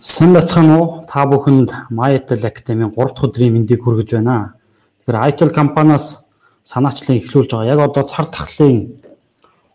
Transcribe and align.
Сайн 0.00 0.32
бацхан 0.32 0.70
уу? 0.72 1.04
Та 1.04 1.26
бүхэнд 1.28 1.92
MyITL 1.92 2.40
Academy 2.48 2.88
3 2.88 3.12
дахь 3.12 3.20
өдрийн 3.20 3.52
мэндийг 3.52 3.84
хүргэж 3.84 4.16
байна. 4.16 4.56
Тэгэхээр 5.04 5.28
ITL 5.28 5.52
компаниас 5.52 6.24
санаачлан 6.64 7.20
эхлүүлж 7.20 7.52
байгаа. 7.52 7.68
Яг 7.68 7.80
одоо 7.84 8.08
цар 8.08 8.24
тахлын 8.32 8.96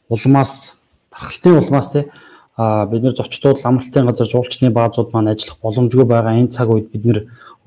улмаас, 0.10 0.82
тархалтын 1.14 1.62
улмаас 1.62 1.92
тий 1.94 2.10
а 2.58 2.90
бид 2.90 3.06
нэр 3.06 3.14
зочдууд 3.14 3.62
амралтын 3.62 4.10
газар 4.10 4.26
жуулчны 4.26 4.74
баазууд 4.74 5.14
маань 5.14 5.30
ажиллах 5.30 5.62
боломжгүй 5.62 6.10
байгаа 6.10 6.42
энэ 6.42 6.50
цаг 6.50 6.74
үед 6.74 6.90
бид 6.90 7.06
нэр 7.06 7.20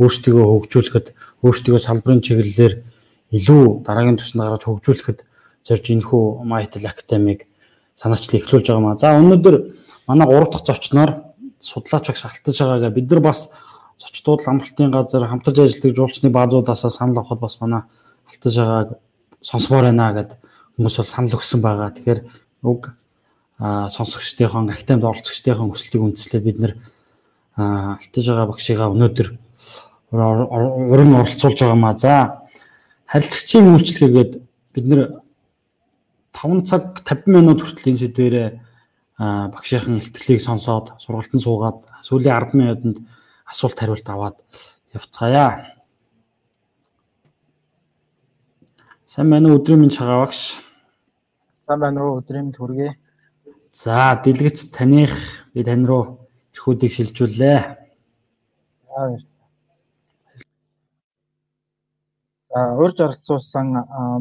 өөрсдийгөө 0.02 0.46
хөгжүүлэхэд, 0.66 1.14
өөрсдийгөө 1.46 1.78
салбарын 1.78 2.26
чиглэлээр 2.26 2.74
илүү 3.38 3.86
дараагийн 3.86 4.18
түвшинд 4.18 4.42
гаргаж 4.42 4.66
хөгжүүлэхэд 4.66 5.18
зорж 5.62 5.84
энэхүү 5.94 6.42
MyITL 6.42 6.90
Academy-г 6.90 7.46
санаачлан 7.94 8.42
эхлүүлж 8.42 8.66
байгаа 8.66 8.82
маа. 8.82 8.98
За 8.98 9.14
өнөөдөр 9.14 9.56
манай 10.10 10.26
3 10.26 10.50
дахь 10.50 10.66
зочноор 10.66 11.27
судлаач 11.60 12.06
багш 12.08 12.24
алтаж 12.24 12.56
байгаагаа 12.58 12.90
бид 12.90 13.10
нар 13.10 13.20
бас 13.20 13.50
зочдууд 13.98 14.46
амралтын 14.46 14.90
газар 14.90 15.26
хамтарч 15.26 15.58
ажилладаг 15.58 15.96
жуулчны 15.96 16.30
баазуудаас 16.30 16.86
санал 16.86 17.18
авахд 17.18 17.40
бас 17.40 17.60
манай 17.60 17.82
алтаж 18.30 18.54
байгааг 18.56 18.88
сонсомоор 19.42 19.84
байна 19.90 20.12
гэд 20.14 20.30
хүмүүс 20.76 20.96
бол 20.96 21.12
санал 21.12 21.36
өгсөн 21.38 21.60
байгаа. 21.60 21.90
Тэгэхээр 21.90 22.20
уг 22.62 22.94
сонсогчдынхон 23.58 24.70
актемд 24.70 25.02
оролцогчдынхон 25.02 25.70
хүсэлтийг 25.74 26.02
үндэслээд 26.02 26.44
бид 26.46 26.58
нэр 26.62 26.72
алтаж 27.58 28.24
байгаа 28.30 28.46
багшигаа 28.46 28.92
өнөөдөр 28.94 29.28
уран 30.14 31.12
оролцуулж 31.18 31.58
байгаа 31.58 31.74
маа. 31.74 31.98
За 31.98 32.46
харилцагчийн 33.10 33.74
үйлчлэгээгээд 33.74 34.32
бид 34.74 34.86
нэр 34.86 35.00
5 36.30 36.70
цаг 36.70 37.02
50 37.02 37.34
минут 37.34 37.66
хүртэл 37.66 37.90
энэ 37.90 38.02
сэдвэрээ 38.06 38.48
багшийн 39.18 39.98
илтгэлийг 39.98 40.40
сонсоод 40.40 40.94
сургалтанд 41.02 41.42
суугаад 41.42 41.78
сүүлийн 42.06 42.38
10 42.38 42.54
минутанд 42.54 42.98
асуулт 43.50 43.78
хариулт 43.78 44.08
аваад 44.08 44.36
явцгаая. 44.94 45.74
Сайн 49.06 49.30
байна 49.30 49.50
уу 49.50 49.58
өдрийн 49.58 49.80
минь 49.82 49.90
чагаа 49.90 50.22
багш? 50.22 50.62
Сайн 51.66 51.80
байна 51.80 52.04
уу 52.04 52.20
өдрийн 52.22 52.46
минь 52.46 52.58
хүргэе. 52.58 52.94
За 53.72 54.14
дэлгэц 54.22 54.70
таних 54.70 55.12
би 55.54 55.64
тань 55.64 55.86
руу 55.86 56.28
эрхүүдийг 56.54 56.92
шилжүүллээ. 56.94 57.60
За 62.52 62.60
урьж 62.78 62.98
оролцуулсан 63.00 63.66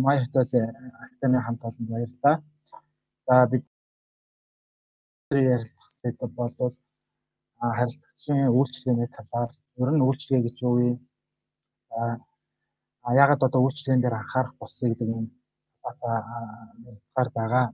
Май 0.02 0.26
хотель 0.26 0.74
актаны 1.06 1.42
хамт 1.42 1.62
олонд 1.64 1.90
баярлалаа. 1.90 2.42
За 3.28 3.46
бид 3.48 3.66
ярилцах 5.36 5.90
сэдв 5.90 6.32
бол 6.36 6.76
харилцагчийн 7.60 8.48
үйлчлэгээний 8.58 9.10
талаар 9.18 9.52
ер 9.84 9.90
нь 9.92 10.06
үйлчлэгээ 10.08 10.44
гэж 10.46 10.58
юу 10.64 10.74
вэ? 10.80 10.90
А 13.06 13.10
ягаад 13.24 13.42
одоо 13.44 13.62
үйлчлэгээн 13.64 14.02
дээр 14.02 14.20
анхаарах 14.20 14.56
болсон 14.60 14.90
гэдэг 14.90 15.10
нь 15.10 15.32
бас 15.84 16.00
ярилцахаар 16.88 17.30
байгаа. 17.36 17.66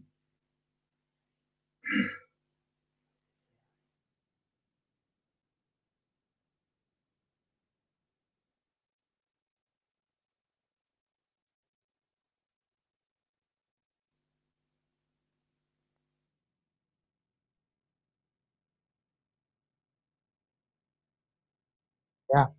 За. 22.33 22.49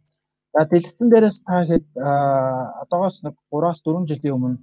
За 0.55 0.61
дэлгэцэн 0.71 1.09
дээрээс 1.11 1.39
та 1.43 1.67
хэд 1.67 1.87
одоогоос 2.83 3.17
нэг 3.27 3.35
3-аас 3.51 3.81
4 3.83 4.07
жилийн 4.11 4.37
өмнө 4.37 4.59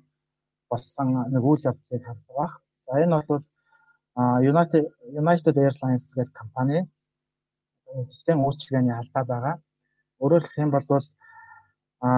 болсон 0.71 1.07
нэг 1.33 1.43
үйл 1.43 1.67
явдлыг 1.69 2.03
харж 2.07 2.21
байгаа. 2.27 2.49
За 2.87 2.93
энэ 3.03 3.19
бол 3.27 3.43
United 4.51 4.83
United 5.21 5.55
Airlines 5.65 6.05
гэдэг 6.15 6.33
компани 6.41 6.77
эцсийн 7.99 8.39
үйлчилгээний 8.39 8.95
алдаа 8.95 9.23
байгаа. 9.27 9.55
Өөрөөр 10.23 10.43
хэлэх 10.43 10.63
юм 10.63 10.71
бол 10.71 10.87
а 12.07 12.09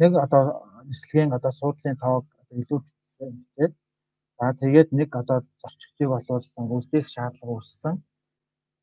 нэг 0.00 0.12
одоо 0.24 0.42
нислэгийн 0.90 1.34
одоо 1.34 1.52
суудлын 1.60 1.98
тоог 1.98 2.26
илүү 2.60 2.78
битсэн 2.86 3.32
тийм. 3.56 3.70
За 4.38 4.54
тэгээд 4.62 4.88
нэг 4.98 5.10
одоо 5.22 5.38
зорчигчийг 5.60 6.10
бол 6.14 6.76
үлдээх 6.78 7.06
шаардлага 7.10 7.54
үүссэн. 7.58 7.94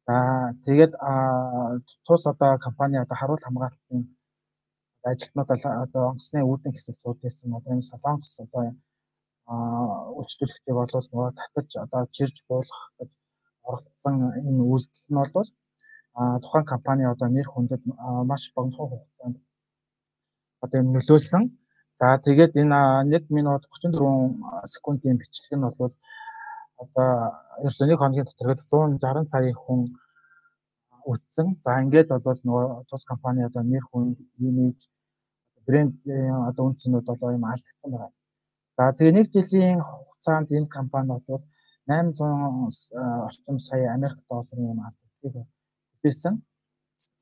За 0.09 0.18
тэгээд 0.66 0.94
тус 2.06 2.22
одоо 2.34 2.58
компани 2.66 2.97
одоо 2.97 3.16
харуул 3.18 3.44
хамгаалтын 3.46 4.02
ажилтнууд 5.12 5.50
одоо 5.84 6.03
онгоцны 6.09 6.40
үүдэн 6.52 6.74
хэсэг 6.74 6.96
сууж 6.97 7.18
байсан 7.22 7.53
одоо 7.58 7.72
энэ 7.74 7.90
солонгос 7.92 8.34
одоо 8.46 8.64
үйлчлүүлэгчийг 10.18 10.75
бол 10.78 10.90
нөгөө 10.94 11.30
татаж 11.40 11.69
одоо 11.86 12.02
чирж 12.16 12.36
буулгах 12.50 12.86
гэж 12.98 13.09
оролцсон 13.69 14.16
энэ 14.50 14.62
үйлдэл 14.72 15.09
нь 15.14 15.19
бол 15.36 15.50
тухайн 16.44 16.66
компани 16.74 17.03
одоо 17.14 17.28
нэр 17.30 17.48
хүндэд 17.50 17.81
маш 18.30 18.44
богино 18.56 18.90
хугацаанд 18.90 19.38
одоо 20.64 20.78
юм 20.81 20.90
нөлөөлсөн. 20.96 21.44
За 22.00 22.06
тэгээд 22.25 22.53
энэ 22.62 22.80
1 23.14 23.30
минут 23.38 23.62
34 23.69 24.74
секундын 24.74 25.22
бичлэг 25.22 25.53
нь 25.58 25.69
бол 25.80 25.94
одоо 26.84 27.10
ерөөсөө 27.64 27.88
нэг 27.88 28.00
хоногийн 28.00 28.28
дотор 28.28 28.56
160 28.56 29.32
сая 29.32 29.54
хүн 29.64 29.82
үтсэн. 31.12 31.48
За 31.66 31.82
ингээд 31.84 32.10
бол 32.28 32.40
нөгөө 32.48 32.86
тус 32.90 33.04
компани 33.12 33.44
одоо 33.50 33.64
нэр 33.64 33.84
хүн, 33.90 34.16
имиж, 34.48 34.80
брэнд 35.68 35.98
одоо 36.50 36.64
үнцнүүд 36.70 37.06
бол 37.06 37.36
юм 37.38 37.46
алдагдсан 37.46 37.92
байна. 37.92 38.14
За 38.78 38.92
тэгээ 38.98 39.16
нэг 39.18 39.28
жилийн 39.34 39.80
хугацаанд 39.84 40.50
энэ 40.58 40.74
компани 40.78 41.08
бол 41.28 41.44
800 41.88 43.26
орчим 43.28 43.58
сая 43.60 43.94
Америк 43.96 44.20
долларын 44.30 44.72
юм 44.74 44.80
алдагдгийг 44.88 45.36
бүтээсэн. 45.92 46.36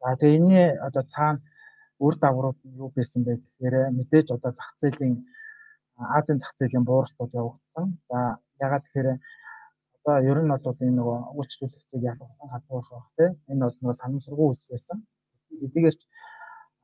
За 0.01 0.16
тэгээ 0.19 0.38
энэ 0.39 0.62
одоо 0.88 1.03
цаана 1.13 1.41
үр 2.06 2.16
дагаврууд 2.22 2.59
нь 2.63 2.78
юу 2.81 2.89
байсан 2.95 3.24
бэ 3.25 3.34
гэхээр 3.41 3.75
мэдээж 3.97 4.28
одоо 4.35 4.51
зах 4.53 4.72
зээлийн 4.81 5.16
Азийн 6.18 6.39
зах 6.39 6.53
зээлийн 6.57 6.85
бууралтууд 6.85 7.31
явагдсан. 7.41 7.85
За 8.09 8.18
ягаад 8.62 8.84
тэгэхээр 8.85 9.09
Одоо 10.07 10.23
ер 10.23 10.40
нь 10.40 10.47
бол 10.47 10.78
энэ 10.79 10.95
нөгөө 10.95 11.18
үйлчлүүлэгчийг 11.35 12.03
ялгарлан 12.07 12.51
хадгалах 12.51 12.90
байх 12.95 13.07
тийм. 13.19 13.31
Энэ 13.51 13.63
бол 13.68 13.78
нөгөө 13.84 14.00
санамсаргүй 14.00 14.47
үйлс 14.47 14.68
байсан. 14.72 14.97
Эдгээрч 15.51 16.01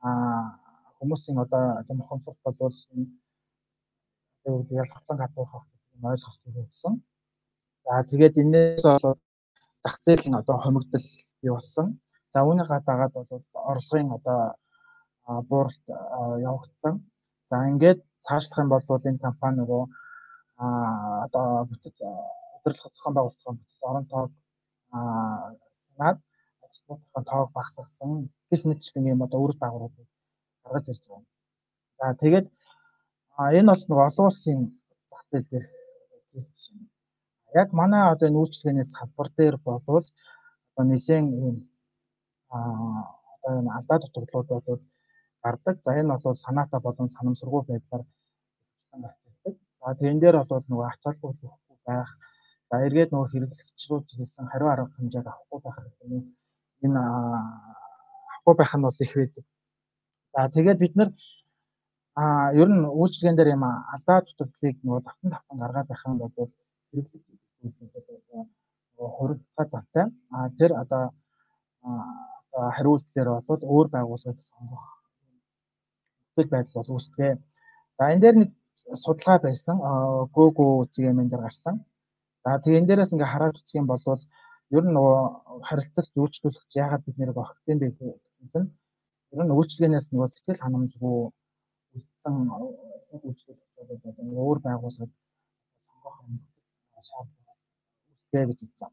аа 0.04 0.60
хүмүүсийн 1.00 1.40
одоо 1.40 1.64
мохомсос 1.96 2.36
болвол 2.44 2.76
энэ 2.92 3.08
ялгарлан 4.44 5.18
хадгалах 5.24 5.64
гэдэг 5.72 6.04
ойлголтыг 6.04 6.54
өгсөн. 6.68 6.94
За 7.88 8.04
тэгээд 8.10 8.34
энээс 8.44 8.84
бол 8.84 9.16
зах 9.80 9.96
зээлийн 10.04 10.36
одоо 10.36 10.56
хомигдол 10.60 11.08
бий 11.40 11.52
болсон. 11.56 11.86
За 12.28 12.44
үүнийг 12.44 12.68
гадаагаад 12.68 13.12
бол 13.16 13.40
орлогын 13.72 14.12
одоо 14.20 14.40
бууралт 15.48 15.84
явагдсан. 15.88 17.00
За 17.48 17.56
ингээд 17.72 18.04
цаашлах 18.20 18.58
юм 18.64 18.68
бол 18.68 18.84
энэ 18.84 19.24
компани 19.24 19.64
нөгөө 19.64 19.82
а 20.60 21.24
одоо 21.24 21.64
бүтэц 21.72 22.04
удирдлага 22.64 22.94
зохион 22.94 23.14
байгуулалтын 23.14 23.56
бүтц 23.60 23.80
орон 23.88 24.06
тоог 24.12 24.32
наад 25.98 26.18
ажилтнуудын 26.64 27.24
тоог 27.30 27.50
багасгасан 27.52 28.10
гэх 28.50 28.62
мэтчлэн 28.64 29.10
юм 29.12 29.22
одоо 29.26 29.40
үр 29.44 29.52
дагавруудыг 29.56 30.08
гаргаж 30.64 30.86
ирж 30.88 31.04
байгаа. 31.08 31.24
За 31.98 32.14
тэгээд 32.22 32.46
энэ 33.58 33.70
бол 33.72 33.84
нэг 33.88 33.98
олон 34.08 34.26
улсын 34.28 34.60
зах 35.10 35.24
зээл 35.30 35.50
дээр 35.50 35.66
кейс 36.32 36.48
чинь. 36.62 36.88
Яг 37.54 37.68
манай 37.72 38.02
одоо 38.12 38.28
энэ 38.28 38.40
үйлчлэгээний 38.40 38.86
салбар 38.88 39.28
дээр 39.36 39.56
болвол 39.66 40.06
одоо 40.70 40.84
нэгэн 40.88 41.26
ийм 41.44 41.56
одоо 42.48 43.52
энэ 43.60 43.74
алдаа 43.76 43.98
дутагдлууд 44.00 44.48
бол 44.48 44.82
гардаг. 45.42 45.76
За 45.84 45.90
энэ 46.00 46.16
бол 46.24 46.34
санаатаа 46.34 46.80
болон 46.80 47.08
санамсаргүй 47.08 47.62
байдлаар 47.68 48.04
гарч 49.02 49.18
ирдэг. 49.28 49.54
За 49.80 49.94
тэрэн 49.98 50.20
дээр 50.20 50.36
бол 50.50 50.64
нөгөө 50.70 50.86
ач 50.88 51.00
холбогдол 51.04 51.50
өгөхгүй 51.50 51.78
байх 51.86 52.10
За 52.74 52.80
эргээд 52.82 53.10
нөгөө 53.14 53.30
хэрэглэгч 53.30 53.82
рүү 53.86 54.00
хэлсэн 54.18 54.50
хариу 54.50 54.68
арга 54.70 54.90
хэмжээг 54.98 55.26
авахгүй 55.30 55.60
байх 55.62 55.78
гэдэг 55.78 56.26
энэ 56.84 57.00
авахгүй 57.06 58.54
байх 58.58 58.72
нь 58.74 58.84
бол 58.84 58.98
их 59.04 59.12
байдаг. 59.14 59.44
За 60.34 60.40
тэгээд 60.54 60.78
бид 60.82 60.94
нар 60.98 61.08
а 62.18 62.50
ер 62.60 62.68
нь 62.74 62.82
үйлчлэгэн 62.98 63.36
дээр 63.38 63.54
юм 63.54 63.64
алдаа 63.94 64.18
дутагдлыг 64.26 64.76
нөгөө 64.82 65.02
давтан 65.06 65.30
давтан 65.30 65.56
гаргаад 65.62 65.88
байх 65.88 66.02
юм 66.02 66.18
бол 66.18 66.34
хэрэглэгч 66.90 67.26
нөгөө 68.98 69.10
хурдтай 69.16 69.66
зантай 69.70 70.06
а 70.34 70.50
тэр 70.58 70.70
одоо 70.82 71.02
хариултлаар 72.74 73.28
бол 73.48 73.62
өөр 73.74 73.86
байгууллагыг 73.94 74.40
сонгох 74.42 74.86
бүтээл 76.34 76.50
байдал 76.54 76.78
бол 76.78 76.94
үүсдэг. 76.98 77.38
За 77.94 78.10
энэ 78.10 78.22
дээр 78.22 78.36
нэг 78.42 78.50
судалгаа 79.02 79.38
байсан. 79.46 79.76
Google 80.34 80.90
зэгийн 80.90 81.30
дээр 81.30 81.46
гарсан. 81.46 81.86
За 82.44 82.60
тэгээ 82.62 82.78
энэ 82.80 82.88
дээрээс 82.88 83.14
ингээ 83.14 83.32
хараад 83.32 83.56
үзэх 83.56 83.80
юм 83.80 83.86
бол 83.88 84.04
ер 84.76 84.84
нь 84.84 84.94
нөгөө 84.96 85.18
харилцагч 85.68 86.12
үйлчлүүлэгч 86.20 86.72
яагаад 86.82 87.02
бид 87.04 87.16
нэрийг 87.18 87.38
огтын 87.40 87.78
бэ 87.80 87.88
гэсэн 87.96 88.46
чинь 88.52 88.68
ер 89.32 89.44
нь 89.44 89.54
үйлчлэгээс 89.56 90.06
нөгөө 90.12 90.28
сэтгэл 90.28 90.64
ханамжгүй 90.64 91.16
үлдсэн 91.96 92.34
үйлчлүүлэгч 93.24 93.72
бол 94.04 94.44
өөр 94.44 94.58
байгууллагад 94.66 95.12
сонгох 95.84 96.16
шаардлага 97.08 97.52
үүсгээ 98.12 98.44
гэж 98.48 98.58
үзсэн. 98.66 98.92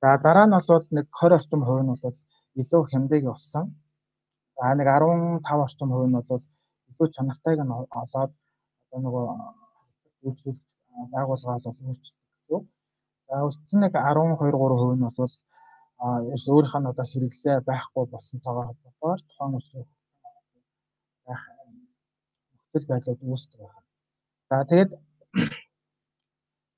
За 0.00 0.08
дараа 0.24 0.46
нь 0.46 0.54
бол 0.58 0.86
нэг 0.96 1.06
20 1.10 1.38
орчим 1.38 1.62
хувь 1.66 1.82
нь 1.82 1.92
бол 1.92 2.18
илүү 2.60 2.82
хямдыг 2.90 3.22
болсон. 3.30 3.64
За 4.56 4.74
нэг 4.78 4.88
15 4.90 5.64
орчим 5.66 5.90
хувь 5.94 6.08
нь 6.10 6.16
бол 6.18 6.44
илүү 6.90 7.08
чанартайг 7.14 7.58
нь 7.62 7.74
олоод 8.02 8.32
одоо 8.90 8.98
нөгөө 9.04 9.24
үйлчлүүлэгч 10.26 10.66
байгууллагаа 11.14 11.58
бол 11.64 11.78
өөрчилдөг 11.86 12.26
гэсэн. 12.34 12.62
Үлдсэн 13.28 13.80
нэг 13.84 13.92
12 13.92 14.40
3% 14.40 14.96
нь 14.96 15.04
бол 15.04 15.32
а 16.00 16.22
өөрийнх 16.24 16.76
нь 16.80 16.90
одоо 16.90 17.06
хэрэглээ 17.08 17.66
байхгүй 17.68 18.04
болсонтойгоо 18.08 18.64
холбоотойгоор 18.66 19.20
тухайн 19.28 19.54
үйлчлэг 19.56 19.88
байх 21.26 21.42
нөхцөл 22.54 22.88
байдлууд 22.90 23.20
үүсдэг 23.28 23.60
байна. 23.60 23.82
За 24.48 24.64
тэгээд 24.70 24.90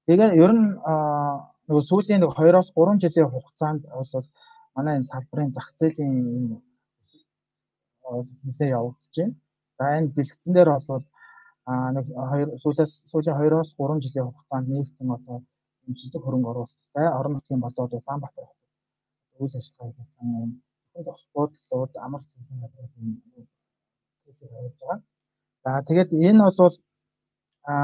тэгээ 0.06 0.30
ер 0.44 0.52
нь 0.58 0.66
нөгөө 1.68 1.84
сүүлийн 1.90 2.20
нэг 2.24 2.32
2-оос 2.34 2.68
3 2.74 2.98
жилийн 3.02 3.30
хугацаанд 3.30 3.82
бол 3.86 4.26
манай 4.74 4.94
энэ 4.98 5.10
салбарын 5.12 5.54
зах 5.54 5.68
зээлийн 5.78 6.16
нэлээ 8.46 8.74
явагдаж 8.78 9.14
байна. 9.16 9.34
За 9.78 9.84
энэ 9.96 10.12
бэлтгэцэн 10.16 10.52
дээр 10.54 10.70
бол 10.88 11.06
нэг 11.94 12.06
сүүлээс 12.62 12.92
сүүлийн 13.10 13.38
2-оос 13.38 13.70
3 13.78 14.02
жилийн 14.04 14.26
хугацаанд 14.26 14.66
нэгдсэн 14.66 15.14
одоо 15.14 15.38
хэмжлэг 15.90 16.22
хөрөнгө 16.22 16.50
оруулалттай 16.50 17.06
орон 17.18 17.32
нутгийн 17.34 17.60
болоод 17.62 17.92
Улаанбаатар 17.98 18.48
үйл 19.42 19.54
ажиллагаа 19.58 19.94
хийсэн 19.98 20.26
хүн 20.34 20.50
тос 21.06 21.22
бодлууд 21.34 21.92
амар 22.04 22.22
цэвэрхэн 22.30 22.58
газрын 22.62 23.10
кейсийг 24.22 24.50
харуулж 24.52 24.76
байгаа. 24.80 24.98
За 25.64 25.70
тэгээд 25.88 26.10
энэ 26.28 26.42
бол 26.58 26.74
а 27.72 27.74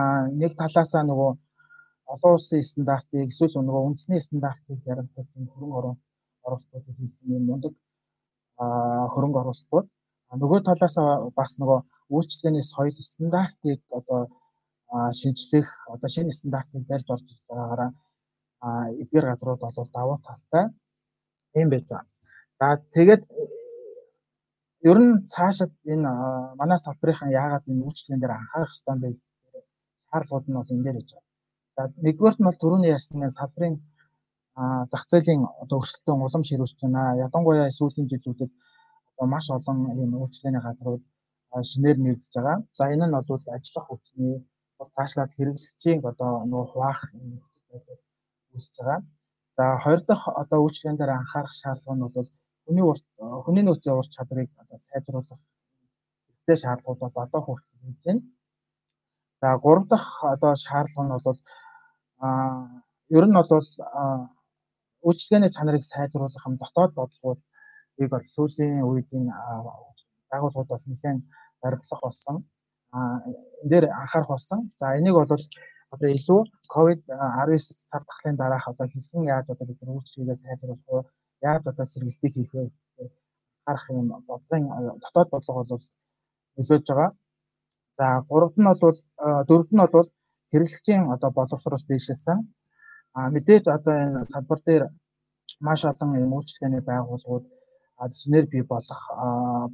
нэг 0.41 0.53
талаасаа 0.61 1.03
нөгөө 1.11 1.31
олон 2.13 2.33
улсын 2.37 2.63
стандартыг 2.71 3.29
эсвэл 3.31 3.55
нөгөө 3.67 3.83
үндэсний 3.89 4.21
стандартыг 4.27 4.79
баримтах 4.87 5.27
хөрөнгө 5.35 5.79
оруулалтууд 6.47 6.97
хийсэн 6.99 7.35
юм. 7.37 7.43
Мундаг 7.51 7.75
хөрөнгө 9.13 9.39
оруулалтууд. 9.43 9.87
Нөгөө 10.43 10.61
талаас 10.69 10.97
бас 11.39 11.53
нөгөө 11.61 11.79
үйлчлэгээний 12.15 12.65
соёл 12.73 12.97
стандартыг 13.11 13.81
одоо 13.99 14.21
шинжлэх 14.91 15.69
одоо 15.95 16.09
шинэ 16.09 16.33
стандартыг 16.33 16.83
барьж 16.91 17.07
орж 17.15 17.25
ирж 17.31 17.41
байгаагаараа 17.49 17.91
эдгээр 19.03 19.27
газрууд 19.29 19.61
бол 19.61 19.91
давуу 19.97 20.19
талтай 20.27 20.65
юм 21.61 21.69
байж 21.71 21.87
байгаа. 21.91 22.07
За 22.61 22.67
тэгээд 22.95 23.23
ер 24.91 24.99
нь 25.07 25.15
цаашид 25.33 25.73
энэ 25.93 26.11
манай 26.61 26.79
салбарын 26.79 27.35
яагаад 27.41 27.65
энэ 27.71 27.85
үйлчлэгэн 27.87 28.21
дээр 28.21 28.37
анхаарах 28.37 28.75
ёстой 28.75 28.97
бэ? 29.03 29.09
Шаардлагууд 30.11 30.47
нь 30.49 30.59
бол 30.59 30.73
энэ 30.75 30.85
дээр 30.85 30.99
гэж 31.01 31.09
байна. 31.15 31.29
За 31.77 31.83
нэгдүгээрт 32.05 32.41
нь 32.41 32.49
бол 32.49 32.61
түрүүний 32.63 32.95
ярьсан 32.97 33.21
салбарын 33.39 33.77
зах 34.93 35.05
зээлийн 35.11 35.43
одоо 35.63 35.79
өрсөлдөөн 35.83 36.25
улам 36.27 36.43
ширүүсэж 36.49 36.79
байна. 36.83 37.03
Ялангуяа 37.25 37.71
сүүлийн 37.79 38.09
жилүүдэд 38.13 38.53
одоо 39.13 39.27
маш 39.35 39.47
олон 39.57 39.79
ийм 40.01 40.13
үйлчлэгээний 40.23 40.63
газрууд 40.65 41.05
шинээр 41.71 41.99
нэгдэж 42.01 42.33
байгаа. 42.37 42.57
За 42.79 42.85
энэ 42.95 43.07
нь 43.07 43.17
бол 43.29 43.43
ажиллах 43.57 43.87
хүчний 43.89 44.37
цаашлаад 44.95 45.31
хэрэглэгчийн 45.35 46.01
одоо 46.11 46.45
нөгөө 46.51 46.67
хуваах 46.73 47.01
үүсэж 48.55 48.75
байгаа. 48.79 49.01
За 49.57 49.65
хоёр 49.85 50.01
дахь 50.09 50.27
одоо 50.43 50.59
үйлчлэгэн 50.65 50.99
дээр 50.99 51.13
анхаарах 51.17 51.55
шаардлага 51.61 51.97
нь 51.97 52.05
бол 52.05 52.29
хүний 52.65 52.85
хүний 53.45 53.65
нөөцийн 53.65 53.97
ур 53.97 54.09
чадварыг 54.15 54.51
одоо 54.63 54.77
сайжруулах 54.77 55.41
хэрэгтэй 56.47 56.57
шаардлагууд 56.63 57.01
бол 57.01 57.25
одоо 57.25 57.41
хүртэл 57.45 57.81
хийж 57.83 58.01
байна. 58.05 58.23
За 59.41 59.49
гурав 59.65 59.87
дахь 59.93 60.11
одоо 60.35 60.53
шаардлага 60.65 61.05
нь 61.07 61.25
бол 61.27 61.39
а 62.25 62.29
ер 63.19 63.25
нь 63.27 63.37
бол 63.39 63.51
үйлчлэгээний 65.07 65.53
чанарыг 65.57 65.85
сайжруулах 65.85 66.47
юм 66.49 66.57
дотоод 66.61 66.93
бодлогууд 66.99 67.41
ийг 68.01 68.11
бол 68.11 68.27
сүүлийн 68.35 68.85
үед 68.89 69.09
энэ 69.17 69.33
байгууллагууд 70.31 70.69
бол 70.73 70.85
нэлээд 70.87 71.21
баримтлах 71.63 72.01
болсон. 72.03 72.37
Дээр 73.71 73.85
анхаарах 74.01 74.29
болсон. 74.29 74.73
За 74.81 74.97
энийг 74.99 75.15
бол 75.15 75.29
одоо 75.95 76.09
илүү 76.19 76.41
ковид 76.75 77.03
19 77.07 77.59
цар 77.91 78.03
тахлын 78.09 78.37
дараах 78.37 78.69
одоо 78.69 78.87
хэрхэн 78.89 79.23
яаж 79.35 79.47
одоо 79.51 79.67
бид 79.67 79.81
үйлчлэгээ 79.83 80.35
сайжруулах 80.43 80.83
вэ? 80.89 81.03
Яаж 81.43 81.63
одоо 81.67 81.85
сэргэлтийг 81.85 82.33
хийх 82.35 82.53
вэ? 82.55 82.71
харах 83.67 83.91
юм 83.91 84.09
бодлогын 84.29 84.65
дотоод 85.03 85.29
бодлого 85.31 85.65
бол 85.71 85.85
нөлөөлж 86.57 86.87
байгаа. 86.89 87.11
За 87.99 88.07
гуравт 88.29 88.57
нь 88.59 88.69
бол 88.83 88.99
дөрөвт 89.49 89.73
нь 89.73 89.83
бол 89.95 90.09
хэрэглэгчийн 90.51 91.03
одоо 91.15 91.31
боловсрол 91.39 91.85
дэвшилсэн. 91.89 92.39
А 93.17 93.19
мэдээж 93.35 93.65
одоо 93.77 93.95
энэ 94.05 94.25
салбар 94.33 94.61
дээр 94.67 94.85
маш 95.67 95.81
олон 95.85 96.11
юм 96.25 96.33
үйлчлэгээний 96.37 96.83
байгууллагууд 96.91 97.45
шинээр 98.21 98.47
бий 98.53 98.63
болох 98.73 99.03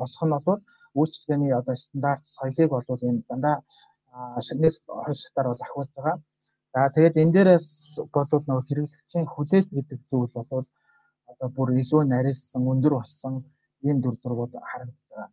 болох 0.01 0.23
нь 0.25 0.35
бол 0.47 0.61
үйлчлэгээний 0.99 1.53
одоо 1.61 1.77
стандарт 1.77 2.25
соёлыг 2.37 2.71
бол 2.71 3.07
энэ 3.09 3.23
дандаа 3.29 3.57
нэг 4.63 4.75
хоёр 5.05 5.19
шатаар 5.23 5.49
бол 5.49 5.65
ахиулж 5.65 5.91
байгаа. 5.97 6.17
За 6.75 6.89
тэгээд 6.95 7.21
энэ 7.23 7.33
дээрээс 7.35 7.69
бол 8.15 8.45
нөгөө 8.49 8.67
хэрэглэгчийн 8.69 9.27
хүлээлт 9.29 9.71
гэдэг 9.77 10.01
зүйл 10.11 10.35
бол 10.51 10.67
одоо 11.31 11.49
бүр 11.57 11.69
илүү 11.83 12.03
нарийнсан 12.13 12.63
өндөр 12.73 12.95
болсон 13.01 13.35
ийм 13.87 13.97
дүр 14.01 14.17
зургууд 14.23 14.53
харагдаж 14.71 15.05
байгаа. 15.11 15.29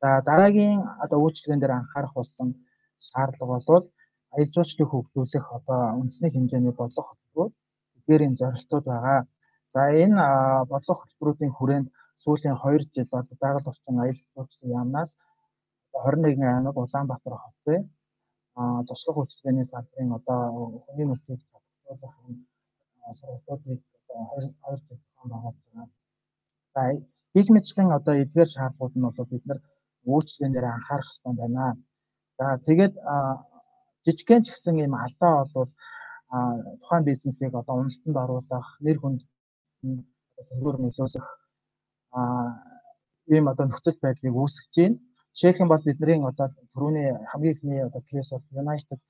За 0.00 0.08
дараагийн 0.28 0.80
одоо 1.04 1.18
үйлчлэгэн 1.24 1.60
дээр 1.60 1.74
анхаарах 1.76 2.14
болсон 2.18 2.48
шаардлага 3.08 3.58
бол 3.68 3.84
аялал 4.34 4.54
жуулчлалыг 4.54 4.90
хөгжүүлэх 4.90 5.46
одоо 5.58 5.80
үндэсний 6.00 6.30
хэмжээний 6.32 6.74
бодлого 6.78 7.08
хөтөлбөр 7.08 7.50
эдгээрийн 7.96 8.34
зорилтууд 8.40 8.84
байгаа. 8.92 9.20
За 9.74 9.80
энэ 10.04 10.22
бодлого 10.70 10.98
хөтөлбөрүүдийн 11.00 11.52
хүрээнд 11.54 11.88
сүүлийн 12.22 12.56
2 12.62 12.86
жил 12.94 13.08
бол 13.12 13.26
байгаль 13.42 13.70
орчин 13.72 13.98
аялал 14.00 14.28
жуулчлалын 14.34 14.76
яамнаас 14.78 15.10
21 15.94 16.42
аймаг 16.42 16.76
Улаанбаатар 16.76 17.34
а 18.56 18.82
зочлох 18.88 19.16
үйлчлэгээний 19.18 19.66
салбарын 19.66 20.12
одоо 20.18 20.40
хүний 20.86 21.06
нөөцийг 21.08 21.40
тогтоох 21.52 22.14
сургалтуудыг 23.20 23.80
одоо 24.08 24.22
2 24.38 24.42
жил 24.44 24.54
байгуулж 24.62 25.58
байгаа. 25.66 25.86
За 26.74 26.82
их 27.40 27.48
мэдчлэн 27.54 27.90
одоо 27.98 28.14
эдгээр 28.22 28.50
шаардлагууд 28.54 28.94
нь 28.96 29.06
бол 29.06 29.30
бид 29.32 29.44
нар 29.46 29.60
үйлчлэгээр 30.12 30.66
анхаарах 30.70 31.10
хэрэгтэй 31.10 31.34
байна. 31.40 31.66
За 32.38 32.46
тэгээд 32.66 32.94
жижигхэн 34.04 34.42
ч 34.44 34.46
гэсэн 34.50 34.76
ийм 34.82 34.94
алдаа 34.94 35.34
бол 35.54 35.70
тухайн 36.80 37.04
бизнесийг 37.10 37.54
одоо 37.54 37.74
уналтанд 37.78 38.16
оруулах, 38.22 38.68
нэр 38.84 38.98
хүнд 39.00 39.20
зөвхөн 40.46 40.82
нөлөөлөх 40.82 41.26
ийм 43.34 43.48
одоо 43.52 43.66
нөхцөл 43.66 43.98
байдлыг 44.02 44.34
үүсгэж 44.34 44.74
байна. 44.76 44.98
Жишээлх 45.34 45.62
юм 45.62 45.70
бол 45.70 45.82
бидний 45.84 46.20
одоо 46.22 46.46
түрүүний 46.74 47.08
хамгийн 47.30 47.54
ихний 47.54 47.80
одоо 47.82 48.02
кейс 48.10 48.30
бол 48.30 48.44
United 48.62 49.00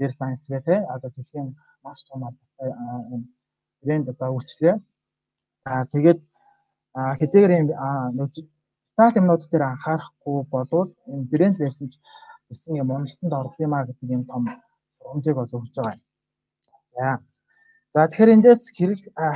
Airlines 0.00 0.46
те 0.48 0.76
одоо 0.94 1.10
дэлхийн 1.14 1.48
маш 1.84 2.00
том 2.08 2.24
албатай 2.24 2.70
брэнд 3.82 4.08
одоо 4.12 4.28
үйлчлэгээ. 4.34 4.76
Аа 5.70 5.84
тэгээд 5.92 6.20
хэдийгээр 7.20 7.52
юм 7.60 7.68
стайл 8.90 9.18
юмнууд 9.20 9.42
дээр 9.50 9.64
анхаарахгүй 9.66 10.38
болвол 10.54 10.90
энэ 11.10 11.28
брэнд 11.32 11.56
байсан 11.60 11.88
ч 11.92 11.98
гэсэн 12.48 12.80
юм 12.82 12.90
уналтанд 12.94 13.34
орлоо 13.34 13.62
юм 13.66 13.74
а 13.74 13.86
гэдэг 13.86 14.08
юм 14.16 14.24
том 14.30 14.42
сургамжийг 14.96 15.36
бол 15.36 15.56
өгж 15.58 15.74
байгаа. 15.76 16.00
За. 16.94 17.18
За 17.92 18.08
тэгэхээр 18.08 18.34
эндээс 18.36 18.62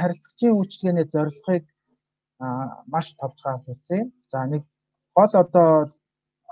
харилцагчийн 0.00 0.54
үйлчлэгээний 0.56 1.06
зорилгыг 1.14 1.64
маш 2.38 3.06
товчхон 3.18 3.62
үзье. 3.66 4.10
За 4.30 4.46
нэг 4.46 4.62
гол 5.14 5.32
одоо 5.34 5.70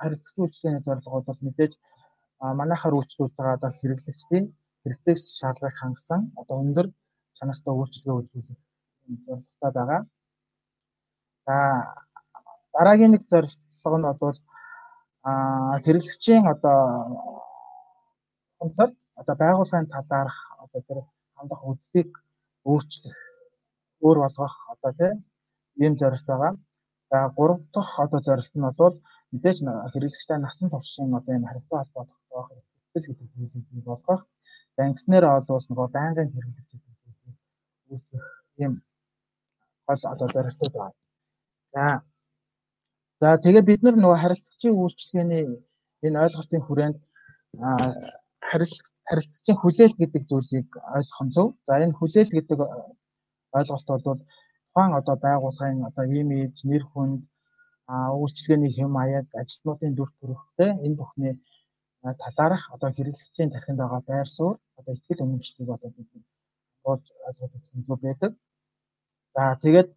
харилцагч 0.00 0.36
үйлчлэгээний 0.38 0.82
зорилго 0.82 1.20
бол 1.26 1.40
мэдээж 1.46 1.72
манайхаар 2.40 2.94
үйлчлүүлж 2.98 3.32
байгаа 3.36 3.72
хэрэглэгчдийн 3.80 4.46
хэрэгцээг 4.82 5.18
шаардлагыг 5.38 5.78
хангасан 5.78 6.20
одоо 6.40 6.56
өндөр 6.62 6.86
чанартай 7.38 7.72
үйлчлэгээ 7.74 8.18
үзүүлэх 8.20 8.60
зорилготой 9.26 9.72
байгаа. 9.78 10.02
За 11.46 11.56
дараагийн 12.74 13.12
нэг 13.14 13.22
зорилго 13.30 13.98
нь 13.98 14.08
бол 14.22 14.38
хэрэглэгчийн 15.84 16.44
одоо 16.54 16.78
онцорт 18.62 18.96
одоо 19.20 19.34
байгууллагын 19.42 19.88
талаарх 19.94 20.38
одоо 20.64 20.80
тэр 20.88 20.98
хандах 21.36 21.62
үзлийг 21.70 22.10
өөрчлөх 22.70 23.16
өөр 24.04 24.18
болгох 24.24 24.54
одоо 24.74 24.92
тийм 24.98 25.16
ийм 25.82 25.94
зорилт 26.00 26.26
байгаа. 26.30 26.52
За 27.10 27.18
гурав 27.36 27.60
дахь 27.74 27.94
одоо 28.04 28.20
зорилт 28.26 28.54
нь 28.54 28.68
бол 28.80 28.96
мэдээж 29.32 29.58
хэрэглэгчтэй 29.92 30.38
насан 30.40 30.68
туршийн 30.70 31.14
одоо 31.18 31.32
энэ 31.36 31.48
харилцаа 31.48 31.78
холбоо 31.80 32.04
тогтоох 32.10 32.48
хэвцэл 32.92 33.08
гэдэг 33.08 33.28
зүйлийг 33.52 33.84
болгох. 33.88 34.22
За 34.76 34.80
ингэснээр 34.88 35.24
бол 35.48 35.64
нөгөө 35.70 35.88
байнгын 35.96 36.32
хэрэглэгчид 36.34 36.82
үүсэх 37.90 38.24
ийм 38.62 38.72
гол 39.86 40.02
одоо 40.12 40.28
зорилтууд 40.34 40.74
байна. 40.80 40.96
За 41.74 41.84
за 43.20 43.28
тэгээ 43.44 43.68
бид 43.70 43.80
нар 43.82 43.96
нөгөө 43.96 44.18
харилцагчийн 44.22 44.74
үйлчлэгээний 44.76 45.44
энэ 46.06 46.20
ойлголтын 46.24 46.62
хүрээнд 46.64 46.98
харилцагчийн 49.08 49.58
хүлээлт 49.60 49.96
гэдэг 50.00 50.22
зүйлийг 50.30 50.68
ойлгох 50.96 51.22
нь 51.24 51.34
зөв. 51.34 51.48
За 51.66 51.72
энэ 51.84 51.98
хүлээлт 51.98 52.32
гэдэг 52.34 52.58
ойлголт 53.58 53.88
бол 54.06 54.20
тухайн 54.76 54.92
одоо 55.00 55.16
байгууллагын 55.16 55.88
одоо 55.88 56.04
имиж, 56.04 56.54
нэр 56.68 56.84
хүнд, 56.92 57.24
үйлчлэгээний 57.88 58.72
хэм 58.76 58.90
маяг, 58.92 59.26
ажилтнуудын 59.32 59.94
дүр 59.96 60.10
төрхтэй 60.20 60.70
энэ 60.84 60.98
бүхний 61.00 61.32
талаарх 62.22 62.62
одоо 62.74 62.90
хэрэглэгчийн 62.92 63.50
тархинд 63.50 63.80
байгаа 63.80 64.02
байр 64.04 64.28
суурь, 64.28 64.60
одоо 64.76 64.92
ихтгэл 64.94 65.24
үнэмшлийг 65.24 65.68
одоо 65.72 65.90
бид 65.96 66.08
болж 66.84 67.04
ойлгох 67.26 67.64
зөв 67.64 68.00
байдаг. 68.04 68.32
За 69.34 69.42
тэгээд 69.64 69.88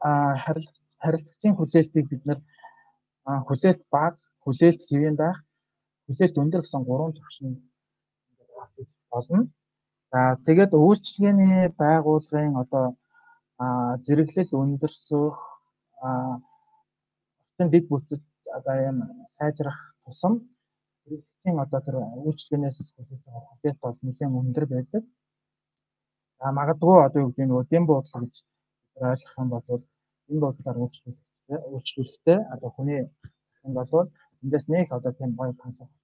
харилцагчийн 1.03 1.55
хүлээлтийг 1.59 2.05
бид 2.09 2.23
нэр 2.25 2.39
хүлээлт 3.47 3.83
баг, 3.91 4.15
хүлээлт 4.43 4.81
хэвэн 4.87 5.15
байх, 5.19 5.43
хүлээлт 6.07 6.39
өндөр 6.41 6.61
гэсэн 6.63 6.83
гурван 6.87 7.13
түвшинд 7.19 7.59
үзэж 8.79 9.03
болно. 9.11 9.51
За 10.11 10.39
тэгээд 10.47 10.71
үйлчлэгээний 10.71 11.67
байгууллагын 11.75 12.55
одоо 12.63 12.95
зэрэглэл 14.05 14.51
өндөрсөх 14.61 15.37
орчин 16.01 17.67
дэг 17.73 17.83
бүтцэд 17.91 18.23
одоо 18.57 18.75
юм 18.89 18.97
сайжрах 19.35 19.79
тусам 20.03 20.33
хэрэглэгчийн 21.03 21.57
одоо 21.63 21.79
тэр 21.85 21.95
үйлчлэгээс 22.25 22.77
хүлээж 22.95 23.21
байгаа 23.25 23.43
хүлээлт 23.49 23.81
бол 23.83 23.97
нэлээд 24.01 24.37
өндөр 24.39 24.65
байдаг. 24.73 25.03
За 26.39 26.45
магадгүй 26.59 26.97
одоо 27.07 27.19
юу 27.21 27.29
гэдэг 27.31 27.45
нь 27.47 27.69
дэм 27.71 27.83
буудлага 27.85 28.25
гэж 28.25 28.35
ойлгох 29.11 29.35
юм 29.41 29.49
бол 29.53 29.65
энэ 30.29 30.43
бодлоор 30.43 30.77
үйлчлүүлэхтэй 30.83 31.59
үйлчлүүлэхтэй 31.73 32.39
одоо 32.53 32.69
хүний 32.75 33.01
энэ 33.65 33.77
бол 33.77 33.91
эндээс 34.43 34.65
нэг 34.73 34.87
одоо 34.97 35.11
тийм 35.17 35.31
гоё 35.39 35.53
концепт 35.63 35.95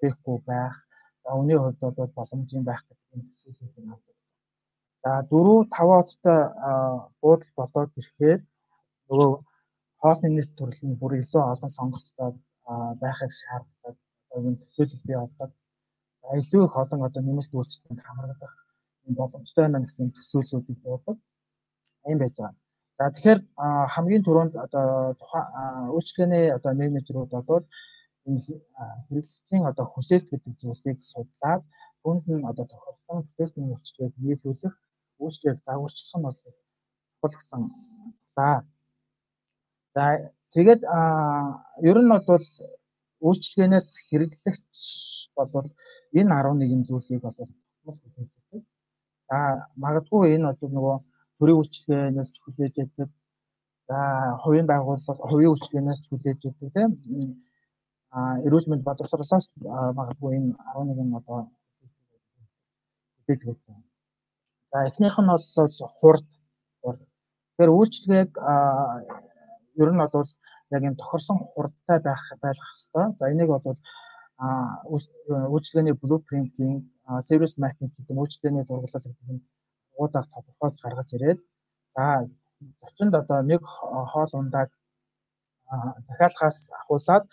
хийхгүй 0.00 0.38
байх 0.50 0.76
За 1.24 1.32
үүний 1.38 1.56
хувьд 1.58 1.80
бол 1.80 2.10
боломжийн 2.16 2.64
байх 2.68 2.82
гэдэг 2.88 3.16
нь 3.16 3.26
төсөөлөлт 3.28 3.76
нь 3.80 3.92
авдаг. 3.94 4.13
За 5.04 5.22
4 5.30 5.68
5 5.68 6.00
одтой 6.00 6.40
буудал 7.20 7.52
болоод 7.58 7.90
ирэхээр 8.00 8.40
нөгөө 9.08 9.32
хоолны 10.00 10.28
нийт 10.32 10.50
төрөл 10.56 10.82
нь 10.88 10.98
бүр 11.00 11.12
илүү 11.20 11.42
олон 11.52 11.70
сонголттой 11.78 12.30
байхыг 13.02 13.32
шаарддаг. 13.40 13.96
Энэ 14.36 14.56
төсөөлөл 14.64 15.04
бий 15.08 15.18
болдог. 15.20 15.50
За 16.22 16.28
илүү 16.40 16.62
их 16.64 16.76
олон 16.82 17.00
одоо 17.08 17.22
нэмэлт 17.22 17.52
үйлчлэгэнд 17.52 18.00
хамрагдах 18.06 18.54
боломжтой 19.18 19.62
байна 19.64 19.84
гэсэн 19.84 20.08
төсөөллүүдийг 20.16 20.78
дуудаг. 20.82 21.16
Ийм 22.08 22.18
байж 22.22 22.34
байгаа. 22.40 22.56
За 22.98 23.04
тэгэхээр 23.14 23.40
хамгийн 23.94 24.24
түрүүнд 24.24 24.54
одоо 24.64 24.86
тухайн 25.20 25.92
үйлчлэгээний 25.96 26.44
одоо 26.56 26.72
менежерүүд 26.80 27.32
энэ 28.26 28.40
хэрэглэгчийн 28.44 29.64
одоо 29.70 29.84
хүлээлт 29.92 30.28
гэдэг 30.32 30.52
зүйлийг 30.60 30.98
судлаад 31.12 31.62
үүнд 32.08 32.24
нь 32.32 32.48
одоо 32.50 32.64
тохирсон 32.72 33.18
бүтээгдэхүүн 33.24 33.72
үйлчлэгийг 33.74 34.14
нийлүүлэх 34.24 34.74
үйлчлэгийг 35.22 35.58
загварчлах 35.64 36.16
нь 36.18 36.26
бол 36.26 36.38
чухал 36.40 37.34
гэсэн. 37.38 37.62
За. 38.36 38.48
За 39.94 40.04
тэгээд 40.54 40.82
ер 41.90 41.98
нь 42.02 42.10
бол 42.12 42.46
үйлчлэгээнээс 43.26 43.88
хэрэглэгч 44.08 44.76
бол 45.36 45.68
энэ 46.18 46.32
11 46.34 46.86
зүйлийг 46.88 47.22
бол 47.22 47.48
хүлээж 47.84 48.30
За 49.30 49.38
магадгүй 49.82 50.34
энэ 50.34 50.52
бол 50.60 50.72
нөгөө 50.76 50.96
төрийн 51.38 51.58
үйлчлэгээнээс 51.60 52.30
ч 52.34 52.36
хүлээж 52.40 52.74
өгдөг. 52.84 53.10
За 53.88 53.98
хувийн 54.42 54.66
байгууллага 54.68 55.28
хувийн 55.30 55.52
үйлчлэгээнээс 55.52 56.00
ч 56.02 56.06
хүлээж 56.08 56.40
өгдөг 56.48 56.70
тийм 56.74 56.90
эрүүл 58.46 58.68
мэнд 58.68 58.86
боловсруулалтаас 58.86 59.46
магадгүй 59.98 60.30
энэ 60.38 60.50
11 60.76 61.18
одоо 61.18 61.40
байна. 63.26 63.83
За 64.74 64.82
эхнийх 64.90 65.16
нь 65.22 65.30
бол 65.30 65.70
хурд. 65.98 66.28
Тэгэхээр 66.82 67.70
үйлчлэгийг 67.78 68.32
ер 69.82 69.90
нь 69.94 70.02
бол 70.02 70.30
яг 70.74 70.82
энэ 70.82 70.98
тохирсон 70.98 71.38
хурдтай 71.38 71.98
байх 72.02 72.22
байлгах 72.42 72.74
хэрэгтэй. 72.74 73.06
За 73.18 73.30
энийг 73.30 73.50
бол 73.54 73.78
үйлчлэгээний 75.54 75.94
blueprint-ing, 76.02 76.82
service 77.28 77.54
mapping 77.62 77.90
гэдэг 77.94 78.14
нь 78.14 78.22
үйлчлэгээний 78.22 78.66
зурглал 78.66 79.06
гэдэг 79.06 79.30
нь 79.30 79.46
уудаар 79.94 80.26
тодорхойлж 80.34 80.78
гаргаж 80.82 81.08
ирээд 81.14 81.40
за 81.94 82.04
зочинд 82.82 83.14
одоо 83.14 83.38
нэг 83.46 83.62
хоол 84.10 84.30
ундааг 84.34 84.70
захиалгаас 86.08 86.58
ахуулаад 86.78 87.24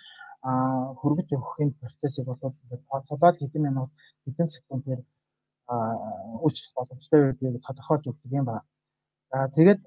хөргөж 1.02 1.30
өгөхийн 1.38 1.72
процессыг 1.82 2.26
бол 2.30 2.38
ингээд 2.38 2.86
тооцоолоод 2.90 3.38
хэдэн 3.42 3.64
минут 3.66 3.90
хэдэн 4.26 4.48
секундээр 4.56 5.02
үйлчлэх 6.44 6.74
боломжтой 6.76 7.20
гэдгийг 7.32 7.64
тодорхойлж 7.66 8.06
өгдөг 8.12 8.32
юм 8.40 8.46
байна. 8.50 8.66
За 9.32 9.48
тэгээд 9.56 9.82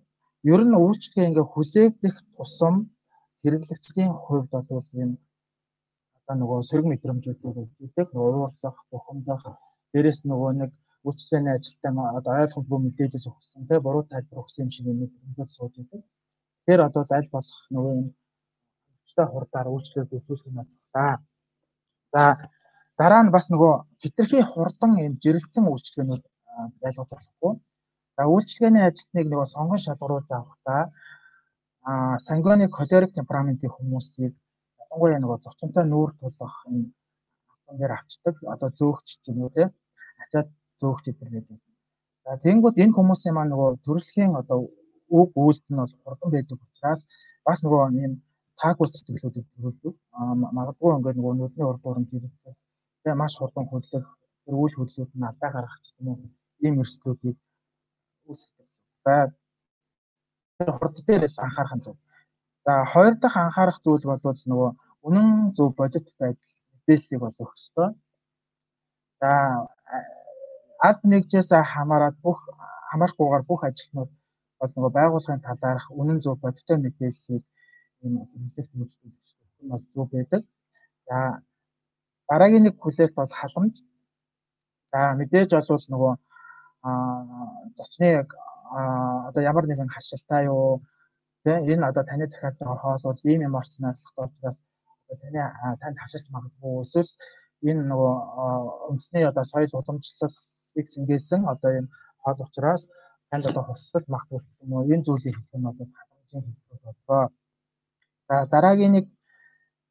ер 0.55 0.63
нь 0.65 0.81
үйлчлэгээ 0.85 1.29
ингээ 1.29 1.47
хүлээгдэх 1.53 2.15
тусам 2.37 2.75
хэрэглэгчдийн 3.43 4.13
хувьд 4.25 4.49
бол 4.51 4.89
юм 5.05 5.11
одоо 6.25 6.35
нөгөө 6.41 6.59
сөрөг 6.69 6.87
мэдрэмжүүдийг 6.89 7.57
өгдөг, 7.85 8.09
уурлах, 8.17 8.79
бухимдах, 8.91 9.45
дээрэс 9.93 10.25
нөгөө 10.25 10.53
нэг 10.61 10.71
үйлчлэгээний 11.05 11.55
ажилтай 11.55 11.93
одоо 12.19 12.33
ойлгомжгүй 12.43 12.81
мэдээлэл 12.81 13.29
өгсөн, 13.29 13.69
тэ 13.69 13.85
буруу 13.85 14.05
тайлбар 14.09 14.41
өгсөн 14.41 14.65
юм 14.65 14.71
шиг 14.73 14.87
мэдрэмжүүд 14.89 15.51
сууж 15.53 15.75
идэг. 15.85 16.01
Тэгэхээр 16.65 16.81
одоо 16.89 17.03
аль 17.05 17.29
болох 17.29 17.61
нөгөө 17.75 17.95
хүчтэй 19.05 19.27
хурдаар 19.29 19.69
үйлчлэл 19.69 20.17
үзүүлэх 20.17 20.49
юм 20.49 20.57
байна. 20.97 21.21
За 22.13 22.25
дараа 23.01 23.23
нь 23.25 23.35
бас 23.37 23.47
нөгөө 23.53 23.75
хитрхи 24.03 24.41
хурдан 24.53 24.93
юм 25.07 25.15
жирэлцэн 25.23 25.65
үйлчлэгээнүүд 25.73 26.25
байлгаж 26.83 27.09
болохгүй. 27.13 27.53
За 28.17 28.23
үйлчлэгээний 28.33 28.85
ажилтныг 28.87 29.27
нөгөө 29.29 29.49
сонгон 29.55 29.81
шалгаруулж 29.85 30.31
авахдаа 30.31 30.83
а 31.91 32.19
сангионы 32.19 32.67
холерик 32.71 33.13
темпераментийн 33.15 33.75
хүмүүсийг 33.77 34.33
ялангуяа 34.81 35.21
нөгөө 35.21 35.39
зочинтой 35.45 35.85
нүүр 35.89 36.11
тулах 36.21 36.57
энэ 36.71 36.89
автон 37.53 37.77
дээр 37.79 37.93
авчдаг 37.99 38.35
одоо 38.55 38.69
зөөгч 38.79 39.09
юм 39.31 39.39
уу 39.43 39.51
те 39.57 39.65
ачаад 40.23 40.49
зөөгч 40.81 41.05
гэдэг 41.07 41.29
байдаг. 41.35 41.59
За 42.25 42.31
тэгэнгүүт 42.45 42.77
энэ 42.83 42.97
хүмүүсийн 42.97 43.35
маань 43.35 43.53
нөгөө 43.53 43.71
төрөлхийн 43.85 44.33
одоо 44.41 44.59
үг 45.19 45.31
үйлдэл 45.45 45.73
нь 45.75 45.81
бол 45.83 45.95
хурдан 46.05 46.31
байдаг 46.33 46.59
учраас 46.65 47.01
бас 47.47 47.59
нөгөө 47.65 47.83
юм 48.05 48.13
таагүй 48.61 48.87
сэтгэлүүдийг 48.89 49.47
төрүүлдэг. 49.53 49.95
Магадгүй 50.57 50.91
ингээд 50.97 51.19
нөгөө 51.19 51.35
нүдний 51.37 51.67
урд 51.69 51.83
уран 51.89 52.07
зэрэгцээ. 52.11 52.55
Тэгээ 53.05 53.21
маш 53.21 53.37
хурдан 53.37 53.69
хөдлөх, 53.69 54.07
тэр 54.49 54.55
үйл 54.57 54.75
хөдлөлүүд 54.77 55.13
нь 55.13 55.29
алдаа 55.29 55.51
гаргах 55.53 55.77
гэх 55.85 55.93
юм 56.01 56.09
уу. 56.09 56.33
Ийм 56.65 56.81
өрсөлдүүдийг 56.81 57.37
үүсгдэг. 58.25 58.69
За 59.05 59.15
тэр 60.57 60.71
хурд 60.73 60.97
дээр 61.05 61.29
л 61.29 61.43
анхаарах 61.45 61.77
нь 61.77 61.85
зөв. 61.85 61.97
За 62.65 62.73
хоёр 62.89 63.15
дахь 63.21 63.37
анхаарах 63.37 63.79
зүйл 63.85 64.05
бол 64.09 64.21
нөгөө 64.25 64.71
үнэн 65.07 65.29
зөв 65.57 65.77
бодит 65.77 66.09
байдал 66.17 66.55
мэдээллийг 66.73 67.21
бол 67.21 67.37
өгөх 67.37 67.55
ёстой. 67.61 67.89
За 69.21 69.31
аль 70.87 71.01
нэгжээс 71.05 71.53
хамаарат 71.53 72.17
бүх 72.25 72.39
хамаарахгүйгээр 72.89 73.45
бүх 73.45 73.61
ажилтнууд 73.69 74.11
бол 74.61 74.73
нөгөө 74.77 74.93
байгууллагын 74.99 75.45
талаарх 75.45 75.87
үнэн 76.01 76.19
зөв 76.25 76.41
бодиттой 76.41 76.79
мэдээллийг 76.81 77.45
энэ 78.05 78.21
хүлээлт 78.33 78.73
үйлчлүүлэх 78.81 79.61
нь 79.61 79.71
бол 79.73 79.85
зөв 79.93 80.07
байдаг. 80.13 80.43
За 81.09 81.17
дараагийн 82.29 82.65
нэг 82.67 82.75
хүлээлт 82.81 83.15
бол 83.17 83.33
халамж. 83.41 83.75
За 84.91 84.99
мэдээж 85.19 85.51
олвол 85.59 85.87
нөгөө 85.93 86.13
аа 86.89 87.25
зочны 87.77 88.07
яг 88.21 88.29
одоо 89.29 89.43
ямар 89.43 89.67
нэгэн 89.67 89.89
хашилтаа 89.95 90.41
юу 90.53 90.83
тий 91.45 91.57
энэ 91.73 91.87
одоо 91.91 92.05
таны 92.05 92.27
захиалж 92.27 92.59
байгаа 92.59 92.83
хоол 92.83 93.03
бол 93.05 93.21
ийм 93.31 93.41
юм 93.47 93.55
орчноор 93.61 93.97
учраас 94.17 94.59
таны 95.23 95.43
танд 95.81 95.97
хашилт 96.03 96.29
магадгүй 96.35 96.83
эсвэл 96.85 97.13
энэ 97.69 97.83
нөгөө 97.91 98.15
үндэсний 98.91 99.25
одоо 99.31 99.45
соёл 99.45 99.73
уламжлалыг 99.79 100.87
шингээсэн 100.95 101.41
одоо 101.53 101.71
энэ 101.79 101.89
хоол 102.23 102.39
учраас 102.47 102.83
танд 103.31 103.45
одоо 103.51 103.63
хувцас 103.65 104.05
магадгүй 104.15 104.41
юм 104.63 104.71
уу 104.73 104.85
энэ 104.93 105.05
зүйлийг 105.07 105.37
хэлэх 105.37 105.57
нь 105.59 105.67
бол 105.67 105.93
халамжийн 105.99 106.45
хэлбэр 106.47 106.95
болоо. 107.07 107.25
За 108.29 108.35
дараагийн 108.53 108.93
нэг 108.97 109.07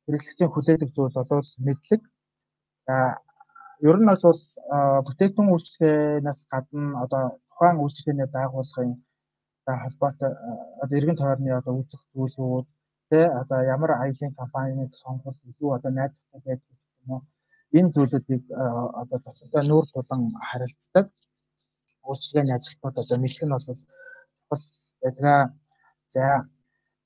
хэрэглэгчийн 0.05 0.51
хүлээдэг 0.51 0.89
зүйл 0.95 1.13
бол 1.13 1.49
мэдлэг. 1.67 2.01
За 2.87 2.95
ер 3.89 3.97
нь 3.99 4.07
бол 4.09 4.39
бүтээгдэхүүн 5.05 5.51
үйлчлэгээнээс 5.53 6.39
гадна 6.51 7.03
одоо 7.03 7.23
тухайн 7.49 7.77
үйлчлэгээний 7.83 8.29
байгууллагын 8.35 8.91
за 9.65 9.71
холбоотой 9.83 10.31
одоо 10.81 10.95
эргэн 10.99 11.19
тойрны 11.19 11.51
одоо 11.59 11.73
үүсэх 11.79 12.01
зүйлүүд 12.11 12.67
тэ 13.09 13.19
одоо 13.41 13.59
ямар 13.75 13.91
аялын 14.03 14.33
компаниг 14.39 14.91
сонгох 15.01 15.37
илүү 15.49 15.69
одоо 15.77 15.91
найдвартай 15.91 16.41
байдаг 16.45 16.75
юм 17.01 17.09
уу? 17.13 17.21
Энэ 17.77 17.93
зүйлүүдийг 17.95 18.43
одоо 19.01 19.17
зочдтой 19.23 19.63
нүүр 19.67 19.85
тулан 19.91 20.21
харилцдаг 20.49 21.05
үйлчлэгээний 22.09 22.55
ажилтнууд 22.55 22.97
одоо 23.01 23.17
мэдэх 23.19 23.43
нь 23.43 23.53
бол 23.53 23.65
чухал 23.67 24.63
за 26.13 26.25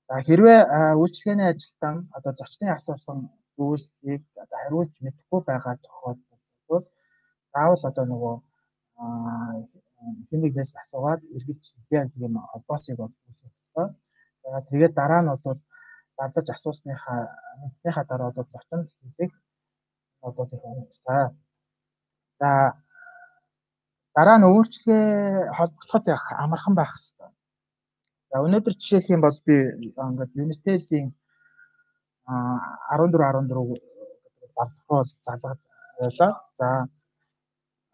за 0.08 0.16
хэрвээ 0.28 0.60
үйлчлэгээний 1.02 1.50
ажилтан 1.54 1.96
одоо 2.18 2.32
зочны 2.40 2.68
асуусан 2.72 3.18
зүйлийг 3.58 4.24
одоо 4.44 4.58
хариулж 4.62 4.96
мэдэхгүй 5.02 5.42
байгаа 5.50 5.76
тохиолдолд 5.86 6.86
заавал 7.54 7.84
одоо 7.90 8.06
нөгөө 8.12 8.36
хинэгнээс 10.30 10.74
асуугаад 10.82 11.22
эргэж 11.36 11.64
би 11.90 11.98
тийм 12.14 12.34
холбоосыг 12.52 12.98
ёстой. 13.02 13.88
За 14.44 14.62
тэгээд 14.70 14.94
дараа 15.00 15.22
нь 15.22 15.34
одоо 15.36 15.54
дадаж 16.18 16.48
асуусныхаа 16.56 17.20
мэдсэнийхаа 17.62 18.06
дараа 18.12 18.28
одоо 18.32 18.46
зочинд 18.54 18.90
хэлэх 19.00 19.34
одоо 20.28 20.46
их 20.56 20.64
онцтой. 20.64 21.26
За 22.40 22.50
дараа 24.16 24.38
нь 24.40 24.50
үйлчлэгээ 24.50 25.52
холбогдоход 25.58 26.04
яг 26.16 26.24
амархан 26.44 26.76
байх 26.76 26.92
хэрэгтэй. 26.94 27.32
За 28.30 28.36
өнөөдөр 28.46 28.74
жишээлх 28.80 29.10
юм 29.16 29.22
бол 29.26 29.38
би 29.48 29.56
ингээд 30.08 30.32
Unitel-ийн 30.44 31.08
14 32.28 33.18
14 33.18 33.82
балхуу 34.56 35.04
залгаж 35.26 35.60
байлаа. 36.00 36.32
За 36.56 36.68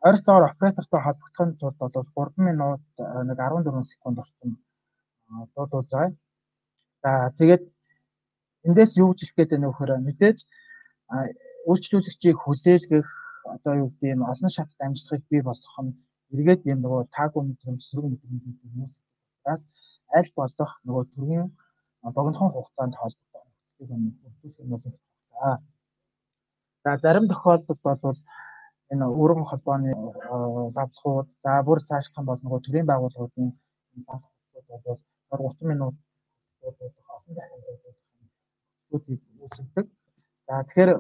ойролцоогоор 0.06 0.52
оператортой 0.52 1.02
холбогдохын 1.02 1.58
тулд 1.58 1.78
бол 2.16 2.28
3 2.28 2.48
минут 2.48 2.84
нэг 3.30 3.38
14 3.38 3.84
секунд 3.84 4.20
орчим 4.20 4.58
дуудуулж 5.56 5.90
байгаа. 5.92 6.12
За 7.04 7.12
тэгээд 7.40 7.64
эндээс 8.68 8.98
юу 8.98 9.12
гэж 9.12 9.20
хэлэх 9.22 9.36
гээд 9.38 9.52
байна 9.52 9.68
вэ 9.68 9.74
гэхээр 9.74 10.06
мэдээж 10.08 10.40
үйлчлүүлэгчийг 11.70 12.38
хүлээлгэх 12.40 13.10
одоо 13.56 13.74
юу 13.82 13.90
гэдэг 13.92 14.18
нь 14.18 14.28
олон 14.32 14.52
шатд 14.56 14.80
амжилтыг 14.86 15.22
бий 15.32 15.42
болгох 15.46 15.78
нь 15.84 15.94
эргээд 16.34 16.62
юм 16.72 16.80
нөгөө 16.84 17.02
таагүй 17.16 17.44
мэдрэмж 17.46 17.82
сөрөг 17.84 18.06
мэдрэмжүүд 18.10 18.60
үүсгээс 18.82 19.64
аль 20.18 20.32
болох 20.40 20.72
нөгөө 20.88 21.04
төргийн 21.14 21.48
богинохон 22.16 22.50
хугацаанд 22.54 22.96
холбогдох 23.00 23.23
нөхцөлийг 23.90 24.18
бүрдүүлэх 24.24 24.66
нь 24.66 24.72
бол 24.72 24.84
байна. 24.86 25.62
За 26.84 26.98
зарим 27.04 27.26
тохиолдолд 27.28 27.82
бол 27.84 28.18
энэ 28.92 29.06
өргөн 29.22 29.48
холбооны 29.50 29.92
лавлахууд 30.76 31.30
за 31.44 31.52
бүр 31.68 31.80
цаашлах 31.90 32.20
юм 32.20 32.28
бол 32.30 32.42
нөгөө 32.44 32.62
төрийн 32.66 32.90
байгууллагуудын 32.90 33.50
лавлахууд 34.08 35.02
бол 35.30 35.42
30 35.50 35.72
минут 35.72 35.96
олон 36.64 37.36
дахин 38.92 39.18
үүсгдэг. 39.44 39.86
За 40.48 40.54
тэгэхээр 40.68 40.92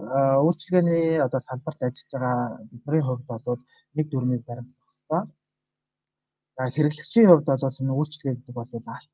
үйлчлэгээний 0.45 1.21
одоо 1.27 1.39
салбарт 1.43 1.79
ажиллаж 1.83 2.11
байгаа 2.13 2.37
бидний 2.71 3.03
хувьд 3.03 3.25
бол 3.27 3.61
нэг 3.95 4.05
дүрмийг 4.09 4.43
баримтлах 4.47 4.87
хэрэгтэй. 4.87 5.23
За 6.55 6.63
хэрэглэгчийн 6.75 7.27
хувьд 7.29 7.47
бол 7.49 7.79
энэ 7.81 7.97
үйлчлэгээ 7.99 8.35
гэдэг 8.35 8.55
бол 8.55 8.69
алт. 8.95 9.11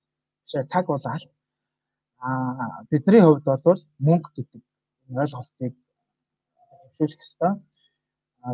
Цаг 0.71 0.85
бол 0.87 1.05
алт. 1.15 1.31
Аа 2.19 2.83
бидний 2.91 3.23
хувьд 3.23 3.45
бол 3.47 3.81
мөнгө 4.07 4.29
гэдэг 4.35 4.61
ойлголтыг 5.21 5.73
хөвшүүлэх 6.99 7.19
хэрэгтэй. 7.19 7.53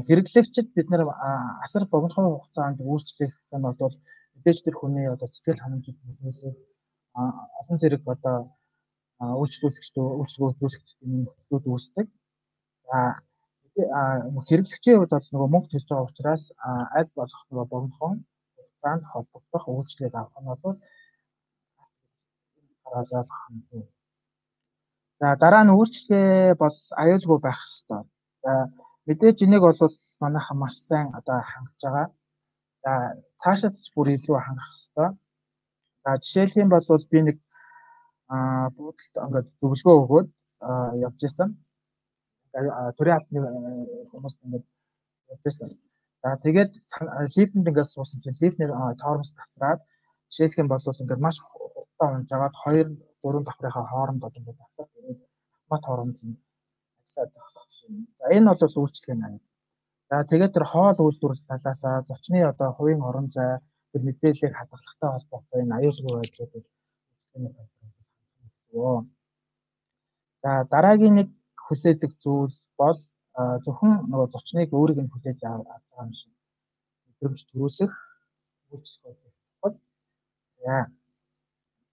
Хэрэглэгчид 0.07 0.67
бид 0.75 0.88
нэр 0.89 1.01
асар 1.65 1.84
богинохон 1.89 2.25
хугацаанд 2.29 2.79
үйлчлэх 2.81 3.34
нь 3.57 3.65
бол 3.65 3.95
мэдээж 4.36 4.60
тэр 4.63 4.75
хүний 4.77 5.07
одоо 5.10 5.27
сэтгэл 5.29 5.62
ханамжууд 5.62 5.98
нөлөөлөв 6.05 6.55
олон 7.60 7.77
зэрэг 7.81 8.03
одоо 8.15 8.38
үйлчлүүлэгчдөө 9.41 10.07
үйлчлэг 10.19 10.46
үзүүлэгчдийн 10.50 11.13
нөхцлүүд 11.25 11.66
үүсдэг. 11.72 12.07
За 12.87 12.98
хэрэглэгчийн 14.48 14.98
хувьд 14.98 15.13
бол 15.16 15.29
нөгөө 15.33 15.50
мөнгө 15.53 15.70
төлж 15.72 15.87
байгаа 15.90 16.09
учраас 16.09 16.44
аль 16.98 17.11
болох 17.18 17.42
нөгөө 17.50 17.68
богинохон 17.74 18.16
хугацаанд 18.55 19.03
холбогдох 19.11 19.66
үйлчлэгийг 19.68 20.16
авах 20.18 20.37
нь 20.42 20.50
бол 20.50 20.77
хараалах 22.85 23.41
юм. 23.50 23.87
За 25.19 25.35
дараа 25.41 25.63
нь 25.65 25.75
үйлчлэгээ 25.75 26.55
бол 26.63 26.77
аюулгүй 27.01 27.39
байх 27.41 27.59
хэрэгтэй. 27.61 28.01
За 28.43 28.51
мэдээж 29.07 29.37
энийг 29.45 29.63
бол 29.65 29.95
манайхан 30.24 30.57
маш 30.59 30.75
сайн 30.89 31.07
одоо 31.19 31.39
хангаж 31.51 31.81
байгаа. 31.83 32.07
За 32.83 32.91
цаашаа 33.41 33.71
ч 33.71 33.89
бүр 33.95 34.07
илүү 34.15 34.37
хангах 34.43 34.69
хэрэгтэй. 34.71 35.09
За 36.03 36.09
жишээлх 36.24 36.55
юм 36.63 36.69
бол 36.69 36.85
би 37.11 37.19
нэг 37.27 37.37
аа 38.27 38.69
буудалд 38.75 39.15
ингээд 39.25 39.48
зөвлөгөө 39.59 39.95
өгөөд 40.01 40.27
явж 41.05 41.19
исэн. 41.27 41.50
Төрийн 42.98 43.17
албаны 43.17 43.39
хүмүүст 44.11 44.39
ингээд 44.45 44.65
явж 45.33 45.43
исэн. 45.51 45.69
За 46.24 46.29
тэгээд 46.45 46.71
лифтэнд 47.37 47.69
ингээд 47.69 47.93
суусан 47.93 48.21
чинь 48.21 48.39
лифтний 48.41 48.67
тоормос 49.01 49.31
тасраад 49.37 49.79
жишээлх 50.29 50.57
юм 50.61 50.69
бол 50.69 50.81
ингээд 50.81 51.21
маш 51.21 51.37
хурдан 51.98 52.16
унж 52.20 52.31
агаад 52.31 52.55
2 52.66 52.98
3 53.24 53.44
давхрынхаа 53.48 53.86
хооронд 53.92 54.24
одоо 54.24 54.40
ингээд 54.40 54.60
завсаад 54.62 54.90
тэгээд 54.96 55.20
бат 55.70 55.84
хооронд 55.86 56.18
нь 56.27 56.36
ажиллаад 57.03 57.31
зогсох 57.36 57.66
жишээ. 57.70 57.90
За 58.20 58.25
энэ 58.36 58.50
бол 58.51 58.79
үйлчлэгээ 58.84 59.18
нь. 59.18 59.40
За 60.10 60.16
тэгээд 60.31 60.53
тэр 60.55 60.66
хоол 60.74 60.98
үйлдвэрлэл 61.05 61.50
талаасаа 61.50 61.96
зочны 62.10 62.40
одоо 62.51 62.70
хувийн 62.77 63.01
орон 63.10 63.27
зай 63.36 63.51
тэр 63.92 64.01
мэдээллийг 64.08 64.53
хадгалагтай 64.55 65.10
холбоотой 65.12 65.60
энэ 65.64 65.75
аюулгүй 65.77 66.14
байдлуудыг 66.20 66.66
үйлчлэгээний 67.12 67.53
салбарт 67.55 67.79
хангах. 67.79 69.05
За 70.44 70.51
дараагийн 70.74 71.16
нэг 71.20 71.29
хүлээдэг 71.66 72.12
зүйл 72.24 72.55
бол 72.81 73.00
зөвхөн 73.66 73.94
нөгөө 74.12 74.27
зочныг 74.34 74.70
өөрийг 74.77 75.00
нь 75.01 75.12
хүлээж 75.12 75.40
авах 75.44 75.84
юм 76.03 76.12
шиг 76.20 76.31
мэдрэмж 77.08 77.40
төрүүлэх 77.50 77.94
үйлчлэг 78.72 79.18
бол 79.62 79.75
за 80.64 80.75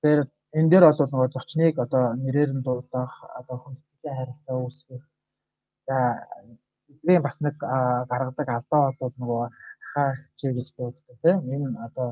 тэр 0.02 0.18
энэ 0.58 0.70
дээр 0.70 0.84
бол 0.86 1.10
нөгөө 1.12 1.28
зочныг 1.34 1.74
одоо 1.84 2.04
нэрээр 2.24 2.50
нь 2.54 2.64
дуудах 2.66 3.12
одоо 3.38 3.56
хүндэтгэлийн 3.60 4.18
харилцаа 4.18 4.56
үүсгэх 4.60 5.04
за 5.86 5.96
бидний 6.86 7.20
бас 7.26 7.36
нэг 7.44 7.56
гаргадаг 8.10 8.48
алдаа 8.52 8.82
бол 9.00 9.14
нөгөө 9.20 9.44
хаа 9.90 10.10
хичээ 10.20 10.52
гэж 10.56 10.68
дууддаг 10.76 11.16
тийм 11.22 11.38
энэ 11.54 11.68
одоо 11.86 12.08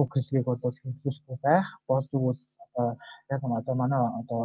үг 0.00 0.10
хэлгийг 0.14 0.46
бол 0.48 0.58
хэмжүүлэхгүй 0.62 1.36
байх 1.46 1.68
болж 1.88 2.08
өгвөл 2.16 2.42
одоо 2.64 2.88
яг 3.32 3.40
одоо 3.44 3.74
манай 3.82 4.00
одоо 4.20 4.44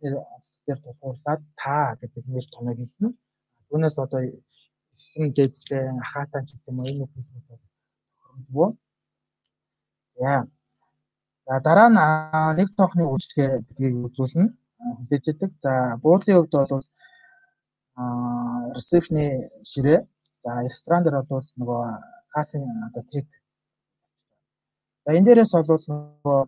дээр 0.00 0.78
тулгуурлаад 0.82 1.40
та 1.60 1.96
гэдэг 2.00 2.24
нэр 2.28 2.46
томыг 2.52 2.78
хэлнэ. 2.78 3.10
Түүнээс 3.68 3.96
одоо 4.04 4.20
хэн 5.12 5.26
гээдтэй 5.36 5.84
хахаатан 6.00 6.44
ч 6.46 6.50
гэдэг 6.52 6.68
юм 6.70 6.78
уу 6.80 6.88
энэ 6.90 7.02
үг 7.04 7.12
хэлбэл 7.14 7.46
тохиромжгүй. 7.48 8.68
За. 10.20 10.34
За 11.46 11.60
дараа 11.66 11.88
нь 11.92 12.00
нэг 12.58 12.68
цонхны 12.76 13.04
үйлчлэгээ 13.04 13.50
гэдгийг 13.66 13.94
үзүүлнэ. 14.06 14.46
Хүлээждэг. 15.08 15.50
За 15.64 15.72
буудлын 16.02 16.36
хувьд 16.36 16.54
бол 16.54 16.86
аа 18.00 18.72
ресепшны 18.76 19.24
ширээ. 19.70 20.00
За 20.44 20.50
ресторан 20.66 21.02
дээр 21.04 21.22
бол 21.28 21.46
нөгөө 21.60 21.82
касын 22.34 22.64
одоо 22.86 23.02
трик. 23.10 23.28
За 25.04 25.10
энэ 25.16 25.26
дээрээс 25.26 25.52
бол 25.68 25.84
нөгөө 25.92 26.38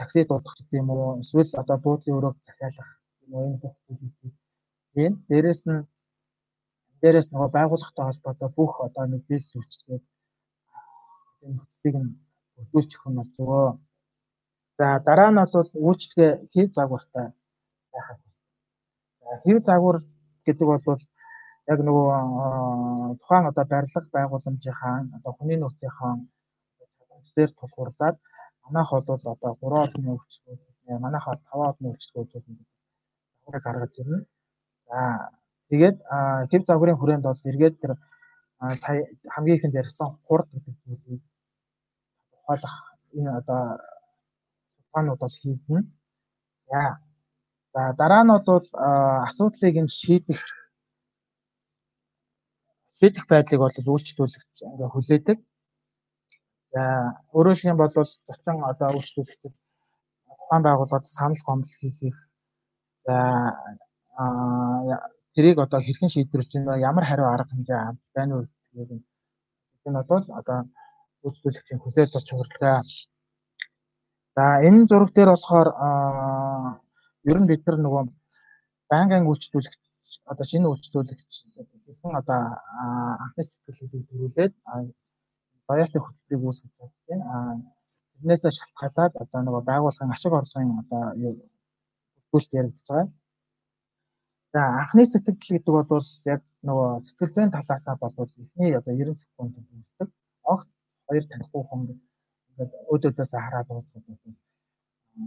такси 0.00 0.24
дуудах 0.24 0.54
гэдэг 0.56 0.80
юм 0.80 0.90
уу 0.90 1.18
эсвэл 1.22 1.58
одоо 1.62 1.76
буудлын 1.84 2.16
өрөөг 2.18 2.36
захиалах 2.46 2.90
юм 3.24 3.32
уу 3.34 3.46
энэ 3.48 3.60
бүх 3.62 3.74
зүйлүүдийг 3.86 4.34
тийм 4.94 5.12
дээрэс 5.28 5.62
нь 5.70 5.86
дээрэс 7.00 7.28
нөгөө 7.32 7.50
байгууллагатай 7.56 8.04
холбоотой 8.06 8.50
бүх 8.58 8.72
одоо 8.86 9.04
мэдээлэл 9.12 9.58
үйлчлэгээ 9.58 10.00
энэ 11.44 11.54
нөхцөлийг 11.56 11.96
нь 12.02 12.10
бүрдүүлчих 12.56 13.02
нь 13.08 13.18
бол 13.18 13.30
зөө. 13.36 13.68
За 14.80 14.88
дараа 15.06 15.30
нь 15.30 15.36
бол 15.36 15.70
үйлчлэгээ 15.86 16.32
хэв 16.52 16.68
загвартай 16.78 17.26
байх 17.92 18.06
хэрэгтэй. 18.08 18.46
За 19.20 19.32
хэв 19.44 19.58
загвар 19.68 19.96
гэдэг 20.46 20.66
бол 20.68 21.02
яг 21.72 21.78
нөгөө 21.86 22.08
тухайн 23.20 23.48
одоо 23.50 23.64
барилга 23.72 24.00
байгууламжийнхаа 24.16 24.96
одоо 25.16 25.32
хүний 25.36 25.58
нөөцийнхаа 25.60 26.12
чадамж 26.96 27.28
дээр 27.36 27.50
тулгуурлаад 27.60 28.16
манайх 28.64 28.90
бол 28.90 29.04
одоо 29.34 29.52
3 29.60 29.84
одны 29.84 30.08
үйлчлэгүүд 30.16 30.62
манайх 31.04 31.24
5 31.28 31.70
одны 31.70 31.86
үйлчлэгүүд 31.92 32.28
загварыг 32.32 33.62
гаргаж 33.66 33.92
ирнэ. 34.00 34.18
За 34.88 34.98
тэгээд 35.68 35.96
хэв 36.50 36.62
загварын 36.64 37.00
хүрээнд 37.00 37.24
бол 37.28 37.48
эргээд 37.50 37.76
тэр 37.82 37.92
сая 38.82 39.04
хамгийн 39.32 39.58
ихэнд 39.58 39.80
ярьсан 39.82 40.08
хурд 40.24 40.48
гэдэг 40.52 40.74
зүйлийг 40.84 41.22
ухаалах 42.32 42.76
энэ 43.12 43.30
одоо 43.40 43.62
судалгаанууд 44.90 45.20
бол 45.20 45.36
хийгдэнэ. 45.42 45.82
За 46.70 46.82
за 47.72 47.94
дараа 47.98 48.24
нь 48.24 48.32
бол 48.46 48.66
асуудлыг 49.28 49.76
нь 49.82 49.94
шийдэх 50.00 50.42
шийдэх 52.98 53.24
байдлыг 53.28 53.60
бол 53.60 53.76
үйлчлүүлэгч 53.94 54.56
ингээ 54.66 54.90
хүлээдэг. 54.92 55.38
За 56.72 56.82
өөрөөр 57.34 57.58
хэлбэл 57.60 57.94
бол 57.96 58.10
зочин 58.28 58.56
одоо 58.70 58.88
үйлчлүүлэгчид 58.94 59.54
тухайн 60.38 60.62
байгууллагад 60.66 61.06
санал 61.06 61.42
гомдол 61.46 61.76
хийх 61.78 62.18
за 63.04 63.14
тэрийг 65.34 65.58
одоо 65.58 65.80
хэрхэн 65.82 66.10
шийдвэрлэж 66.12 66.52
байна 66.54 66.82
ямар 66.90 67.04
хариу 67.06 67.26
арга 67.30 67.50
хэмжээ 67.54 67.80
байна 68.14 68.34
вэ 68.74 68.82
нь 68.94 69.04
энэ 69.86 70.02
бол 70.10 70.24
одоо 70.40 70.58
үйлчлүүлэгчийн 71.24 71.80
хүлээлт 71.80 72.16
авч 72.16 72.28
хурлаа 72.34 72.78
За 74.36 74.44
энэ 74.66 74.86
зураг 74.88 75.10
дээр 75.12 75.30
болохоор 75.32 75.68
ер 77.30 77.38
нь 77.40 77.48
бид 77.50 77.62
нар 77.66 77.78
нөгөө 77.82 78.02
байнгын 78.90 79.28
үйлчлүүлэгч 79.30 80.10
одоо 80.30 80.46
шинэ 80.50 80.66
үйлчлүүлэгч 80.70 81.32
хэдэн 81.86 82.12
одоо 82.20 82.40
анхны 83.24 83.42
сэтгэлийг 83.44 84.06
төрүүлээд 84.08 84.52
роялти 85.68 85.98
хөтөлбөрийг 86.02 86.42
үүсгэж 86.46 86.74
байгаа 86.78 87.02
тийм 87.06 87.20
а 87.34 87.36
тэрнээсээ 88.20 88.52
шалтгаалаад 88.58 89.12
одоо 89.22 89.40
нөгөө 89.42 89.62
байгууллагын 89.70 90.14
ашиг 90.14 90.32
орлогын 90.38 90.80
одоо 90.82 91.02
бүртгүүлэлт 91.20 92.58
яригдж 92.60 92.86
байгаа. 92.88 93.08
За 94.52 94.60
анхны 94.82 95.02
сэтгэл 95.06 95.38
гэдэг 95.54 95.74
бол 95.90 96.06
яг 96.34 96.42
нөгөө 96.66 96.88
сэтгэл 97.06 97.34
зүйн 97.34 97.54
талаасаа 97.54 97.96
бол 98.02 98.14
эхний 98.18 98.70
одоо 98.78 98.92
90 98.94 99.22
секунд 99.22 99.54
үүсдэг. 99.58 100.08
Огт 100.52 100.68
хоёр 101.06 101.24
танихгүй 101.30 101.62
хүн 101.66 101.80
ингээд 102.60 102.72
өөдөөдөөс 102.92 103.32
хараад 103.32 103.68
ууцдаг 103.72 104.02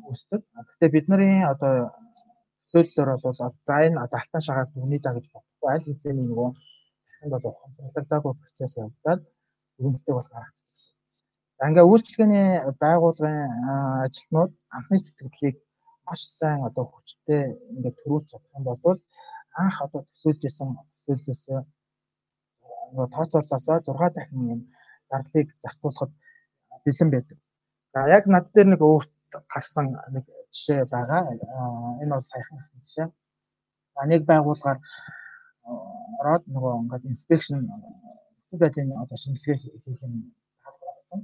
үүсдэг. 0.09 0.41
Гэхдээ 0.53 0.89
бидний 0.93 1.41
одоо 1.53 1.73
төсөөллөөр 2.61 3.09
бол 3.25 3.35
за 3.67 3.75
энэ 3.87 4.01
одоо 4.05 4.19
алтан 4.21 4.41
шагаар 4.45 4.69
дүгнээ 4.69 5.01
да 5.03 5.11
гэж 5.17 5.25
бодохгүй 5.33 5.69
аль 5.73 5.85
хэзээний 5.87 6.25
нөгөө 6.29 6.49
дахинд 6.53 7.33
одоо 7.37 7.51
ухамсарлагдаагүй 7.53 8.33
процесс 8.41 8.77
явагдаад 8.81 9.21
дүгнэлтийг 9.77 10.15
бол 10.17 10.29
гаргацсан. 10.33 10.93
За 11.57 11.63
ингээ 11.69 11.89
үйлчлэгээний 11.89 12.49
байгууллагын 12.83 13.51
ажилтнууд 14.05 14.51
анхны 14.77 14.97
сэтгэлийг 15.01 15.57
маш 16.05 16.21
сайн 16.37 16.61
одоо 16.69 16.85
хүчтэй 16.89 17.43
ингээ 17.73 17.93
төрүүлж 18.01 18.29
юм 18.57 18.63
бол 18.65 18.99
анх 19.61 19.77
одоо 19.85 20.01
төсөөлж 20.09 20.41
исэн 20.49 20.69
төсөөллөөсөө 20.95 21.59
нөгөө 22.93 23.07
тооцооллоосоо 23.15 23.77
6 23.81 24.17
дахин 24.17 24.41
юм 24.53 24.61
зардлыг 25.09 25.47
зарцуулахад 25.63 26.11
бэлэн 26.85 27.09
байдаг. 27.11 27.37
За 27.93 28.07
яг 28.17 28.25
над 28.25 28.45
дээр 28.53 28.67
нэг 28.73 28.81
өөрт 28.81 29.11
гарсан 29.53 29.85
нэг 30.15 30.25
жишээ 30.53 30.85
байгаа. 30.85 31.21
Энэ 32.01 32.13
бол 32.13 32.21
саяхан 32.31 32.57
гарсан 32.59 32.79
жишээ. 32.85 33.07
За 33.95 34.01
нэг 34.11 34.21
байгууллагаар 34.29 34.79
ороод 36.19 36.43
нөгөө 36.53 36.73
ингээд 36.81 37.09
инспекшн 37.11 37.59
нөхцөл 37.65 38.61
байдлын 38.61 39.01
одоо 39.03 39.17
шинжилгээ 39.17 39.57
хийх 39.61 40.01
юм 40.05 40.33
болсон. 40.85 41.19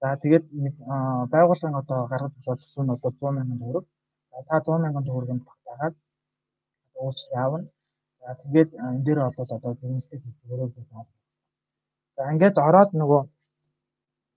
За 0.00 0.16
тэгээд 0.22 0.44
байгууллагын 1.32 1.80
одоо 1.82 2.00
гаргаж 2.12 2.32
төсөв 2.36 2.82
нь 2.82 2.90
бол 2.90 3.00
100 3.02 3.18
сая 3.20 3.58
төгрөг. 3.62 3.86
За 4.32 4.38
та 4.48 4.56
100 4.60 4.82
сая 4.82 5.06
төгрөгийн 5.08 5.40
багтаагаад 5.48 5.94
уучлал 7.00 7.38
явна. 7.44 7.68
За 8.20 8.30
тэгээд 8.42 8.70
энэ 8.74 9.04
дээр 9.06 9.18
бол 9.36 9.52
одоо 9.56 9.72
гэрэлтийг 9.80 10.22
өгөөрэй 10.44 10.68
гэж 10.74 10.86
байна. 10.92 11.10
За 12.16 12.22
ингээд 12.32 12.56
ороод 12.68 12.90
нөгөө 13.00 13.20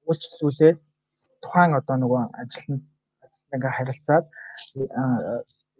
уучлалуулээд 0.09 0.77
тухайн 1.43 1.71
одоо 1.79 1.95
нөгөө 2.03 2.21
ажилтнанд 2.41 2.83
ингээ 3.55 3.73
харилцаад 3.77 4.25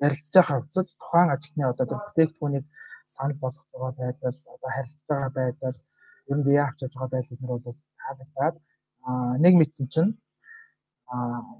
ярилцж 0.05 0.33
байгаа 0.35 0.57
хувьцад 0.59 0.87
тухайн 1.01 1.29
ажилтны 1.35 1.63
одоо 1.71 1.85
бүтээгдэхүүнийг 1.91 2.65
санал 3.13 3.37
болгох 3.43 3.67
байгаа 3.71 3.93
байдал 4.01 4.37
одоо 4.55 4.69
харилцаж 4.75 5.07
байгаа 5.09 5.31
байдал 5.39 5.77
ер 6.29 6.37
нь 6.37 6.45
бие 6.47 6.61
авчиж 6.63 6.91
байгаа 6.93 7.13
байдал 7.13 7.35
эднэр 7.35 7.51
бол 7.65 7.77
таалагдаад 8.01 8.55
нэг 9.43 9.53
мэдсэн 9.57 9.87
чинь 9.93 10.11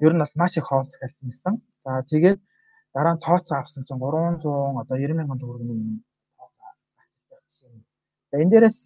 ер 0.05 0.13
нь 0.13 0.21
бол 0.23 0.35
маш 0.41 0.53
их 0.57 0.67
хооц 0.69 0.91
хэлсэн 0.97 1.27
гэсэн. 1.31 1.55
За 1.83 1.91
тэгээд 2.11 2.39
дараа 2.95 3.13
нь 3.15 3.23
тооцоо 3.25 3.57
авсан 3.59 3.83
чинь 3.87 4.01
300 4.01 4.81
одоо 4.81 4.95
90 4.97 5.19
мянган 5.19 5.39
төгрөгийн 5.41 6.03
За 8.31 8.39
энэ 8.39 8.51
дээрээс 8.51 8.79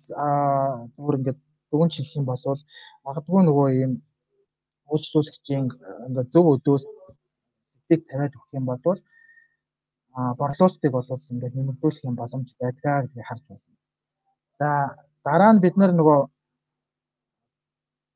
зүгээр 0.98 1.18
ингээд 1.20 1.40
дүгнж 1.76 1.94
хэлэх 2.00 2.16
юм 2.20 2.26
бол 2.32 2.44
магадгүй 3.06 3.42
нөгөө 3.44 3.68
ийм 3.80 3.92
үйлчлүүлэгчийн 4.92 5.66
ингээд 6.08 6.30
зөв 6.34 6.46
өдөөс 6.56 6.84
сэтгэлийг 7.72 8.04
тавиад 8.10 8.34
өгөх 8.38 8.52
юм 8.60 8.66
бол 8.70 9.00
а 10.18 10.34
борлуулалтыг 10.40 10.92
бол 10.96 11.10
ингээд 11.34 11.58
нэмэгдүүлэх 11.58 12.08
юм 12.08 12.16
боломж 12.16 12.50
байдгаа 12.62 13.04
гэдгийг 13.04 13.28
харж 13.28 13.44
байна. 13.50 13.66
За 14.60 14.68
дараа 15.26 15.52
нь 15.54 15.64
бид 15.64 15.76
нар 15.78 15.92
нөгөө 15.96 16.20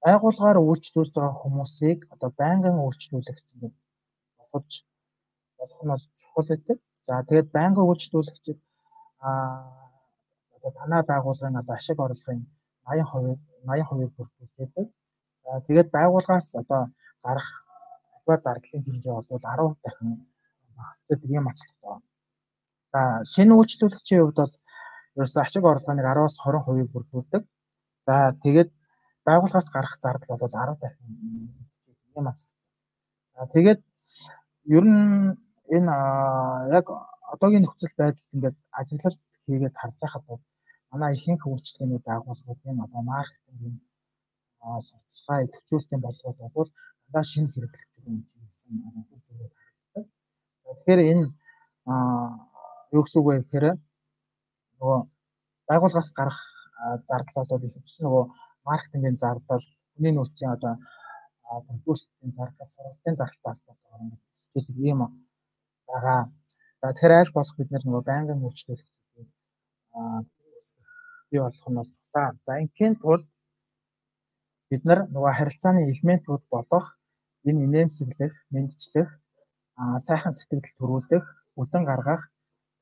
байгууллагаар 0.03 0.57
үйлчлүүлж 0.63 1.11
байгаа 1.15 1.41
хүмүүсийг 1.43 1.99
одоо 2.13 2.29
байнгын 2.41 2.77
үйлчлүүлэгч 2.85 3.47
ингээд 3.53 3.75
болгож 4.39 4.73
болох 5.59 5.81
нь 5.83 5.91
бол 5.91 6.05
чухал 6.19 6.47
гэдэг. 6.49 6.77
За 7.07 7.13
тэгээд 7.27 7.49
байнгын 7.57 7.87
үйлчлүүлэгчид 7.89 8.59
а 9.27 9.29
одоо 10.55 10.71
танай 10.79 11.01
байгууллагын 11.11 11.59
одоо 11.61 11.75
ашиг 11.75 11.99
орлогын 11.99 12.41
80% 12.89 13.39
80% 13.65 14.15
бүрдүүлдэг. 14.17 14.87
За 15.45 15.61
тэгээд 15.67 15.89
байгууллагаас 15.95 16.47
одоо 16.61 16.81
гарах 17.23 17.47
альва 18.15 18.35
зардлын 18.41 18.83
хэмжээ 18.85 19.13
бол 19.13 19.39
10 19.39 19.77
дахин 19.83 20.09
багасдаг 20.77 21.19
ийм 21.25 21.45
ачлалтай. 21.51 21.97
За 22.93 22.99
шинэ 23.33 23.53
үйлчлүүлэгчийн 23.55 24.21
хувьд 24.21 24.37
бол 24.41 24.53
ерөөсөө 25.17 25.41
ашиг 25.43 25.63
орлогын 25.65 26.01
10-аас 26.05 26.35
20% 26.43 26.93
бүрдүүлдэг. 26.93 27.43
За 28.07 28.15
тэгээд 28.43 28.69
байгууллагаас 29.27 29.69
гарах 29.75 29.95
зардал 30.03 30.37
бол 30.39 30.49
10 30.49 30.77
дахин 30.81 31.07
ийм 32.15 32.25
ачлалтай. 32.31 32.57
За 33.35 33.43
тэгээд 33.53 33.81
ер 34.77 34.85
нь 34.85 35.37
энэ 35.77 35.93
яг 36.77 36.85
одоогийн 37.33 37.63
нөхцөл 37.63 37.93
байдалд 37.97 38.33
ингээд 38.35 38.57
ажиглалт 38.79 39.21
хийгээд 39.45 39.75
харж 39.77 39.95
байхад 40.01 40.23
бол 40.29 40.41
манай 40.91 41.11
ихэнх 41.13 41.43
үйлчлэгээний 41.45 42.01
байгууллагуудын 42.07 42.83
одоо 42.85 43.01
маркетингийн 43.13 43.77
судалгаа 44.87 45.39
идэвхжүүлэлтийн 45.45 46.01
бодлогод 46.03 46.53
бол 46.57 46.69
дандаа 47.03 47.25
шинэ 47.31 47.51
хэрэглэгчид 47.51 48.05
юм 48.09 48.17
хийсэн 48.29 48.73
үр 48.85 49.19
дүнээр 49.25 49.53
харагддаг. 49.57 50.05
Тэгэхээр 50.65 51.01
энэ 51.11 51.25
юу 52.95 53.03
гэсэн 53.03 53.19
үг 53.19 53.27
вэ 53.27 53.35
гэхээр 53.39 53.65
нөгөө 54.77 54.99
байгууллагаас 55.69 56.09
гарах 56.19 56.41
зардал 57.09 57.47
бол 57.49 57.67
ихэвчлэн 57.67 58.05
нөгөө 58.05 58.25
маркетингийн 58.69 59.17
зардал, 59.23 59.65
хүний 59.93 60.13
нөөцийн 60.15 60.51
одоо 60.55 60.73
бүрдүүлэлтийн 61.65 62.31
зардал, 62.37 62.73
сургалтын 62.73 63.15
зардалтай 63.19 63.53
холбоотой 63.53 63.99
ингээд 64.01 64.23
өсчихэд 64.37 64.77
ийм 64.87 64.99
байгаа. 65.89 66.21
За 66.79 66.85
тэгэхээр 66.93 67.19
аль 67.19 67.35
болох 67.37 67.55
бид 67.57 67.69
нөгөө 67.73 68.03
байнгын 68.09 68.45
үйлчлүүлэгчдийг 68.45 69.29
бий 71.29 71.41
болох 71.45 71.65
нь 71.69 71.77
бол 71.79 71.91
тулаа. 71.95 72.29
За 72.45 72.53
ингийн 72.63 72.95
тулд 73.01 73.25
бид 74.69 74.83
нар 74.89 74.99
нөгөө 75.13 75.33
харилцааны 75.37 75.81
элементүүд 75.91 76.43
болох 76.53 76.85
энэ 77.47 77.63
инээмсэглэх, 77.65 78.33
мэндчлэх, 78.53 79.09
сайхан 80.05 80.33
сэтгэл 80.35 80.77
төрүүлэх, 80.77 81.25
үдэн 81.61 81.83
гаргах, 81.89 82.23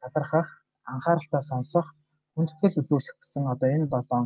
талархах, 0.02 0.50
анхааралтай 0.94 1.42
сонсох, 1.42 1.88
хүндэтгэл 2.34 2.80
үзүүлэх 2.82 3.16
гэсэн 3.22 3.44
одоо 3.54 3.70
энэ 3.76 3.88
долоон 3.94 4.26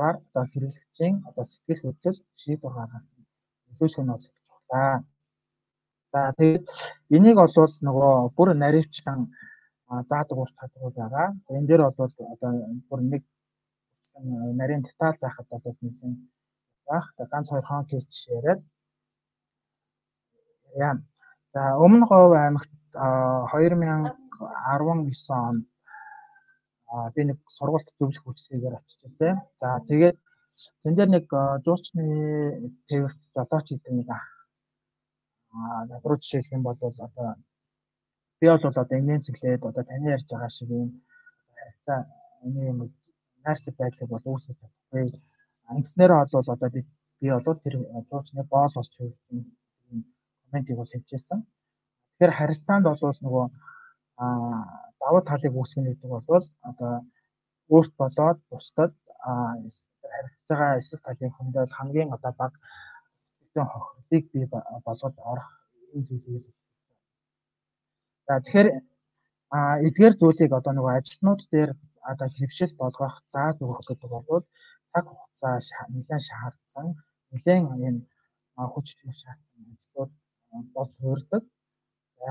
чадвараар 0.00 0.16
одоо 0.28 0.44
хэрэглэгчийн 0.52 1.14
одоо 1.28 1.44
сэтгэл 1.44 1.82
хөдлөл 1.84 2.18
шийдвэр 2.40 2.74
гаргах 2.78 3.04
нөлөөлөх 3.68 4.00
нь 4.02 4.12
бол 4.12 4.24
чухлаа. 4.46 5.04
За 6.12 6.20
тэгээд 6.38 6.66
энийг 7.16 7.38
олвол 7.44 7.74
нөгөө 7.86 8.14
бүр 8.36 8.48
наривчлан 8.62 9.20
заадаг 10.10 10.38
ур 10.38 10.50
чадварууд 10.58 10.94
байгаа. 10.94 11.28
Энэ 11.50 11.68
дээр 11.68 11.82
бол 11.98 12.12
одоо 12.34 12.50
бүр 12.88 13.00
нэг 13.12 13.22
нарийн 14.60 14.82
деталь 14.82 15.20
заахад 15.20 15.46
бол 15.50 15.78
нэгэн 15.82 16.12
заах. 16.86 17.06
Ганц 17.32 17.50
хоёр 17.50 17.66
хон 17.66 17.84
кейс 17.90 18.06
жишээ 18.06 18.36
яриад. 18.38 18.60
Яа. 20.86 20.94
За 21.48 21.60
өмнө 21.84 22.06
говь 22.06 22.38
аймагт 22.38 22.70
2019 22.94 25.30
онд 25.30 25.66
би 27.14 27.24
нэг 27.24 27.38
сургалт 27.46 27.88
зөвлөх 27.98 28.26
үйлчлэгээр 28.26 28.78
очиж 28.78 28.98
байсан. 29.02 29.40
За 29.60 29.66
тэгээд 29.90 30.16
тэн 30.82 30.94
дээр 30.94 31.10
нэг 31.16 31.26
жуулчны 31.66 32.06
твэрт 32.86 33.20
жолооч 33.34 33.66
гэдэг 33.70 33.92
нэг 33.94 34.08
аа 34.10 35.84
надруу 35.90 36.18
жишээлх 36.18 36.54
юм 36.54 36.62
бол 36.62 36.78
одоо 36.78 37.34
би 38.40 38.46
бол 38.48 38.64
одоо 38.70 38.98
инээмсэглээд 38.98 39.62
одоо 39.70 39.84
таны 39.84 40.06
ярьж 40.16 40.28
байгаа 40.30 40.50
шиг 40.56 40.68
юм 40.70 40.90
харилцаа 41.56 42.00
энэ 42.44 42.60
юм 42.72 42.78
найрсаг 43.44 43.74
байдлыг 43.76 44.08
бол 44.10 44.24
үүсгэж 44.32 44.56
чадахгүй. 44.58 45.08
Ингэснээр 45.76 46.12
бол 46.16 46.52
одоо 46.54 46.70
би 46.74 46.80
би 47.20 47.28
бол 47.30 47.58
тэр 47.64 47.74
жуучны 48.10 48.42
боол 48.52 48.72
болж 48.76 48.92
хөвсөн 48.96 49.38
комментиг 50.48 50.76
бол 50.76 50.92
хийжсэн. 50.92 51.40
Тэгэхээр 51.44 52.38
харилцаанд 52.38 52.84
бол 52.88 53.18
нөгөө 53.24 53.44
давуу 55.00 55.22
талыг 55.30 55.54
үүсгэх 55.56 55.84
гэдэг 55.84 56.10
бол 56.10 56.46
одоо 56.70 56.92
өөрт 57.74 57.92
болоод 58.00 58.38
бусдад 58.50 58.92
харилцаж 60.12 60.48
байгаа 60.48 60.78
эсрэг 60.80 61.02
талын 61.04 61.32
хүндэл 61.36 61.76
хамгийн 61.78 62.10
одоо 62.16 62.32
баг 62.40 62.52
сэтгэлийн 63.24 63.68
хохирлыг 63.72 64.24
бий 64.32 64.44
болгож 64.86 65.14
орох 65.30 65.50
энэ 65.94 66.06
зүйлийг 66.08 66.44
За 68.30 68.38
тэгэхээр 68.38 68.68
эдгээр 69.86 70.14
зүйлийг 70.20 70.52
одоо 70.54 70.72
нөгөө 70.74 70.92
ажилтнууд 71.02 71.42
дээр 71.50 71.70
одоо 72.10 72.28
хэвшил 72.30 72.72
болгох 72.78 73.16
зааж 73.26 73.58
өгөх 73.58 73.82
гэдэг 73.90 74.10
бол 74.10 74.46
цаг 74.90 75.04
хугацаа 75.10 75.58
нэлээд 75.90 76.22
шаардсан 76.30 76.86
нэлээд 77.34 77.66
энэ 77.86 78.06
хүч 78.72 78.86
төлөв 78.94 79.16
шаардсан 79.22 79.58
ажлууд 79.74 80.12
болж 80.74 80.92
хуурдаг. 81.02 81.42
За 82.22 82.30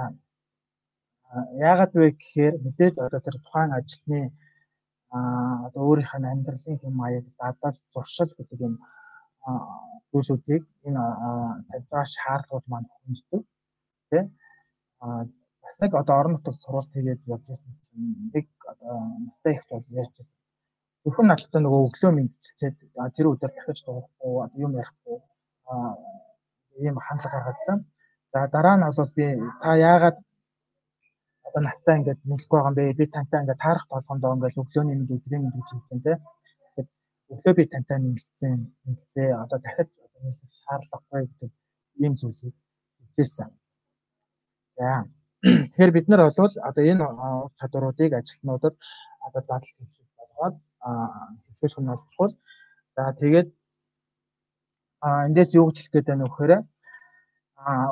яагаад 1.67 1.93
вэ 1.99 2.07
гэхээр 2.15 2.55
мэдээж 2.63 2.95
одоо 3.05 3.19
тэр 3.19 3.37
тухайн 3.43 3.71
ажлын 3.75 4.31
одоо 5.67 5.81
өөрийнх 5.83 6.15
нь 6.15 6.31
амьдралын 6.31 6.79
хэм 6.79 6.95
маяг 6.95 7.25
дадал 7.39 7.75
зуршил 7.91 8.31
гэдэг 8.39 8.59
юм 8.67 8.75
зүйлүүдийг 10.11 10.63
энэ 10.87 11.03
тавьж 11.91 12.11
шаардлагууд 12.15 12.65
маань 12.71 12.87
хөндөг 12.87 13.43
тий 14.09 14.23
бас 15.69 15.77
нэг 15.81 15.93
одоо 15.93 16.15
орон 16.19 16.33
нутагт 16.33 16.61
сургалт 16.65 16.91
хийгээд 16.93 17.29
явж 17.29 17.45
байсан 17.45 17.73
нэг 18.33 18.47
одоо 18.71 18.95
настай 19.29 19.53
ихч 19.53 19.69
бол 19.69 19.85
ярьжсэн. 20.01 20.39
Зөвхөн 21.05 21.27
надтай 21.29 21.61
нөгөө 21.61 21.81
өглөө 21.87 22.11
мэдчихээд 22.17 22.77
тэр 23.15 23.25
өдөр 23.31 23.51
дахиж 23.53 23.79
дуухгүй 23.85 24.33
юм 24.65 24.71
ярихгүй 24.81 25.17
ийм 26.85 26.95
хандлага 27.05 27.37
гаргадсан. 27.37 27.77
За 28.33 28.47
дараа 28.55 28.75
нь 28.77 28.85
бол 28.97 29.11
би 29.17 29.25
та 29.61 29.69
яагаад 29.91 30.17
одоо 31.47 31.61
надтай 31.67 31.95
ингээд 31.99 32.21
мэдлэг 32.29 32.49
байгаа 32.51 32.71
юм 32.71 32.77
бэ? 32.79 32.97
Би 32.99 33.05
тантай 33.13 33.39
ингээд 33.41 33.63
таарах 33.65 33.85
толгондоо 33.93 34.33
ингээд 34.35 34.61
өглөөний 34.61 34.97
мэд 34.97 35.13
өдрийн 35.15 35.43
мэд 35.45 35.55
гэж 35.57 35.69
хэлсэн 35.69 35.99
тийм. 36.01 36.19
Тэгэхээр 36.73 36.87
өглөө 37.33 37.53
би 37.57 37.63
тантай 37.73 37.97
мэдлэлцэн 38.01 38.53
мэдлээ 38.85 39.29
одоо 39.43 39.59
дахиж 39.65 39.89
мэдлэх 40.23 40.51
шаардлагагүй 40.65 41.21
гэдэг 41.29 41.51
ийм 42.03 42.13
зүйлийг 42.19 42.55
хэлсэн. 43.15 43.49
За 44.77 44.89
тэгэхээр 45.43 45.91
бид 45.95 46.07
нар 46.09 46.21
бол 46.27 46.53
одоо 46.69 46.83
энэ 46.83 47.03
ур 47.45 47.51
чадваруудыг 47.59 48.11
ажилтнуудад 48.13 48.75
одоо 49.25 49.41
дадал 49.47 49.63
хэвших 49.63 50.07
болгоод 50.19 50.55
хэвшүүлэх 51.47 51.79
нь 51.79 51.91
болчихвол 51.91 52.33
за 52.95 53.03
тэгээд 53.21 53.49
эндээс 55.27 55.51
юу 55.55 55.65
гэж 55.67 55.77
хэлэх 55.79 55.93
гээд 55.93 56.09
байна 56.09 56.25
вэ 56.27 56.31
гэхээр 56.31 56.53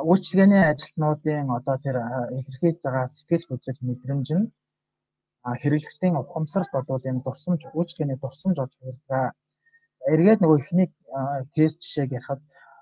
үйлчлэгээний 0.08 0.64
ажилтнуудын 0.72 1.48
одоо 1.58 1.76
тэр 1.84 1.96
илэрхийлж 2.36 2.80
байгаа 2.84 3.06
сэтгэл 3.08 3.48
хөдлөл 3.48 3.80
мэдрэмж 3.88 4.28
нь 4.36 4.46
хэрэглэгчдийн 5.60 6.20
ухамсарт 6.20 6.70
болоод 6.72 7.04
энэ 7.08 7.24
дурсамж 7.24 7.60
үйлчлэгээний 7.72 8.18
дурсамж 8.20 8.56
болж 8.60 8.74
байгаа. 9.08 9.32
Эргээд 10.12 10.40
нөгөө 10.40 10.58
ихний 10.60 10.88
кейс 11.54 11.74
жишээг 11.80 12.10
ярихад 12.18 12.40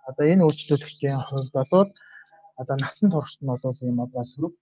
одоо 0.08 0.24
энэ 0.32 0.46
үйлчлүүлэгчдийн 0.46 1.22
хувьд 1.26 1.52
бол 1.54 1.90
одоо 2.60 2.76
насан 2.82 3.08
туршид 3.10 3.40
нь 3.42 3.50
бол 3.50 3.78
ийм 3.86 3.98
одоо 4.06 4.22
сөрөг 4.32 4.54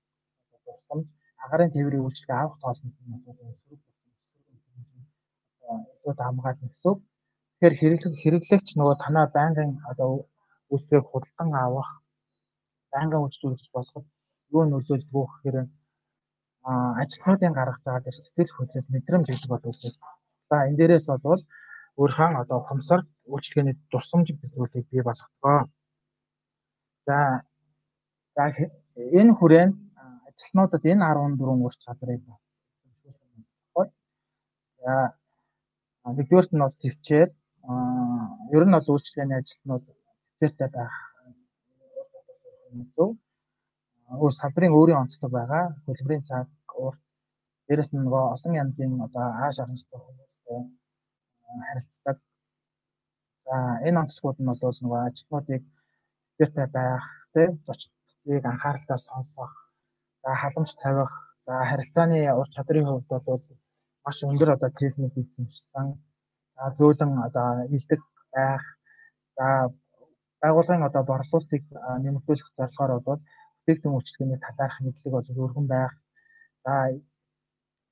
дурсамж 0.67 1.07
агарын 1.45 1.71
тээврийн 1.75 2.05
үйлчлэгээ 2.05 2.39
авах 2.41 2.59
тоолмол 2.63 2.97
нь 3.07 3.17
одоо 3.31 3.55
сөрөг 3.63 3.81
илүү 6.05 6.15
дамгаална 6.21 6.69
гэсэн. 6.71 6.95
Тэгэхээр 7.55 7.75
хэрэглэг 7.81 8.15
хэрэглэгч 8.23 8.69
нөгөө 8.77 8.97
танаа 9.05 9.27
байнгын 9.37 9.71
одоо 9.91 10.11
үйлчлэгийг 10.73 11.07
худалдан 11.09 11.51
авах 11.65 11.91
байнгын 12.93 13.25
үйлчлүүлэгч 13.25 13.69
болоход 13.73 14.07
юу 14.57 14.65
нөлөөлдөг 14.67 15.15
гэхээр 15.15 15.57
ажилтнуудын 17.01 17.57
гаргаж 17.59 17.83
байгаа 17.85 18.07
тэр 18.07 18.17
сэтгэл 18.19 18.55
хөдлөл 18.55 18.93
мэдрэмж 18.93 19.27
гэдэг 19.29 19.51
бол 19.53 19.69
үлдээ. 19.71 19.95
За 20.49 20.57
энэ 20.69 20.79
дээрээс 20.79 21.09
бол 21.29 21.43
өөрхөн 22.01 22.35
одоо 22.43 22.57
ухамсар 22.59 23.01
үйлчлэгээний 23.33 23.77
дурсамж 23.93 24.27
гэдэг 24.33 24.51
зүйлийг 24.55 24.87
бий 24.93 25.03
болгохгүй. 25.05 25.59
За 27.07 27.17
за 28.35 28.43
энэ 29.19 29.33
хүрээнд 29.39 29.75
ажилтнуудад 30.29 30.83
энэ 30.93 31.05
14 31.07 31.67
ур 31.67 31.75
чадрыг 31.85 32.21
бас 32.31 32.45
бол 33.75 33.91
за 34.79 34.93
нэгдүгээрт 36.17 36.51
нь 36.55 36.63
бол 36.65 36.77
төвчээр 36.83 37.31
ер 38.57 38.65
нь 38.67 38.75
бол 38.77 38.93
үйлчлэгээний 38.93 39.39
ажилтнууд 39.41 39.85
төвчээртэй 40.39 40.71
байх 40.77 40.95
зөв. 42.97 43.11
Өөр 44.23 44.33
салбарын 44.41 44.77
өөрийн 44.79 45.01
онцлог 45.03 45.31
байгаа. 45.33 45.65
Хөтөлбөрийн 45.85 46.27
цаг 46.31 46.49
урт 46.87 47.01
дээрэс 47.67 47.91
нь 47.93 48.03
нөгөө 48.05 48.25
олон 48.35 48.53
янзын 48.63 48.93
одоо 49.07 49.27
ааш 49.45 49.57
ахынчтай 49.63 49.99
хүмүүстэй 50.01 50.61
харилцдаг. 51.67 52.17
За 53.47 53.57
энэ 53.87 54.01
онцлогууд 54.03 54.39
нь 54.41 54.49
бол 54.51 54.79
нөгөө 54.85 55.01
ажилтнуудыг 55.09 55.63
төвчээртэй 56.37 56.67
байх, 56.79 57.07
тэ 57.33 57.43
зочдыг 57.67 58.45
анхааралтай 58.45 58.99
сонсох, 58.99 59.53
за 60.23 60.31
халамж 60.35 60.71
тавих, 60.83 61.13
за 61.47 61.53
харилцааны 61.71 62.19
ур 62.41 62.49
чадрын 62.55 62.87
хувьд 62.87 63.07
бол 63.09 63.41
маш 64.05 64.19
өндөр 64.25 64.51
одоо 64.57 64.71
техник 64.81 65.15
эзэмшсэн. 65.17 65.87
За 66.57 66.65
зөөлөн 66.79 67.13
одоо 67.27 67.49
илдэг 67.77 68.01
байх. 68.35 68.65
За 69.37 69.47
байгууллагын 70.43 70.87
одоо 70.89 71.03
борлуулалтыг 71.11 71.63
нэмэгдүүлэх 72.05 72.49
зорилгоор 72.59 72.93
бол 73.09 73.21
бүтээгдэхүүн 73.65 73.97
үйлчлэгээний 73.97 74.41
талаарх 74.45 74.77
мэдлэг 74.81 75.13
бол 75.15 75.29
өргөн 75.45 75.67
байх. 75.75 75.95
За 76.65 76.73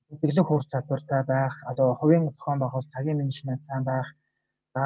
мэдээлэл 0.09 0.47
хуурч 0.47 0.67
чадвартай 0.69 1.21
байх, 1.33 1.53
одоо 1.71 1.87
хувийн 1.99 2.25
зохион 2.29 2.59
байгуулалт, 2.61 2.93
цагийн 2.93 3.17
менежмент 3.17 3.63
сайн 3.65 3.83
байх. 3.91 4.07
За 4.73 4.85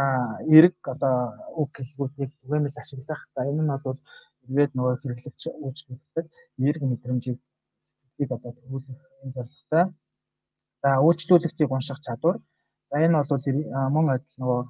эрг 0.58 0.76
одоо 0.93 1.17
үг 1.62 1.71
хэлбэрүүдийг 1.78 2.32
түгээмэл 2.41 2.82
ашиглах. 2.82 3.21
За 3.36 3.41
энэ 3.50 3.63
нь 3.63 3.71
бол 3.86 4.00
иргэд 4.47 4.71
нөгөө 4.76 4.95
хэрэглэгч 5.02 5.41
үйлчлэгчдэд 5.63 6.28
эрг 6.67 6.82
мэдрэмжийг 6.88 7.39
сэтгэлийг 7.88 8.32
одоо 8.38 8.52
төрүүлэх 8.58 9.00
энэ 9.23 9.34
зорилготой. 9.36 9.86
За 10.84 10.89
үйлчлүүлэгчийг 11.06 11.71
унших 11.71 12.00
чадвар. 12.06 12.38
За 12.89 12.95
энэ 13.06 13.15
бол 13.19 13.43
мөн 13.95 14.06
адил 14.15 14.36
нөгөө 14.41 14.62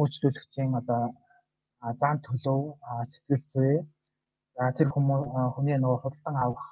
үйлчлүүлэгчийн 0.00 0.72
одоо 0.80 1.02
зан 2.00 2.16
төлөв, 2.26 2.60
сэтгэл 3.10 3.44
зүй. 3.52 3.74
За 4.56 4.62
тэр 4.76 4.88
хүмүүс 4.94 5.22
хүний 5.54 5.78
нөгөө 5.80 5.98
худалдан 6.02 6.36
авах 6.36 6.66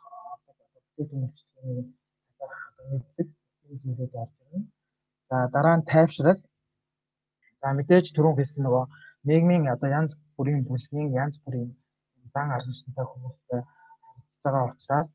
бүтээгдэхүүн 0.45 1.25
үйлчлэгээний 1.27 1.87
мэдлэг 2.91 3.29
энэ 3.65 3.81
зүйлүүд 3.83 4.15
орж 4.23 4.37
ирнэ. 4.43 4.69
За 5.29 5.37
дараа 5.55 5.77
нь 5.79 5.89
тайвшрал. 5.91 6.41
За 7.61 7.67
мэдээж 7.77 8.07
түрүүн 8.17 8.37
хэлсэн 8.39 8.63
нөгөө 8.65 8.85
нийгмийн 9.29 9.69
одоо 9.75 9.89
янз 9.99 10.13
бүрийн 10.37 10.65
бүлгийн 10.69 11.09
янз 11.23 11.37
бүрийн 11.45 11.71
зан 12.33 12.49
аранчтай 12.57 13.05
хүмүүстэй 13.09 13.61
харилцаж 14.07 14.43
байгаа 14.45 14.71
учраас 14.73 15.11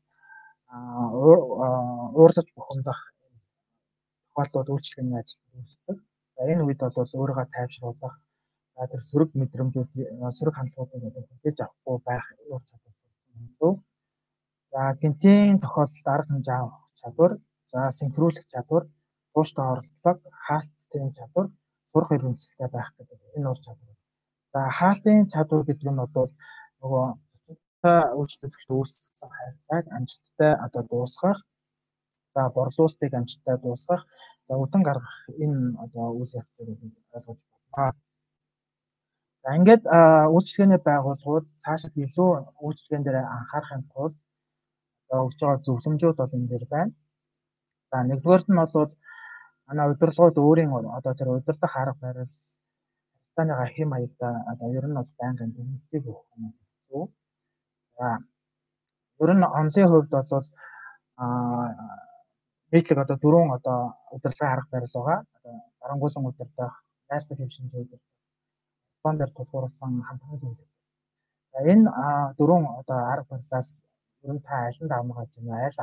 уурлаж 2.18 2.48
бухимдах 2.56 3.00
тохиолдлууд 4.34 4.68
үйлчлэгээний 4.72 5.18
ажилд 5.20 5.44
үүсдэг. 5.58 5.96
За 6.36 6.40
энэ 6.52 6.62
үед 6.66 6.80
бол 6.96 7.10
өөрийгөө 7.20 7.46
тайвшруулах 7.54 8.14
за 8.76 8.82
тэр 8.92 9.02
сөрөг 9.08 9.30
мэдрэмжүүд 9.40 9.90
сөрөг 10.36 10.54
хандлагуудыг 10.56 11.26
хүлээж 11.28 11.58
авахгүй 11.64 11.98
байх 12.08 12.24
ур 12.52 12.62
чадвар 12.68 12.94
зөв. 13.58 13.74
За 14.72 14.80
гинтийн 15.00 15.56
тохиолдолд 15.64 16.08
арга 16.14 16.30
хэмжээ 16.32 16.58
авах 16.60 16.84
чадвар, 17.00 17.32
за 17.72 17.80
синхруулах 17.98 18.46
чадвар, 18.52 18.84
тууштай 19.32 19.66
оролдлого, 19.72 20.20
хаалтын 20.44 21.10
чадвар, 21.16 21.46
сурах 21.90 22.10
эрдэмтэлтэй 22.14 22.68
байх 22.72 22.90
гэдэг 22.96 23.18
энэ 23.36 23.48
ур 23.52 23.58
чадвар. 23.64 23.96
За 24.52 24.60
хаалтын 24.78 25.26
чадвар 25.32 25.62
гэдэг 25.66 25.88
нь 25.90 26.00
бол 26.16 26.32
нөгөө 26.80 27.04
цэцэгтэй 27.30 27.98
үйлчлүүлэгчд 28.18 28.70
үүсгэсэн 28.76 29.30
харилцааг 29.36 29.84
амжилттай 29.96 30.52
одоо 30.64 30.82
дуусгах 30.90 31.38
за 32.34 32.42
борлуулалтыг 32.56 33.12
амжилттай 33.14 33.56
дуусгах 33.60 34.02
за 34.46 34.52
үтэн 34.62 34.82
гаргах 34.88 35.18
энэ 35.44 35.60
одоо 35.84 36.06
үйл 36.18 36.32
явдлыг 36.40 36.68
ойлгож 37.16 37.40
байна. 37.76 37.96
За 39.42 39.48
ингээд 39.58 39.84
үйлчлэгээний 40.34 40.80
байгууллагууд 40.88 41.46
цаашид 41.62 41.94
илүү 42.04 42.30
үйлчлэгэн 42.66 43.04
дээр 43.04 43.18
анхаарахын 43.36 43.82
тулд 43.92 44.16
одоо 45.06 45.20
өгж 45.26 45.38
байгаа 45.40 45.64
зөвлөмжүүд 45.66 46.16
бол 46.18 46.36
энэ 46.36 46.50
дээр 46.50 46.66
байна. 46.74 46.92
За 47.90 47.96
нэгдүгээрт 48.08 48.48
нь 48.50 48.60
бол 48.74 48.90
манай 49.66 49.86
удирдлагууд 49.90 50.36
өөрийн 50.38 50.70
одоо 50.98 51.12
тэр 51.14 51.28
удирдах 51.28 51.72
арга 51.76 52.00
барил 52.00 52.32
харилцааныгаа 53.36 53.68
хэм 53.74 53.88
маягта 53.90 54.28
одоо 54.52 54.68
ер 54.78 54.86
нь 54.88 54.96
бол 54.98 55.10
байнгын 55.20 55.50
дэмжлэг 55.56 56.04
өгөх 56.10 56.28
юм 56.36 56.52
зөв. 56.88 57.08
За 57.96 58.06
ер 59.22 59.30
нь 59.36 59.44
онлын 59.60 59.88
хувьд 59.90 60.10
бол 60.10 60.46
а 61.22 61.24
нийтлэг 62.72 62.98
одоо 63.04 63.16
дөрвөн 63.22 63.50
одоо 63.58 63.78
удирдлагын 64.14 64.54
арга 64.54 64.68
барил 64.72 64.94
байгаа. 64.94 65.18
Одоо 65.36 65.54
дарангуулан 65.80 66.26
удирдах, 66.30 66.74
найрсаг 67.08 67.38
хэв 67.38 67.50
шинж 67.52 67.72
удирдах, 67.74 68.00
фонд 69.02 69.18
дээр 69.18 69.32
тулгуурласан 69.36 69.92
хамтран 70.08 70.38
зөвлөх. 70.42 70.70
За 71.52 71.58
энэ 71.72 71.90
дөрвөн 72.38 72.64
одоо 72.80 72.98
арга 73.12 73.30
барилаас 73.30 73.68
ер 74.24 74.32
нь 74.34 74.44
та 74.46 74.54
аль 74.66 74.80
нь 74.82 74.90
давмгаж 74.92 75.30
байна? 75.36 75.54
Аль 75.66 75.80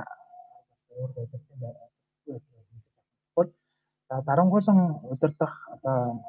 өөрөө 0.98 1.24
удирдах 1.26 1.58
байна? 1.62 2.53
За 4.14 4.22
дарангуулан 4.22 4.80
удирдах 5.14 5.54
одоо 5.76 6.22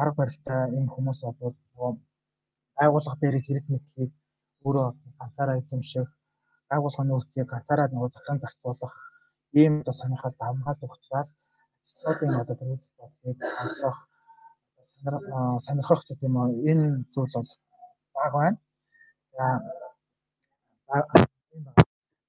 арга 0.00 0.16
барилтай 0.20 0.68
энэ 0.76 0.92
хүмүүс 0.94 1.20
бол 1.40 1.56
байгууллага 2.76 3.20
дээр 3.20 3.36
хэрэг 3.40 3.64
мэдлийг 3.72 4.12
өөрөө 4.66 4.88
ганцаараа 5.18 5.56
эзэмших, 5.60 6.08
байгууллагын 6.68 7.08
нөөцийг 7.08 7.48
ганцаараа 7.48 7.88
нөгөө 7.88 8.10
захиран 8.12 8.42
зарцуулах 8.44 8.94
ийм 9.60 9.80
одоо 9.80 9.94
сонирхол 9.96 10.34
давмгаалт 10.40 10.82
учраас 10.84 11.28
ажлуудын 11.84 12.40
одоо 12.42 12.56
үзэл 12.74 12.96
бодлыг 13.00 13.38
сонсох 13.56 13.96
сонирхох 15.66 16.02
ч 16.04 16.08
юм 16.20 16.36
уу 16.36 16.52
энэ 16.70 16.86
зүйл 17.14 17.32
бол 17.34 17.50
бага 18.14 18.36
байна. 18.36 18.58
За 19.36 19.46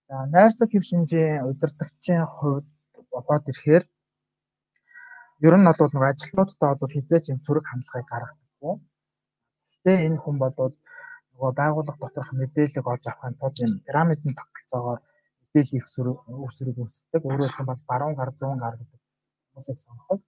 За 0.07 0.15
найрсаг 0.33 0.69
хэв 0.71 0.83
шинжийн 0.89 1.43
удирдагчийн 1.49 2.25
хувьд 2.36 2.65
бодоод 3.12 3.51
ирэхээр 3.51 3.83
ер 5.47 5.56
нь 5.58 5.67
бол 5.67 5.93
нэг 5.93 6.03
ажилтнуудтай 6.08 6.71
бол 6.79 6.95
хизээч 6.95 7.25
юм 7.32 7.39
сөрөг 7.45 7.65
хандлагыг 7.67 8.08
гаргадаг. 8.10 8.79
Гэхдээ 9.67 9.97
энэ 10.08 10.21
хүн 10.23 10.38
бол 10.39 10.56
нөгөө 11.34 11.51
байгууллага 11.60 11.99
доторх 11.99 12.32
мэдээллийг 12.32 12.88
олж 12.88 13.03
авахын 13.08 13.36
тулд 13.39 13.58
энэ 13.63 13.84
пирамидын 13.86 14.34
тогтолцоогоор 14.39 14.99
мэдээлэл 15.41 15.77
их 15.79 15.86
үүсрэг 16.45 16.77
үүсгдэг. 16.79 17.21
Өөрөөр 17.27 17.53
хэлбэл 17.53 17.89
баруун 17.91 18.15
гар 18.15 18.32
зүүн 18.39 18.60
гар 18.63 18.75
гэдэг 18.79 18.99
хүмүүсийг 19.51 19.79
сонгодог. 19.84 20.21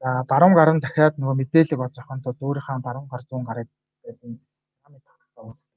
За 0.00 0.08
баруун 0.30 0.54
гар 0.58 0.70
нь 0.74 0.82
дахиад 0.84 1.14
нөгөө 1.20 1.36
мэдээллийг 1.40 1.80
олж 1.86 1.96
авахын 1.98 2.22
тулд 2.24 2.40
өөрийнхөө 2.42 2.78
баруун 2.86 3.08
гар 3.12 3.22
зүүн 3.28 3.44
гарыг 3.48 3.68
гэдэг 4.02 4.24
энэ 4.26 4.38
пирамид 4.82 5.02
тогтолцоо 5.06 5.44
үүсгдэг. 5.46 5.76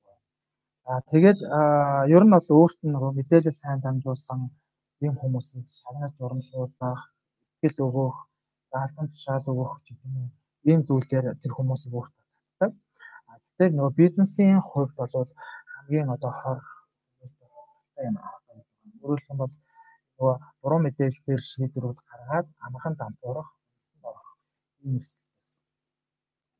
За 0.89 0.93
тэгээд 1.11 1.39
ер 2.15 2.23
нь 2.25 2.33
бол 2.33 2.49
өөрт 2.57 2.79
нь 2.81 2.93
нөгөө 2.95 3.11
мэдээлэл 3.19 3.61
сайн 3.61 3.79
дамжуулсан 3.85 4.39
ийм 5.05 5.13
хүмүүсийг 5.21 5.69
шагнаж 5.69 6.13
урамшуулах, 6.17 7.01
ихтгэл 7.61 7.85
өгөх, 7.87 8.17
заалбан 8.71 9.07
тушаал 9.09 9.45
өгөх 9.51 9.73
ч 9.85 9.87
юм 9.93 10.31
ийм 10.69 10.79
зүйлээр 10.87 11.25
тэр 11.41 11.51
хүмүүсийг 11.55 11.93
өөрт 11.97 12.13
татдаг. 12.59 12.71
А 13.29 13.31
тэгэхээр 13.39 13.73
нөгөө 13.75 13.93
бизнесийн 14.01 14.59
хувьд 14.61 14.93
бол 14.99 15.13
хамгийн 15.73 16.09
одоо 16.15 16.31
хор 16.39 16.59
юм 18.07 18.15
Өөрөөр 19.01 19.21
хэлбэл 19.23 19.55
нөгөө 20.17 20.35
буруу 20.61 20.79
мэдээлэл 20.83 21.25
дээр 21.25 21.41
шийдвэрүүд 21.51 21.99
гаргаад 22.09 22.47
амархан 22.65 22.95
дампуурах 22.99 23.49
ийм 24.83 24.93
эрсдэл 24.99 25.31
байсан. 25.39 25.63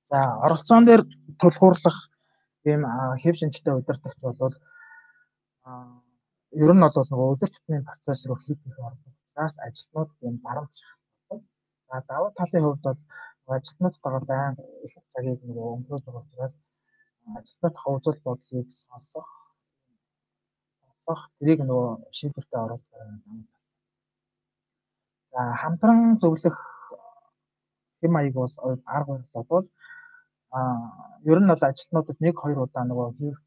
За 0.10 0.20
оролцоон 0.46 0.84
дээр 0.86 1.02
тулгуурлах 1.40 1.98
ийм 2.70 2.82
хэв 3.22 3.36
шинжтэй 3.38 3.74
удирдахч 3.76 4.20
бол 4.24 4.56
ер 6.64 6.72
нь 6.74 6.84
бол 6.84 7.10
нөгөө 7.12 7.40
тутмын 7.42 7.88
процесс 7.90 8.22
руу 8.28 8.40
хийх 8.44 8.60
ордог. 8.88 9.14
Гаас 9.36 9.54
ажилтнууд 9.66 10.10
ийм 10.26 10.36
барамт 10.46 10.74
шахалдаг. 10.78 10.99
За 11.90 12.04
давуу 12.08 12.32
талын 12.38 12.64
хувьд 12.66 12.84
бол 12.86 13.00
ажилтнуудтайгаа 13.58 14.24
байн 14.32 14.56
их 14.86 14.94
цагийг 15.14 15.40
нөгөө 15.48 15.68
өнгөрөөж 15.76 16.04
байгаа 16.06 16.24
учраас 16.26 16.56
ажилтнуудынхаа 17.38 17.96
үзэл 17.98 18.20
бодлыг 18.26 18.68
сонсох 18.84 19.30
сонсох 20.86 21.22
тэрийг 21.38 21.60
нөгөө 21.66 21.90
шийдвэртээ 22.18 22.60
оруулах 22.66 22.94
юм. 23.34 23.42
За 25.32 25.40
хамтран 25.62 26.00
зөвлөх 26.22 26.58
хэм 28.00 28.12
маяг 28.14 28.34
бол 28.38 28.54
арга 28.96 29.14
барил 29.34 29.48
бол 29.52 29.68
а 30.58 30.60
ер 31.32 31.40
нь 31.42 31.52
бол 31.52 31.68
ажилтнуудад 31.70 32.18
нэг 32.26 32.36
хоёр 32.44 32.60
удаа 32.66 32.84
нөгөө 32.86 33.10
хийх 33.18 33.38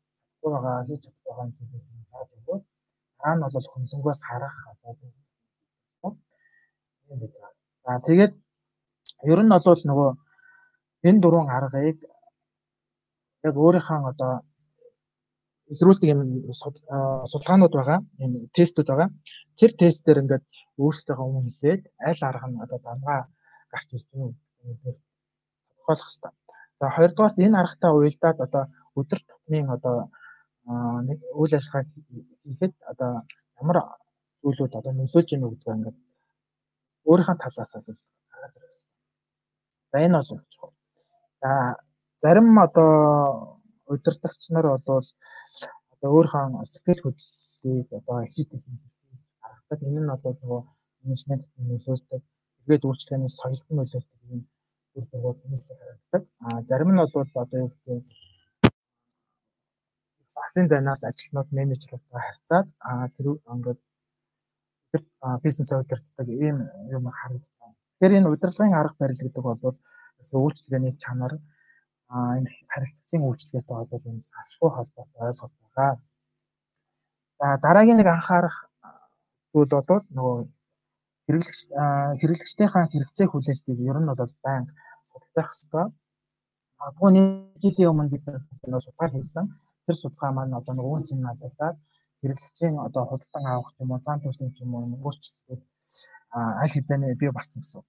байгаа 0.43 0.87
хийж 0.89 1.03
чадах 1.05 1.23
байгаа 1.27 1.47
зүйлийг 1.57 1.85
заад 2.11 2.31
өгөөд 2.39 2.63
дараа 3.19 3.35
нь 3.37 3.43
бол 3.55 3.71
хөндлөнгөөс 3.73 4.21
харах 4.29 4.57
одоо 4.73 4.93
юм 7.11 7.19
бид. 7.21 7.52
За 7.85 7.99
тэгээд 8.07 8.33
ер 9.33 9.41
нь 9.43 9.53
бол 9.53 9.83
нөгөө 9.91 10.11
энэ 11.09 11.21
дурван 11.23 11.49
аргыг 11.57 11.99
яг 13.49 13.55
өөрийнхөө 13.65 13.99
одоо 14.13 14.33
илрүүлдэг 15.73 16.09
юм 16.15 16.21
судалгаанууд 17.33 17.75
байгаа. 17.79 17.99
Энэ 18.23 18.39
тестүүд 18.57 18.89
байгаа. 18.91 19.09
Тэр 19.59 19.71
тестээр 19.81 20.23
ингээд 20.23 20.45
өөрсдөө 20.83 21.17
өмнө 21.27 21.51
хэлээд 21.51 21.83
аль 22.09 22.23
арга 22.29 22.47
нь 22.49 22.63
одоо 22.65 22.79
дамгаа 22.87 23.21
гарч 23.73 23.89
ирж 23.95 24.07
байгаа 24.11 24.31
юм 24.31 24.77
тодорхойлох 24.83 26.09
хэрэгтэй. 26.09 26.33
За 26.81 26.87
хоёрдугаарт 26.97 27.39
энэ 27.45 27.61
аргатай 27.63 27.93
уялдаад 27.95 28.39
одоо 28.47 28.65
өдөр 29.01 29.21
тутмын 29.29 29.69
одоо 29.77 29.97
нэг 31.09 31.19
үйл 31.41 31.53
ажиллагаа 31.59 31.85
хийхэд 32.45 32.75
одоо 32.93 33.11
ямар 33.61 33.79
зүйлүүд 34.43 34.73
одоо 34.79 34.93
нөлөөлж 34.95 35.29
ийн 35.33 35.43
гэдгийг 35.43 35.77
ингээд 35.77 35.99
өөрийнхөө 37.11 37.37
талаас 37.43 37.73
нь 37.77 37.99
хараад 38.33 38.55
ирсэн. 38.59 38.91
За 39.93 39.97
энэ 40.07 40.19
бол 40.19 40.41
чухал. 40.53 40.75
За 41.43 41.51
зарим 42.23 42.49
одоо 42.67 42.91
удирдагч 43.93 44.43
нар 44.51 44.67
бол 44.67 44.85
одоо 45.95 46.09
өөрийнхөө 46.17 46.65
сэтгэл 46.73 47.03
хөдлөлийг 47.03 47.89
одоо 47.99 48.19
хит 48.35 48.51
гаргадаг. 49.43 49.81
Энэ 49.89 50.01
нь 50.03 50.11
бол 50.25 50.37
нөгөө 50.43 50.63
менежментэд 51.03 51.53
нөлөөлдөг. 51.69 52.23
Тэгээд 52.63 52.87
үйлчлэгээний 52.87 53.33
соёлд 53.39 53.67
нь 53.69 53.79
нөлөөлдөг 53.79 54.21
юм 54.35 54.43
үр 54.97 55.05
дүнууд 55.11 55.39
нийлсэж 55.51 55.79
харагддаг. 55.81 56.23
А 56.45 56.49
зарим 56.69 56.91
нь 56.93 57.01
бол 57.01 57.13
одоо 57.43 57.59
юу 57.65 57.71
гэх 57.73 57.87
юм 57.95 58.03
засгийн 60.35 60.69
зайнаас 60.73 61.03
ажилтнууд 61.09 61.49
менежеруудтай 61.59 62.21
харьцаад 62.25 62.67
а 62.89 62.91
тэр 63.15 63.27
ингээд 63.55 63.81
бизнес 65.45 65.73
удирддаг 65.73 66.29
ийм 66.29 66.57
юм 66.91 67.05
харагдсан. 67.11 67.71
Тэгэхээр 67.99 68.19
энэ 68.19 68.31
удирдлагын 68.33 68.79
арга 68.81 68.97
барил 68.99 69.23
гэдэг 69.23 69.43
бол 69.43 69.77
үйлчлэгээний 70.23 70.95
чанар 71.03 71.33
энэ 72.39 72.51
харилцагчийн 72.73 73.25
үйлчлэгээтэй 73.25 73.77
холбоот 73.77 74.05
энэ 74.07 74.21
салшгүй 74.21 74.71
холбоотой 74.75 75.23
ойлголт 75.29 75.57
байгаа. 75.61 75.93
За 77.39 77.47
дараагийн 77.65 77.99
нэг 77.99 78.09
анхаарах 78.13 78.57
зүйл 79.53 79.73
бол 79.73 80.05
нөгөө 80.17 80.37
хэрэглэгч 81.27 81.61
хэрэглэгчдийнхаа 82.21 82.85
хэрэгцээ 82.93 83.27
хүлээлтийг 83.31 83.79
ер 83.91 83.99
нь 84.01 84.11
бол 84.11 84.33
байнга 84.45 84.73
судалдах 85.09 85.49
хэрэгтэй. 85.51 85.87
Магадгүй 86.79 87.11
нэг 87.17 87.27
жилийн 87.63 87.91
өмнө 87.93 88.13
бид 88.13 88.25
судалгаа 88.85 89.09
хийсэн. 89.15 89.47
Тэр 89.87 89.97
судалгаа 89.99 90.31
маань 90.37 90.59
одоо 90.59 90.75
нөгөө 90.75 90.95
үнцэн 90.99 91.21
надад 91.23 91.79
хэрэглэгчийн 92.23 92.79
одоо 92.87 93.05
худалдан 93.11 93.45
авах 93.51 93.75
юм 93.83 93.91
уу, 93.93 94.01
зам 94.07 94.19
төлөв 94.23 94.55
юм 94.63 94.73
уу, 94.75 95.03
өөрчлөлтүүд 95.07 95.63
аль 96.63 96.75
хэзээ 96.75 97.19
бий 97.21 97.31
болсон 97.35 97.61
гэсэн. 97.63 97.83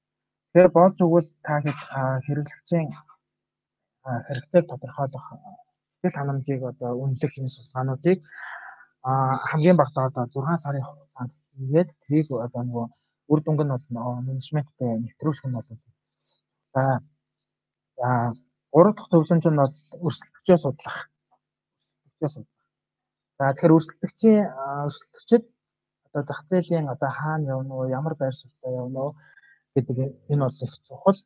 Тэгэхээр 0.49 0.69
болж 0.77 0.97
өгвөл 1.05 1.29
та 1.45 1.61
хэрэглэгчийн 2.25 2.87
хэрэгцээг 4.27 4.65
тодорхойлох 4.67 5.25
сэтгэл 5.93 6.17
ханамжийг 6.17 6.61
одоо 6.71 6.91
үнэлэх 7.03 7.33
энэ 7.39 7.53
судалгаануудыг 7.55 8.19
хамгийн 9.49 9.77
багтаа 9.79 10.03
одоо 10.09 10.25
6 10.27 10.63
сарын 10.63 10.83
хугацаанд 10.85 11.31
хийгээд 11.55 11.89
трийг 12.03 12.27
одоо 12.45 12.61
нөгөө 12.65 12.87
үр 13.31 13.39
дүнг 13.41 13.61
нь 13.63 13.73
бол 13.73 13.87
менежменттэй 14.27 14.91
нэвтрүүлэх 15.03 15.45
нь 15.47 15.55
бол 15.55 15.67
за 16.73 16.83
за 17.97 18.07
гурав 18.73 18.95
дахь 18.95 19.09
зөвлөмж 19.11 19.45
нь 19.47 19.59
бол 19.61 19.75
өрсөлдөгчөө 20.05 20.57
судлах. 20.63 20.97
Өрсөлдөгчөө 21.77 22.29
судлах. 22.33 22.52
За 23.43 23.51
тэгэхээр 23.51 23.75
өрсөлдөгчийн 23.75 24.45
өрсөлдөгчд 24.87 25.45
одоо 26.15 26.23
зах 26.23 26.41
зээлийн 26.47 26.87
одоо 26.87 27.11
хаана 27.11 27.59
явна 27.59 27.73
уу, 27.75 27.91
ямар 27.91 28.15
байр 28.15 28.31
суурьтай 28.31 28.71
явна 28.71 28.99
уу 29.03 29.11
гэдэг 29.75 29.97
энэ 30.31 30.43
бол 30.47 30.63
их 30.63 30.73
чухал. 30.87 31.19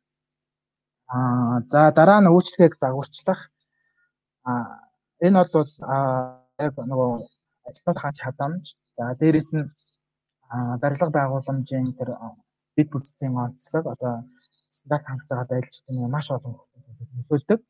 Аа 1.14 1.62
за 1.70 1.80
дараа 1.94 2.18
нь 2.20 2.32
үйлчлэгийг 2.34 2.74
загварчлах. 2.74 3.40
Аа 4.42 4.82
энэ 5.22 5.38
бол 5.38 5.70
яг 6.66 6.74
нөгөө 6.90 7.10
ажилтнууд 7.70 7.98
хааж 8.02 8.18
хадамж. 8.18 8.64
За 8.98 9.14
дээрэс 9.14 9.50
нь 9.54 9.70
барилга 10.82 11.14
байгууламжийн 11.14 11.94
тэр 11.94 12.18
бид 12.74 12.88
бүтцийн 12.90 13.38
онцлог 13.38 13.86
одоо 13.94 14.26
стандарт 14.66 15.70
ч 15.70 15.86
юм 15.86 16.02
уу 16.02 16.10
маш 16.10 16.26
олон 16.34 16.58
нөлөөлдөг. 17.14 17.60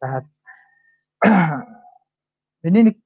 За 0.00 0.24
миний 2.62 2.84
нэг 2.88 2.98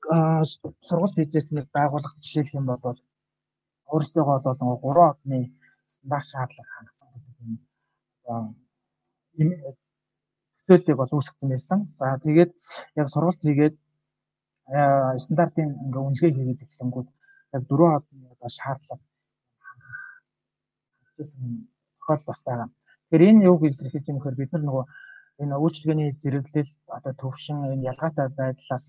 сургалт 0.80 1.16
хийжсэн 1.16 1.58
нэг 1.58 1.66
байгууллага 1.74 2.18
жишээлх 2.22 2.54
юм 2.58 2.66
бол 2.66 2.98
өөрсдөө 3.92 4.24
болон 4.24 4.54
3 4.82 5.10
одны 5.10 5.38
стандарт 5.86 6.26
шаардлага 6.32 6.74
хангасан 6.74 7.08
гэдэг 7.14 7.36
юм 7.44 7.58
төсөөллийг 10.64 10.98
бол 10.98 11.14
үүсгэсэн 11.14 11.50
байсан. 11.50 11.80
За 12.00 12.16
тэгээд 12.24 12.52
яг 12.96 13.08
сургалт 13.08 13.42
хийгээд 13.42 13.76
стандартын 15.22 15.76
ингээ 15.84 16.02
үнэлгээ 16.02 16.32
хийгээд 16.34 16.64
эхлэнгүүд 16.64 17.08
яг 17.54 17.62
дөрөв 17.68 17.90
хадны 17.92 18.26
одоо 18.34 18.50
шаардлага 18.58 19.04
хангасан 21.04 21.68
тохиол 22.00 22.24
бас 22.26 22.40
байгаа. 22.42 22.68
Тэгэхээр 23.10 23.28
энэ 23.28 23.44
юуг 23.50 23.62
илэрхийлж 23.68 24.08
юм 24.08 24.18
гэхээр 24.18 24.40
бид 24.40 24.52
нар 24.52 24.64
нөгөө 24.64 24.84
энэ 25.42 25.54
үйлчлэгээний 25.62 26.10
зэрэглэл 26.22 26.72
одоо 26.96 27.12
төвшин 27.22 27.58
энэ 27.72 27.86
ялгаатай 27.90 28.28
байдлаас 28.38 28.86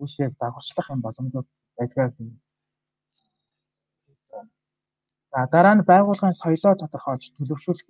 үйлчлэгийг 0.00 0.34
загварчлах 0.40 0.88
юм 0.94 1.00
боломжууд 1.02 1.48
байдгаа 1.78 2.08
гэдэг. 2.08 2.38
За 5.32 5.38
дараа 5.54 5.74
нь 5.76 5.86
байгууллагын 5.90 6.40
соёлоо 6.42 6.74
тодорхойлж 6.78 7.24
төлөвшүүлэх 7.36 7.88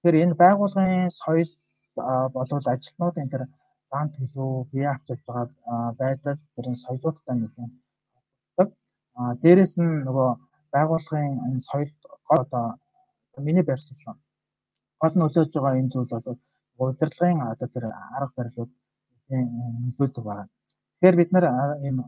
Тэгэхээр 0.00 0.24
энэ 0.24 0.40
байгууллагын 0.42 1.12
соёл 1.12 1.52
болвол 2.32 2.66
ажилтнуудын 2.72 3.28
тэр 3.28 3.42
зан 3.90 4.08
төлөв 4.16 4.72
бие 4.72 4.88
авчиж 4.88 5.20
байгаа 5.28 5.92
байдал 6.00 6.40
тэрэн 6.56 6.76
соёлуудтай 6.84 7.36
нэлээд 7.36 7.72
холбогддог. 8.56 8.68
А 9.20 9.36
дээрэс 9.42 9.74
нь 9.76 10.04
нөгөө 10.08 10.30
байгууллагын 10.72 11.36
энэ 11.52 11.60
соёл 11.70 11.92
одоо 12.32 12.66
миний 13.44 13.64
барьсан 13.68 14.16
гол 15.00 15.14
нөлөөлж 15.16 15.52
байгаа 15.54 15.80
энэ 15.80 15.92
зүйл 15.92 16.10
бол 16.12 16.38
удирдлагын 16.80 17.40
одоо 17.52 17.68
тэр 17.74 17.84
арга 18.16 18.34
барилууд 18.36 18.70
нөлөөлдөг 19.30 20.24
байна. 20.24 20.48
Тэгэхээр 21.00 21.16
бид 21.20 21.30
нар 21.32 21.46
ийм 21.86 21.98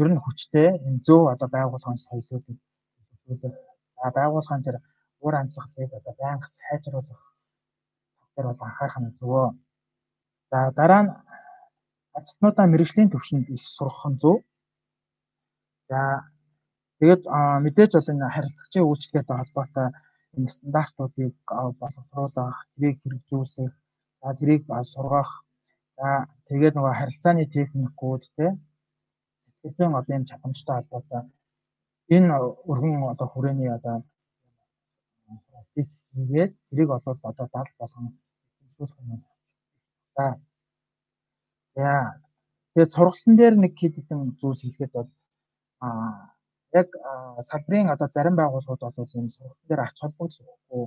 ер 0.00 0.08
нь 0.10 0.22
хүчтэй 0.24 0.68
энэ 0.86 1.02
зөв 1.06 1.22
одоо 1.34 1.48
байгууллагын 1.56 2.00
төлөвлөх 3.26 3.54
за 4.00 4.08
байгууллагын 4.18 4.64
тэр 4.66 4.76
уур 5.22 5.34
амьсгалыг 5.36 5.90
одоо 5.98 6.14
байнга 6.20 6.46
сайжруулах 6.46 7.22
тэр 8.34 8.44
бол 8.48 8.62
анхаарах 8.66 8.98
нь 9.00 9.16
зөвөө. 9.18 9.48
За 10.50 10.58
дараа 10.78 11.02
нь 11.04 11.12
ажилтнуудаа 12.18 12.66
мэрэгжлийн 12.72 13.10
төвшөнд 13.10 13.46
их 13.54 13.64
сургах 13.76 14.06
нь 14.10 14.20
зөв. 14.22 14.36
За 15.88 15.98
тэгээд 16.98 17.22
мэдээж 17.64 17.90
бол 17.94 18.12
энэ 18.12 18.34
харилцагчийн 18.34 18.88
үйлчлэгээтэй 18.88 19.36
холбоотой 19.36 19.88
энэ 20.36 20.48
стандартуудыг 20.54 21.34
боловсруулах, 21.80 22.58
тэрийг 22.74 22.96
хэрэгжүүлэх, 23.02 23.74
за 24.20 24.28
тэрийг 24.38 24.62
сургах. 24.92 25.30
За 25.96 26.06
тэгээд 26.48 26.74
нөгөө 26.76 26.94
харилцааны 26.98 27.44
техникүүд 27.56 28.22
те 28.36 28.46
сэтгэл 29.44 29.76
зүйн 29.76 29.98
одоо 30.00 30.14
юм 30.16 30.24
чадамжтай 30.30 30.76
холбоотой 30.76 31.22
энэ 32.14 32.34
өргөн 32.70 33.10
одоо 33.12 33.28
хүрээний 33.30 33.70
одоо 33.78 33.96
хийгээд 36.14 36.52
тэрийг 36.68 36.90
олвол 36.90 37.20
одоо 37.30 37.46
дал 37.52 37.70
болгоно 37.78 38.10
эзэмшүүлэх 38.66 38.98
юм. 39.14 39.22
За. 40.16 40.26
За. 41.74 41.90
Тэгээд 42.72 42.94
сургалтын 42.94 43.34
дээр 43.36 43.54
нэг 43.62 43.72
хэд 43.78 43.94
хэдэн 43.96 44.20
зүйл 44.40 44.60
хэлэхэд 44.62 44.92
бол 44.96 45.10
аа 45.86 46.34
яг 46.72 46.88
салбарын 47.48 47.90
одоо 47.94 48.08
зарим 48.16 48.36
байгууллагууд 48.36 48.96
бол 48.96 49.18
энэ 49.18 49.34
сургалтын 49.36 49.68
дээр 49.68 49.80
ач 49.84 49.96
холбогдол 50.00 50.46
өгөхгүй 50.52 50.84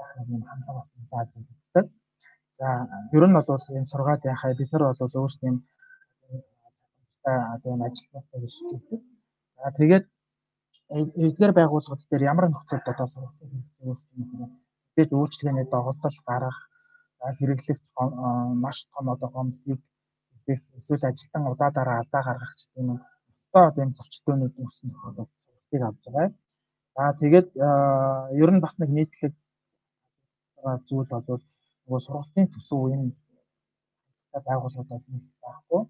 яах 0.00 0.12
юм 0.34 0.42
хандлагаас 0.50 0.88
нэлээд 0.94 1.28
зүйлдэг. 1.32 1.86
За 2.58 2.66
ер 3.16 3.24
нь 3.28 3.36
бол 3.36 3.64
энэ 3.78 3.90
сургаад 3.92 4.22
яхаа 4.32 4.54
бид 4.58 4.70
нар 4.72 4.84
бол 4.88 5.18
өөрсдийн 5.20 5.56
одоо 7.54 7.70
энэ 7.74 7.86
ажилтнуудтай 7.86 8.40
гэдэг. 8.40 9.00
За 9.58 9.66
тэгээд 9.78 10.06
эдгээр 11.26 11.52
байгууллагууд 11.58 12.08
дээр 12.10 12.28
ямар 12.32 12.46
нөхцөлд 12.48 12.86
одоо 12.92 13.06
сургалтын 13.06 13.50
хэрэгцээ 13.78 14.16
байгаа 14.16 14.46
юм 14.46 14.52
бэ? 14.52 14.56
Тэгж 14.96 15.10
үйлчлэгээний 15.12 15.66
доголдол 15.68 16.18
гарах, 16.28 16.58
хэрэглэх 17.38 17.80
маш 18.64 18.78
том 18.92 19.06
одоо 19.14 19.28
гомдлыг 19.34 19.80
эсвэл 20.78 21.08
ажилтан 21.08 21.44
удаадараа 21.52 21.98
алдаа 22.00 22.22
гаргах 22.24 22.52
гэх 22.56 22.70
юм 22.80 22.88
Өстой 23.38 23.64
одоо 23.68 23.82
юм 23.86 23.92
зөрчилдөөнүүд 23.96 24.54
үүснэ 24.62 24.92
одоо 25.08 25.24
сургалтыг 25.38 25.82
авч 25.88 26.04
байгаа. 26.06 26.28
За 26.96 27.02
тэгээд 27.20 27.48
ер 28.42 28.50
нь 28.52 28.62
бас 28.64 28.74
нэг 28.78 28.90
нийтлэг 28.96 29.34
зүйл 30.88 31.08
болоод 31.12 31.42
нөгөө 31.84 32.00
сургалтын 32.06 32.46
төсөв 32.52 32.82
энэ 32.94 33.14
байгууллагууд 34.46 35.04
байхгүй. 35.42 35.82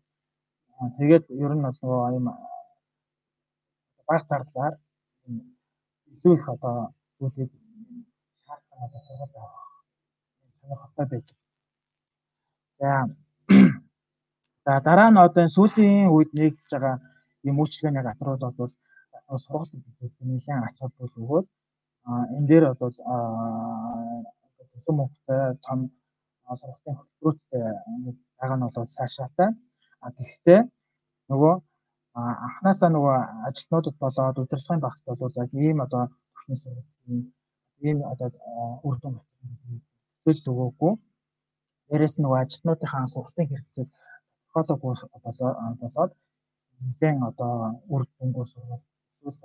Тэгээд 0.99 1.25
ер 1.45 1.53
нь 1.57 1.65
бол 1.65 1.79
нөгөө 1.83 2.17
юм 2.19 2.27
баг 4.09 4.23
зардлаар 4.31 4.75
илүү 6.13 6.35
их 6.37 6.49
одоо 6.55 6.77
зүйлийг 7.19 7.51
шаардсан 8.47 8.79
одоо 8.87 9.01
сургалт 9.07 9.35
авах 9.37 9.67
сонирхолтой 10.59 11.07
байдаг. 11.13 11.37
За 12.79 12.91
за 14.65 14.73
дараа 14.87 15.11
нь 15.11 15.23
одоо 15.27 15.47
сүүлийн 15.57 16.13
үед 16.15 16.31
нэгдэж 16.37 16.71
байгаа 16.73 16.97
юм 17.51 17.61
үйлчлэгээний 17.61 18.05
газрууд 18.07 18.43
бол 18.61 18.73
бас 19.13 19.25
сургалт 19.45 19.73
гэдэг 19.73 20.13
нэлээд 20.31 20.67
ач 20.67 20.77
холбогдол 20.81 21.23
өгөөд 21.25 21.47
энэ 22.37 22.49
дээр 22.51 22.65
бол 22.81 22.97
төсөн 24.73 24.95
мөнгөтэй 24.99 25.43
том 25.67 25.79
сургалтын 26.61 26.97
хөтөлбөрүүдтэй 26.99 27.65
байгаа 28.39 28.57
нь 28.57 28.65
бол 28.65 28.97
сайшаалтай. 28.99 29.49
А 30.05 30.09
гэхдээ 30.17 30.61
нөгөө 31.31 31.55
анханасаа 32.47 32.91
нөгөө 32.97 33.17
ажилтнуудад 33.49 33.97
болоод 34.03 34.37
удирдлагын 34.43 34.85
багт 34.87 35.03
бол 35.23 35.35
яг 35.43 35.51
ийм 35.67 35.79
одоо 35.85 36.03
төвшний 36.33 36.59
сургалтын 36.63 37.19
ийм 37.87 37.99
одоо 38.13 38.29
үр 38.87 38.97
дүн 39.03 39.15
төсөөлөл 40.23 40.51
өгөөгүй. 40.53 40.93
Дээрээс 41.89 42.15
нь 42.17 42.23
нөгөө 42.25 42.39
ажилтнуудынхаа 42.45 43.13
сургалтын 43.15 43.49
хэрэгцээг 43.51 43.89
тодорхойлоогүй 44.53 44.95
болоод 45.83 46.13
нэгэн 46.85 47.17
одоо 47.31 47.55
үр 47.93 48.03
дүнгүй 48.17 48.47
сургалт 48.53 48.85
эсвэл 49.11 49.41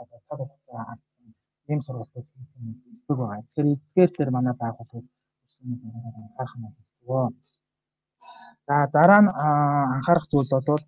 одоо 0.00 0.18
цаг 0.26 0.38
хугацаа 0.40 0.82
алдсан 0.92 1.26
ийм 1.70 1.80
сургалтууд 1.86 2.26
хийдэг 2.32 3.16
байгаа. 3.18 3.42
Тэгэхээр 3.46 3.68
эдгээр 3.74 4.10
дээр 4.16 4.30
манай 4.36 4.54
байгууллагууд 4.62 5.06
анхаарах 6.38 6.54
нь 6.58 6.68
зөвөө. 6.98 7.26
За 8.66 8.74
дараа 8.94 9.20
нь 9.22 9.30
анхаарах 9.96 10.26
зүйл 10.32 10.50
бол 10.54 10.82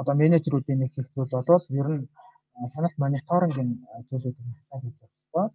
одоо 0.00 0.14
менежерүүдийн 0.22 0.78
нэг 0.80 0.92
их 1.00 1.08
зүйл 1.14 1.32
бол 1.32 1.64
ер 1.80 1.88
нь 1.94 2.04
хяналт 2.74 2.96
мониторингийн 3.02 3.70
зүйлүүдийг 4.08 4.48
хасаа 4.56 4.78
хийж 4.82 4.96
байгаа 5.00 5.20
хэвээр. 5.22 5.50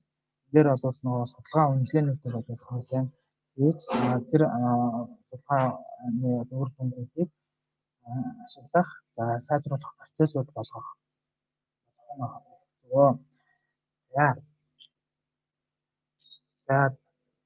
Эдгээр 0.47 0.67
бол 0.83 0.97
нөгөө 1.05 1.25
судалгаа 1.31 1.65
үнэлгээнүүдийг 1.71 2.33
бол 2.35 2.65
хөрсөн. 2.69 3.05
Ийж 3.65 3.79
тэр 4.29 4.41
судалгааны 5.27 6.29
үр 6.61 6.69
дүнүүдийг 6.75 7.29
ашиглах, 8.45 8.89
за 9.15 9.23
сайжруулах 9.39 9.93
процессыг 9.97 10.47
болгох. 10.53 10.87
За. 14.15 14.27
За 16.67 16.77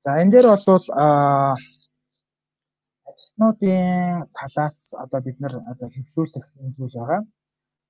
за 0.04 0.12
энэ 0.22 0.32
дээр 0.32 0.48
бол 0.66 0.86
аа 1.04 1.56
ажилтнуудын 3.10 4.28
талаас 4.38 4.78
одоо 5.04 5.20
бид 5.22 5.38
нар 5.40 5.54
одоо 5.72 5.88
хэвшүүлэх 5.90 6.46
юм 6.62 6.74
зүйл 6.78 6.96
байгаа. 6.98 7.22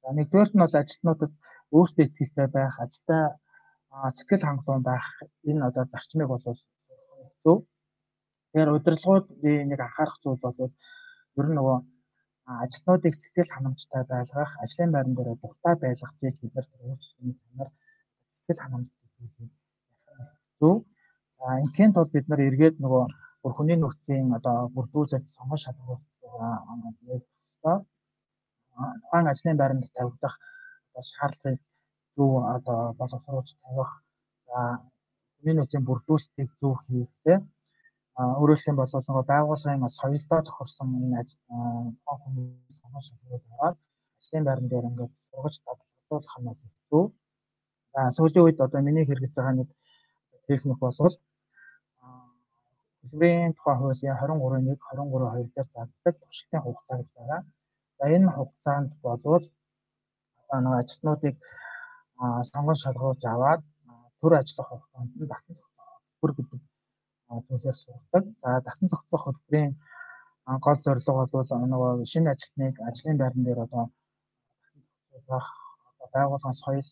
За 0.01 0.07
нэгдүгээрт 0.17 0.53
нь 0.55 0.63
бол 0.63 0.79
ажилтнуудад 0.81 1.31
өөртөө 1.75 2.05
итгэлтэй 2.05 2.47
байх, 2.55 2.75
ажилдаа 2.83 3.23
сэтгэл 4.15 4.45
хангалуун 4.47 4.83
байх 4.83 5.05
энэ 5.49 5.65
одоо 5.67 5.83
зарчмыг 5.91 6.27
бол 6.29 6.43
зөв. 7.43 7.57
Тэгэхээр 8.51 8.75
удирдлагууд 8.75 9.25
нэг 9.69 9.79
анхаарах 9.79 10.17
зүйл 10.23 10.39
бол 10.43 10.57
ер 11.39 11.47
нь 11.47 11.55
нөгөө 11.57 11.77
ажилтнуудыг 12.45 13.13
сэтгэл 13.15 13.53
ханамжтай 13.53 14.03
байлгах, 14.11 14.51
ажлын 14.63 14.91
байран 14.91 15.15
дээр 15.15 15.29
дуртай 15.41 15.75
байлгах 15.83 16.13
гэж 16.21 16.35
бид 16.41 16.53
нар 16.55 16.67
өөрчлөлтний 16.87 17.35
танаар 17.41 17.69
сэтгэл 18.33 18.63
ханамжтай 18.63 19.01
зөв. 20.59 20.75
За 21.37 21.45
инként 21.63 21.93
бол 21.95 22.09
бид 22.15 22.25
нар 22.27 22.41
эргээд 22.47 22.75
нөгөө 22.83 23.03
бүр 23.41 23.53
хүний 23.55 23.77
нөхцийн 23.79 24.27
одоо 24.37 24.57
бүрдүүлэлт 24.75 25.27
сонгон 25.35 25.59
шалгуулах 25.63 26.01
нэг 26.83 26.95
хэвээр 26.99 27.23
тухайн 29.01 29.27
ажлын 29.31 29.57
байранд 29.57 29.85
тавигдах 29.97 30.35
шаардлагыг 31.09 31.61
зөв 32.15 32.31
одоо 32.55 32.93
боловсруулж 32.99 33.49
тавих 33.63 33.91
за 34.47 34.59
хүний 35.37 35.55
нөхцийн 35.55 35.83
бүрдүүлэлтийг 35.87 36.49
зөв 36.59 36.73
хийх 36.85 37.11
те 37.23 37.33
хэлбэл 38.15 39.07
нөгөө 39.07 39.25
байгууллагын 39.31 39.87
соёлдоо 39.97 40.39
тохирсон 40.47 40.87
энэ 40.97 41.17
хүний 42.21 42.47
сонгон 42.77 43.03
шалгуулж 43.07 43.45
аваад 43.53 43.75
ажлын 44.19 44.45
байран 44.47 44.67
дээр 44.69 44.89
ингээд 44.89 45.13
сургаж 45.25 45.55
бодлуулах 45.65 46.37
нь 46.39 46.49
зөв. 46.89 47.05
За 47.93 47.99
сүүлийн 48.15 48.45
үед 48.45 48.59
одоо 48.65 48.81
миний 48.83 49.05
хэрэгжилж 49.05 49.35
байгаа 49.37 49.55
нэг 49.59 49.69
техник 50.47 50.79
болвол 50.83 51.15
Хөдөлмөрийн 53.01 53.53
тухай 53.55 53.75
хуулийн 53.77 54.15
23-ыг 54.19 54.79
23-2 54.87 55.51
дээр 55.55 55.67
заагддаг 55.73 56.15
туршилтын 56.19 56.61
хугацаа 56.63 56.97
гэж 56.99 57.09
байгаа. 57.17 57.41
За 57.97 58.03
энэ 58.15 58.33
хугацаанд 58.35 58.91
болвол 59.03 59.45
одоо 60.41 60.59
нэг 60.63 60.73
ажилтнуудыг 60.81 61.35
сонгон 62.49 62.77
шалгуулж 62.83 63.23
аваад 63.25 63.61
төр 64.19 64.33
ажиллах 64.39 64.67
хугацаанд 64.69 65.11
нь 65.19 65.29
дасан 65.31 65.55
зохицох 65.55 65.87
хөтөлбөр 66.19 66.31
гэдэг 66.37 66.70
зүйлээр 67.47 67.77
сургадаг. 67.83 68.23
За 68.41 68.49
дасан 68.65 68.87
зохицох 68.91 69.21
хөтөлбөрийн 69.23 69.71
гол 70.65 70.79
зорилго 70.85 71.25
бол 71.31 71.49
нөгөө 71.73 71.91
шинэ 72.11 72.29
ажилтныг 72.33 72.75
ажлын 72.89 73.17
байран 73.17 73.43
дээр 73.45 73.59
одоо 73.65 73.83
дасан 74.61 74.81
зохицуулах, 74.87 75.47
байгууллагын 76.13 76.57
соёл 76.63 76.89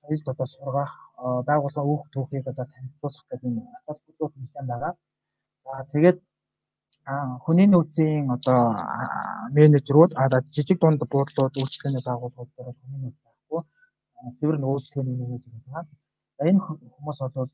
соёлд 0.00 0.26
одоо 0.32 0.46
сургах 0.54 0.92
байгууллага 1.48 1.90
өөх 1.92 2.04
түүхийг 2.14 2.44
одоо 2.52 2.66
танилцуулах 2.72 3.24
гэдэг 3.30 3.48
юм 3.50 3.56
асуудлууд 3.76 4.32
нэлээд 4.36 4.66
байгаа. 4.72 4.94
За 5.64 5.72
тэгээд 5.92 6.18
хүний 7.44 7.68
нөөцийн 7.70 8.30
одоо 8.36 8.60
менежерүүд 9.56 10.12
жижиг 10.54 10.78
дунд 10.80 11.02
буудлууд 11.12 11.54
үйлчлэгээний 11.60 12.02
байгууллагууд 12.08 12.50
дээр 12.56 12.68
хүний 12.78 13.00
нөөц 13.02 13.18
байхгүй. 13.26 13.62
Цэвэр 14.38 14.56
нөөцлөгийн 14.58 15.18
менежер 15.22 15.52
байгаа. 15.66 15.84
За 16.38 16.42
энэ 16.50 16.60
хүмүүс 16.94 17.18
бол 17.34 17.50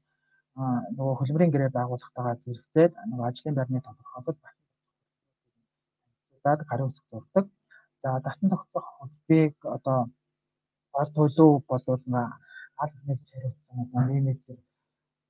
нөгөө 0.96 1.14
хөлбөрийн 1.18 1.52
гэрээ 1.52 1.70
байгууллагатайгаа 1.74 2.36
зэрэгцээд 2.44 2.92
нөгөө 3.10 3.26
ажлын 3.28 3.54
байрны 3.56 3.80
тодорхойлолт 3.86 4.38
бас 4.44 4.56
дад 6.44 6.60
гарын 6.68 6.88
үсэг 6.88 7.04
зурдаг. 7.10 7.46
За 8.02 8.08
дасан 8.26 8.48
зохицох 8.50 8.86
хөтөлбөрийг 8.98 9.56
одоо 9.76 9.98
гол 10.94 11.10
төлөв 11.16 11.52
болвол 11.70 12.02
аль 12.82 12.96
нэг 13.08 13.18
хариуцсан 13.30 13.76
одоо 13.84 14.02
менежер 14.10 14.58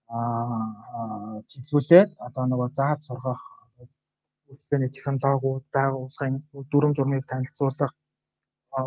аа 0.08 1.42
чиглүүлээд 1.50 2.10
одоо 2.26 2.44
нөгөө 2.48 2.68
зааж 2.78 3.00
сургах 3.04 3.42
үйлчлэгээний 4.48 4.92
технологиуд, 4.96 5.64
байгууллагын 5.76 6.36
дүрм 6.72 6.92
журмыг 6.96 7.24
танилцуулах, 7.28 7.92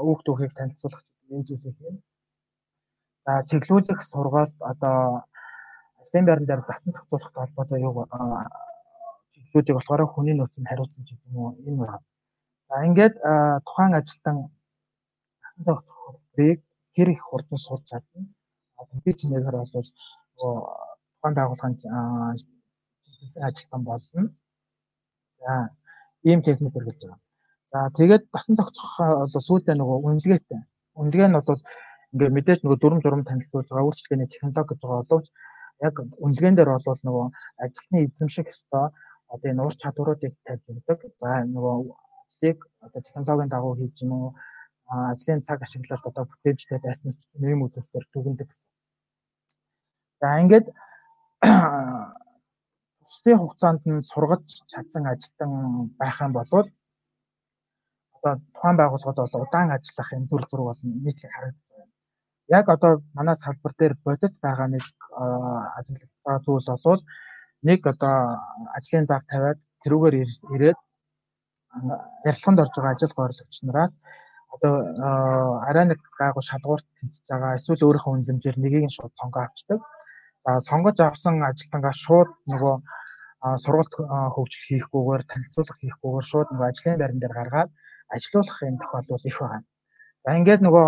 үг 0.09 0.19
түүхийг 0.25 0.53
танилцуулах 0.57 1.03
энэ 1.29 1.45
зүйлийг 1.47 1.77
юм. 1.89 1.97
За 3.25 3.31
чиглүүлэх 3.49 4.01
сургаалт 4.01 4.57
одоо 4.71 4.97
ажлын 6.01 6.25
байран 6.25 6.45
дээр 6.45 6.61
дасан 6.67 6.93
зохицуулахтай 6.93 7.41
холбоотой 7.45 7.79
юу 7.87 7.93
чиглэлүүдийг 9.31 9.75
болохоор 9.77 10.01
хүний 10.11 10.35
нөөцөнд 10.35 10.69
хариуцсан 10.69 11.05
ч 11.05 11.09
юм 11.13 11.35
уу 11.37 11.49
энэ 11.67 11.79
байна. 11.81 11.99
За 12.67 12.75
ингээд 12.87 13.15
тухайн 13.65 13.93
ажилтан 13.99 14.37
дасан 15.43 15.63
зохицохыг 15.67 16.59
хэр 16.95 17.09
их 17.15 17.21
хурдан 17.23 17.57
сурч 17.57 17.83
чадна. 17.89 18.27
Компьютер 18.75 19.15
чинээгээр 19.19 19.57
бол 19.59 19.71
нөгөө 19.71 20.53
тухайн 21.15 21.35
байгууллагын 21.37 21.77
чиглэсэн 21.79 23.43
ажилтан 23.47 23.81
болно. 23.89 24.21
За 25.39 25.51
ийм 26.23 26.41
техник 26.41 26.73
хэрэгжилж 26.73 27.03
байгаа. 27.07 27.19
За 27.71 27.77
тэгээд 27.97 28.23
дасан 28.35 28.55
зохицох 28.59 28.91
бол 29.33 29.45
сүүлдээ 29.47 29.75
нөгөө 29.79 29.97
үнэлгээтэй. 30.07 30.61
Үнэлгээ 30.99 31.29
нь 31.29 31.37
бол 31.37 31.61
ингээд 32.11 32.35
мэдээж 32.35 32.59
нөгөө 32.61 32.79
дүрм 32.81 32.99
журм 33.03 33.23
танилцуулж 33.23 33.67
байгаа 33.71 33.87
үйлчлэгээний 33.87 34.27
технологи 34.27 34.69
гэж 34.75 34.79
байгаа 34.83 35.03
боловч 35.07 35.27
яг 35.87 35.95
үнэлгээн 36.23 36.55
дээр 36.55 36.71
бол 36.77 37.01
нөгөө 37.07 37.25
ажилтны 37.65 37.97
эзэмших 38.05 38.47
ёстой 38.53 38.85
одоо 39.33 39.47
энэ 39.51 39.63
ур 39.65 39.75
чадваруудыг 39.81 40.33
тавьж 40.45 40.65
өгдөг. 40.69 40.99
За 41.21 41.43
нөгөө 41.55 41.75
ажлыг 42.29 42.59
одоо 42.85 43.01
технологийн 43.01 43.51
дагуу 43.51 43.73
хийж 43.75 43.95
гэнэ 43.99 44.15
үү 44.15 44.31
ажлын 45.11 45.41
цаг 45.47 45.59
ашиглалт 45.61 46.05
одоо 46.05 46.25
бүтээмжтэй 46.27 46.79
дайсныг 46.83 47.17
нэм 47.39 47.63
үзүүлэлтээр 47.65 48.05
дүгндэг 48.11 48.47
гэсэн. 48.49 48.71
За 50.19 50.27
ингээд 50.41 50.67
төслийн 53.07 53.39
хугацаанд 53.39 53.83
нь 53.87 54.05
сургаж 54.11 54.45
чадсан 54.71 55.03
ажилтан 55.07 55.51
байх 55.99 56.17
юм 56.21 56.33
бол 56.35 56.49
одоо 56.51 58.33
тухайн 58.53 58.77
байгууллагад 58.77 59.17
бол 59.17 59.45
удаан 59.47 59.71
ажиллах 59.71 60.09
юм 60.17 60.25
төр 60.27 60.43
зураг 60.49 60.67
бол 60.69 60.81
нийтлэг 60.83 61.31
харагдаж 61.33 61.67
байна. 61.71 61.93
Яг 62.57 62.65
одоо 62.75 62.91
манай 63.17 63.35
салбар 63.35 63.73
дээр 63.79 63.93
бодит 64.05 64.33
байгаа 64.45 64.67
нэг 64.67 64.83
ажиглалтаа 65.79 66.37
зүйл 66.45 66.67
бол 66.85 67.01
нэг 67.67 67.79
одоо 67.93 68.15
ажлын 68.77 69.05
зав 69.09 69.21
тавиад 69.31 69.59
тэрүүгээр 69.83 70.15
ирээд 70.55 70.79
ярилцлаганд 72.27 72.61
орж 72.63 72.73
байгаа 72.75 72.93
ажил 72.95 73.13
гойрлагч 73.17 73.55
нараас 73.63 73.93
одоо 74.53 74.73
арай 75.69 75.85
нэг 75.87 75.99
гайгүй 76.19 76.43
шалгуурт 76.43 76.85
тэнцэж 76.99 77.23
байгаа 77.31 77.57
эсвэл 77.59 77.85
өөрийнхөө 77.87 78.13
үнэлэмжээр 78.13 78.57
нэгийг 78.59 78.85
нь 78.87 78.95
шууд 78.97 79.13
сонгоо 79.15 79.43
авчдаг. 79.47 79.79
За 80.43 80.59
сонгож 80.59 80.97
авсан 80.99 81.35
ажилтнгаа 81.49 81.95
шууд 82.05 82.29
нөгөө 82.51 82.75
сургалт 83.63 83.93
хөгжил 84.35 84.63
хийхгүйгээр 84.67 85.23
танилцуулга 85.31 85.75
хийхгүйгээр 85.79 86.27
шууд 86.31 86.47
нөгөө 86.51 86.67
ажлын 86.69 86.99
байран 86.99 87.19
дээр 87.21 87.35
гаргаад 87.39 87.69
ажилуулах 88.15 88.57
юм 88.69 88.77
тохиолдол 88.81 89.23
их 89.31 89.39
байна. 89.39 89.65
За 90.25 90.37
ингээд 90.37 90.61
нөгөө 90.61 90.87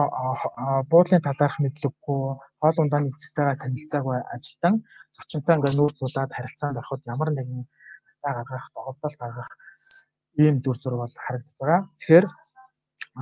буудлын 0.94 1.24
талаарх 1.26 1.58
мэдлэггүй 1.58 2.22
хоол 2.62 2.78
ундааны 2.84 3.10
эцэстайгээ 3.10 3.62
танилцаагүй 3.62 4.18
ажилтан 4.36 4.74
зочинтой 5.16 5.56
ингээд 5.58 5.78
нүүр 5.78 5.94
тулаад 5.98 6.32
харилцаанд 6.38 6.78
ороход 6.78 7.02
ямар 7.10 7.30
нэгэн 7.34 7.66
алдаа 7.66 8.34
гаргах, 8.38 8.68
доголдол 8.78 9.16
гаргах 9.18 9.52
ийм 10.38 10.62
дүр 10.62 10.78
зураг 10.78 11.00
бол 11.02 11.16
харагдаж 11.26 11.58
байгаа. 11.60 11.82
Тэгэхээр 11.98 12.26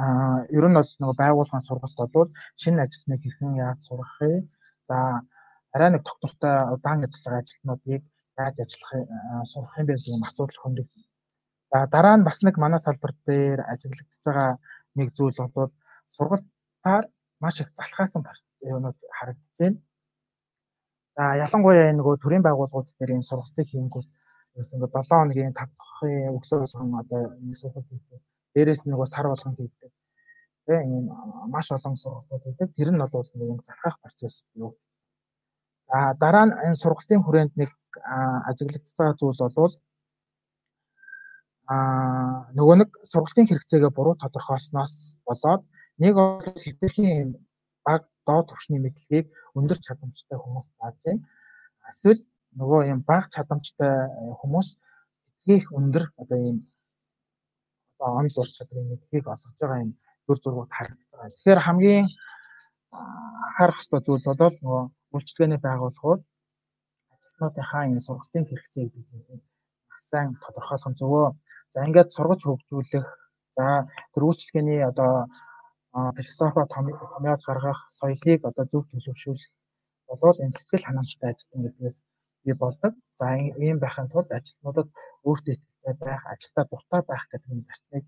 аа 0.04 0.38
ер 0.58 0.66
нь 0.68 0.78
бол 0.78 0.92
нөгөө 1.00 1.18
байгууллагын 1.24 1.68
сургалт 1.68 2.12
бол 2.16 2.30
шинэ 2.62 2.84
ажилтныг 2.84 3.22
хэрхэн 3.24 3.60
яаж 3.66 3.80
сургахыг 3.88 4.46
за 4.88 4.96
арай 5.76 5.90
нэг 5.92 6.04
тогтвортой 6.04 6.56
удаан 6.76 7.04
ажиллаж 7.08 7.24
байгаа 7.24 7.44
ажилтнуудыг 7.44 8.04
яаж 8.36 8.56
ажиллах 8.64 8.92
сурах 9.52 9.80
юм 9.80 9.86
бэ 9.88 9.94
гэх 9.96 10.12
юм 10.16 10.28
асуудал 10.28 10.60
хөндөг. 10.62 10.88
За 11.72 11.78
дараа 11.88 12.16
нь 12.18 12.28
бас 12.28 12.40
нэг 12.44 12.56
манай 12.60 12.80
салбар 12.84 13.12
дээр 13.28 13.60
ажиглагдж 13.72 14.20
байгаа 14.28 14.52
нэг 15.00 15.08
зүйл 15.16 15.40
бол 15.56 15.72
сургалтаар 16.06 17.06
маш 17.40 17.62
их 17.62 17.70
залхаасан 17.74 18.24
юмнууд 18.62 18.98
харагдаж 19.18 19.56
байна. 19.60 19.78
За 21.16 21.24
ялангуяа 21.46 21.90
энэ 21.90 22.00
нөгөө 22.00 22.16
төрийн 22.24 22.44
байгууллагууд 22.46 22.90
дээр 23.00 23.16
энэ 23.18 23.30
сургалтыг 23.30 23.68
хийнгүүт 23.70 24.08
ерөөс 24.56 24.74
ингээд 24.76 24.94
7 24.96 25.10
хоногийн 25.10 25.54
5 25.54 25.70
дахь 25.80 26.02
өглөө 26.38 26.60
болгон 26.62 27.00
одоо 27.02 27.22
нэг 27.40 27.58
сургалт 27.58 27.90
хийдэг. 27.90 28.22
Дээрээс 28.54 28.84
нөгөө 28.88 29.08
сар 29.14 29.28
болгон 29.28 29.56
хийдэг. 29.56 29.92
Тэ 30.66 30.74
ийм 30.84 31.06
маш 31.54 31.68
олон 31.72 31.96
сургалтууд 31.96 32.44
хийдэг. 32.46 32.70
Тэр 32.76 32.90
нь 32.92 33.00
бол 33.02 33.30
нэг 33.36 33.62
залхах 33.68 33.98
процесс 34.04 34.46
юу. 34.56 34.76
За 35.88 36.14
дараа 36.20 36.46
нь 36.46 36.58
энэ 36.68 36.82
сургалтын 36.84 37.24
хүрээнд 37.24 37.54
нэг 37.62 37.72
ажиглагдж 38.50 38.92
байгаа 38.96 39.16
зүйл 39.20 39.42
бол 39.56 39.76
аа 41.72 42.52
нөгөө 42.58 42.76
нэг 42.82 42.90
сургалтын 43.12 43.48
хэрэгцээгээ 43.48 43.92
буруу 43.96 44.16
тодорхойлсноос 44.20 44.96
болоод 45.28 45.64
нэг 46.02 46.14
бол 46.18 46.42
хэтэрхийн 46.64 47.30
баг 47.86 48.02
доод 48.26 48.50
түвшний 48.50 48.80
мэдлэгийг 48.82 49.28
өндөр 49.58 49.80
чадамжтай 49.86 50.38
хүмүүс 50.40 50.68
зааж 50.78 50.96
байна. 51.06 51.22
Эсвэл 51.90 52.22
нөгөө 52.60 52.82
юм 52.94 53.02
бага 53.10 53.28
чадамжтай 53.36 53.94
хүмүүс 54.40 54.68
их 55.56 55.66
өндөр 55.78 56.04
одоо 56.22 56.38
ийм 56.38 56.58
одоо 57.98 58.18
он 58.20 58.30
зур 58.30 58.50
чадрын 58.50 58.90
мэдлэгийг 58.92 59.26
олгож 59.28 59.58
байгаа 59.62 59.84
юм 59.86 59.92
дүр 60.26 60.38
зургууд 60.42 60.72
харагдаж 60.74 61.10
байгаа. 61.12 61.34
Тэгэхээр 61.34 61.66
хамгийн 61.66 62.08
харах 63.58 63.82
ёстой 63.82 64.02
зүйл 64.04 64.26
бол 64.26 64.38
нөгөө 64.62 64.84
үйлчлэгээний 65.16 65.62
байгууллагууд 65.62 66.22
ажилтнуудынхаа 67.14 67.84
энэ 67.90 68.06
сургалтын 68.06 68.48
хэрэгцээ 68.48 68.84
гэдэг 68.86 69.06
нь 69.06 69.44
маш 69.90 70.02
сайн 70.12 70.30
тодорхойлох 70.44 70.90
нь 70.92 71.00
зөвөө. 71.00 71.28
За 71.74 71.86
ингээд 71.86 72.10
сургаж 72.16 72.42
хөгжүүлэх, 72.44 73.08
за 73.58 73.66
тэр 74.14 74.24
үйлчлэгээний 74.26 74.82
одоо 74.92 75.30
философи 75.94 76.62
томьёож 76.74 77.44
гаргах 77.46 77.80
соёлыг 78.00 78.42
одоо 78.50 78.66
зөв 78.72 78.84
төлөвшүүлэх 78.92 79.52
болвол 80.08 80.44
энэ 80.44 80.58
сэтгэл 80.58 80.88
ханамжтай 80.88 81.30
ажилтан 81.32 81.62
гэдгээс 81.64 81.98
бий 82.44 82.56
болдог. 82.64 82.94
За 83.20 83.26
ийм 83.36 83.78
байхын 83.80 84.08
тулд 84.12 84.30
ажилтнуудад 84.32 84.90
өөртөө 85.28 85.54
итгэлтэй 85.56 85.96
байх, 86.04 86.24
ажилдаа 86.34 86.66
дуртай 86.68 87.02
байх 87.08 87.24
гэдэг 87.32 87.52
нь 87.54 87.66
зарчмыг 87.68 88.06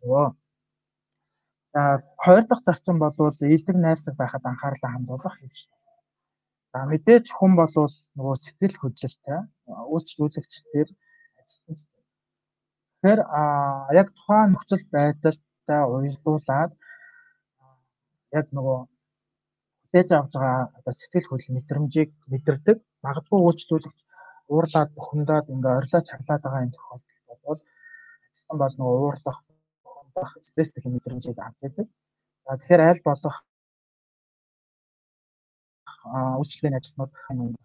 зөвөө. 0.00 0.28
За 1.72 2.02
хоёр 2.24 2.44
дахь 2.46 2.64
зарчим 2.66 2.98
бол 2.98 3.14
ийдэг 3.54 3.76
найрсаг 3.78 4.14
байхад 4.18 4.44
анхаарлаа 4.44 4.90
хандуулах 4.92 5.36
юм 5.44 5.52
шиг. 5.58 5.70
За 6.72 6.78
мэдээж 6.90 7.26
хүн 7.30 7.52
бол 7.60 7.74
нөгөө 8.18 8.36
сэтгэл 8.44 8.76
хөдлөлтэй 8.80 9.40
үйлчлүүлэгчдэр 9.92 10.88
ажилласан. 11.42 11.76
Тэгэхээр 13.00 13.20
яг 14.00 14.08
тухайн 14.16 14.48
нөхцөл 14.52 14.84
байдалтай 14.94 15.80
уялдуулаад 15.92 16.72
яг 18.38 18.46
нөгөө 18.56 18.78
хүлээж 19.90 20.08
авч 20.14 20.32
байгаа 20.38 20.64
одоо 20.78 20.94
сэтгэл 20.94 21.28
хөдлөл 21.28 21.56
мэдрэмжийг 21.56 22.10
мэдэрдэг. 22.32 22.78
Магадгүй 23.04 23.38
үйлчлүүлэгч 23.42 23.98
уурлаад 24.52 24.90
бухимдаад 24.98 25.46
ингээ 25.54 25.78
орилоо 25.78 26.02
чарлаад 26.08 26.42
байгаа 26.42 26.64
юм 26.66 26.72
тохиолдол 26.74 27.40
бол 27.44 27.60
ажилтан 28.30 28.56
бол 28.62 28.74
нөгөө 28.78 28.98
уурлах, 29.04 29.38
бухимдах, 29.84 30.30
стресстэй 30.48 30.90
мэдрэмжийг 30.90 31.38
авч 31.38 31.56
байдаг. 31.62 31.86
За 32.44 32.52
тэгэхээр 32.58 32.82
аль 32.90 33.02
болох 33.08 33.36
үйлчлэгээний 36.40 36.80
ажилтнууд 36.80 37.12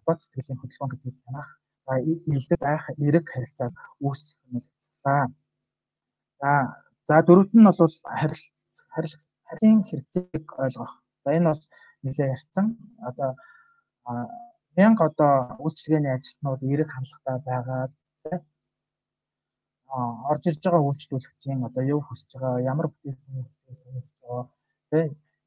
бод 0.05 0.19
сэтгэлийн 0.21 0.59
хөдөлгөөн 0.59 0.91
гэдгийг 0.91 1.17
танах 1.25 1.49
за 1.85 1.93
илдэг 2.01 2.59
байх 2.59 2.83
эрэг 3.05 3.25
харилцааг 3.29 3.73
үүсгэх 4.05 4.39
юм. 4.51 4.63
За 5.03 5.15
за 7.07 7.15
дөрөвт 7.27 7.53
нь 7.53 7.65
бол 7.65 7.79
харилцан 8.93 9.77
хэрэгцээг 9.87 10.45
ойлгох. 10.63 10.93
За 11.23 11.29
энэ 11.37 11.49
бол 11.51 11.63
нэлээд 12.03 12.33
ярьсан. 12.35 12.65
Одоо 13.09 13.29
мянга 14.77 15.03
одоо 15.09 15.33
үйлчлэгээний 15.63 16.13
ажилтнууд 16.15 16.61
эрэг 16.71 16.89
хандлагатай 16.91 17.37
байгаад 17.49 17.93
орж 20.31 20.43
ирж 20.49 20.61
байгаа 20.63 20.83
үйлчлүүлэгчийн 20.87 21.65
одоо 21.67 21.83
юу 21.93 22.01
хүсэж 22.03 22.29
байгаа, 22.35 22.67
ямар 22.71 22.87
бүтээгдэхүүн 22.91 23.47
хүсэж 23.65 23.91
байгаа, 24.21 24.43
тэ 24.91 24.99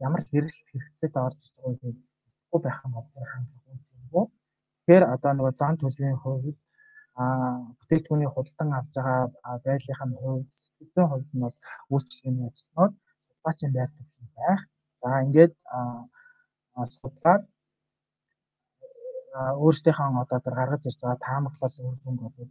ямар 0.07 0.23
хэрэглэл 0.25 0.71
хэрэгцээтэй 0.71 1.23
орж 1.29 1.39
ирж 1.45 1.57
байгааг 1.59 1.81
хэрэггүй 1.83 2.61
байх 2.65 2.79
юм 2.85 2.93
бол 2.97 3.09
хандлага 3.33 3.73
үнцэнгүй. 3.75 4.25
Тэгэхээр 4.79 5.05
одоо 5.15 5.33
нөгөө 5.35 5.55
зан 5.61 5.75
төлөвийн 5.79 6.19
хувьд 6.23 6.59
а 7.21 7.25
бүтээгдэхүүний 7.79 8.31
худалдан 8.33 8.71
авч 8.79 8.93
байгаа 8.97 9.21
байдлынх 9.67 10.03
нь 10.07 10.19
хувьд 10.23 10.51
сэтгэлийн 10.61 11.11
хувьд 11.11 11.31
нь 11.35 11.45
бол 11.45 11.57
үйлчлэгээний 11.93 12.47
ажилтнууд 12.49 12.95
судлаачийн 13.27 13.73
байр 13.77 13.91
төвшин 13.97 14.27
байх. 14.37 14.61
За 15.01 15.09
ингээд 15.27 15.55
судлаад 16.97 17.43
өөрсдийнхөө 19.65 20.23
одоо 20.25 20.39
тэр 20.43 20.55
гаргаж 20.61 20.83
ирж 20.89 20.99
байгаа 21.01 21.25
таамаглал 21.27 21.77
үр 21.87 21.97
дүнд 22.03 22.21
бол 22.25 22.51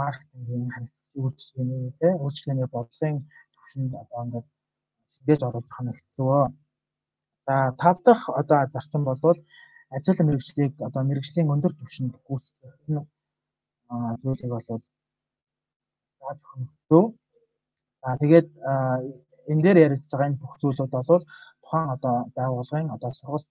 маркетингийн 0.00 0.72
харилцагч 0.74 1.12
үйлчлэгээний 1.22 1.92
тэ 2.00 2.08
үйлчлэгээний 2.24 2.68
бодлогын 2.74 3.18
төвшөнд 3.54 3.92
одоо 4.02 4.20
ингээд 4.24 4.46
сэргээж 5.12 5.40
оруулах 5.48 5.80
нь 5.82 5.96
хэцүү. 5.96 6.40
За 7.46 7.54
тав 7.80 7.96
дахь 8.06 8.24
одоо 8.40 8.58
зарчим 8.74 9.02
бол 9.08 9.20
ажил 9.96 10.18
мэргэжлийг 10.26 10.74
одоо 10.88 11.02
мэргэжлийн 11.08 11.52
өндөр 11.54 11.72
түвшинд 11.78 12.14
гүйцэтгэх 12.26 12.76
энэ 12.88 13.02
зүйлийг 14.22 14.52
бол 14.54 14.68
өгөх 16.32 16.52
нь 16.60 16.68
зөв. 16.88 17.04
За 18.02 18.10
тэгээд 18.22 18.48
энэ 19.50 19.62
дээр 19.64 19.78
яригдж 19.86 20.10
байгаа 20.10 20.28
энэ 20.30 20.40
бүх 20.42 20.54
зүйлүүд 20.60 20.90
бол 20.92 21.24
тухайн 21.62 21.88
одоо 21.96 22.16
байгууллагын 22.36 22.94
одоо 22.96 23.10
сургалт 23.18 23.46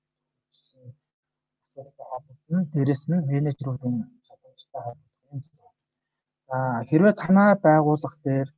асуудалтай 1.65 2.07
холбогдно. 2.11 2.59
Дээрэс 2.73 3.03
нь 3.09 3.25
менежерүүдийн 3.31 3.97
чадамжтай 4.27 4.81
холбогдно. 4.85 5.39
За 6.47 6.57
хэрвээ 6.89 7.13
танаа 7.21 7.51
байгууллага 7.67 8.17
дээр 8.27 8.49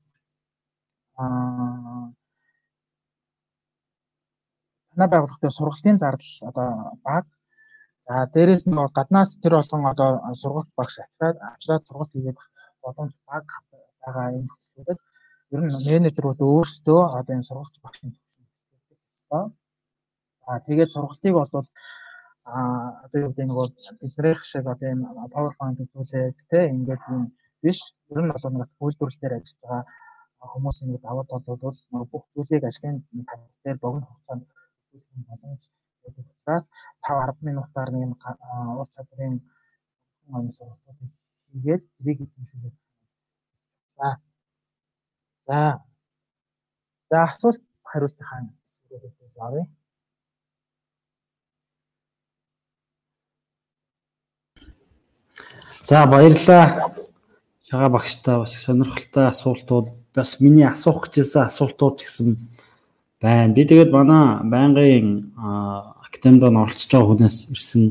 аа 1.22 2.14
танаа 4.90 5.10
байгууллага 5.14 5.42
дээр 5.44 5.58
сургалтын 5.58 5.98
зардал 6.02 6.36
одоо 6.50 6.70
бага 7.06 7.38
За 8.08 8.16
дээрэс 8.34 8.64
нь 8.68 8.80
гаднаас 8.98 9.32
тэр 9.44 9.54
болгон 9.60 9.84
одоо 9.94 10.10
сургалт 10.42 10.72
багш 10.80 10.96
авчираад 11.00 11.38
авчираад 11.50 11.84
сургалт 11.88 12.14
хийгээд 12.14 12.40
боломж 12.84 13.14
бага 13.28 13.56
байгаа 14.02 14.28
энэ 14.32 14.48
нөхцөлүүдэд 14.48 15.00
ер 15.54 15.62
нь 15.64 15.76
менежерүүд 15.90 16.40
өөрсдөө 16.50 17.02
одоо 17.20 17.34
энэ 17.36 17.48
сургалт 17.48 17.76
багшийн 17.84 18.12
төвшин 18.16 18.46
хэвчээ. 18.88 19.46
За 20.44 20.54
тэгээд 20.68 20.94
сургалтыг 20.94 21.34
бол 21.36 21.52
а 22.48 22.58
одоо 23.06 23.20
юу 23.24 23.32
гэдэг 23.32 23.48
нэг 23.48 23.60
биднийх 24.02 24.40
шиг 24.44 24.66
одоо 24.74 24.88
энэ 24.94 25.08
PowerPoint 25.36 25.78
үзүүлээд 25.84 26.36
те 26.52 26.60
ингээд 26.76 27.04
юм 27.12 27.24
биш. 27.64 27.80
Ер 28.12 28.22
нь 28.24 28.32
бол 28.32 28.46
нэг 28.52 28.68
үйлдвэрлэлээр 28.84 29.38
ажиллаж 29.38 29.62
байгаа 29.64 29.84
хүмүүс 30.52 30.78
ингэ 30.84 31.00
даваад 31.08 31.28
болвол 31.32 32.06
бүх 32.12 32.24
зүйлийг 32.34 32.64
ажлын 32.70 32.98
тань 33.30 33.46
дээр 33.64 33.78
богино 33.84 34.08
хугацаанд 34.08 34.44
үзүүлэх 34.96 35.28
боломж 35.30 35.64
гэдэг 36.04 36.26
учраас 36.32 36.66
5 37.08 37.36
10 37.36 37.48
минутаар 37.48 37.90
нэг 37.92 38.12
ур 38.80 38.88
чадрын 38.96 39.36
онц 40.36 40.56
сургалтыг 40.58 41.12
хийгээд 41.52 41.84
тэрийг 41.96 42.20
эзэмшүүлэх. 42.24 42.76
За. 43.98 44.10
За. 45.48 45.82
За 47.10 47.24
асуулт 47.24 47.62
хариултын 47.84 48.26
хаана 48.26 48.52
хэсгээр 48.64 49.04
авъя. 49.40 49.66
За 55.84 56.06
баярлалаа. 56.06 56.92
Шага 57.70 57.90
багштай 57.90 58.38
бас 58.40 58.54
сонирхолтой 58.64 59.28
асуултууд 59.28 59.88
бас 60.16 60.40
миний 60.40 60.68
асуух 60.68 61.08
гэжсэн 61.12 61.48
асуултууд 61.48 62.00
гэсэн 62.00 62.36
байна. 63.22 63.54
Би 63.54 63.64
тэгээд 63.64 63.92
манай 63.92 64.44
байнгын 64.44 65.32
академид 66.04 66.44
оролцож 66.44 66.92
байгаа 66.92 67.08
хүнээс 67.08 67.38
ирсэн 67.52 67.84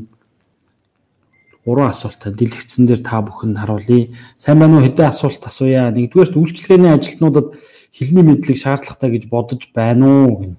гурван 1.67 1.91
асуултаа 1.91 2.31
дэлгэцэн 2.31 2.87
дээр 2.87 3.03
та 3.03 3.19
бүхэнд 3.19 3.59
харуулъя. 3.59 4.07
Сайн 4.39 4.59
байна 4.63 4.79
уу? 4.79 4.85
Хэдэн 4.87 5.11
асуулт 5.11 5.43
асууя. 5.43 5.91
Нэгдүгээрт 5.91 6.39
үйлчлэгээний 6.39 6.95
ажилтнуудад 6.95 7.59
хэлний 7.91 8.23
мэдлэг 8.23 8.55
шаардлагатай 8.55 9.09
гэж 9.11 9.23
бодож 9.27 9.61
байна 9.75 10.07
уу 10.07 10.39
гэнэ. 10.39 10.55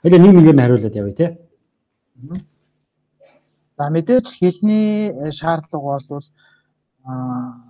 Аль 0.00 0.16
нэг 0.16 0.32
нэгээр 0.32 0.56
нь 0.56 0.62
хариулаад 0.64 0.96
явъя 0.96 1.14
те. 1.20 1.26
За 3.76 3.84
мэдээж 3.92 4.26
хэлний 4.40 5.12
э, 5.12 5.28
шаардлага 5.28 6.00
бол 6.08 6.26
аа 7.04 7.60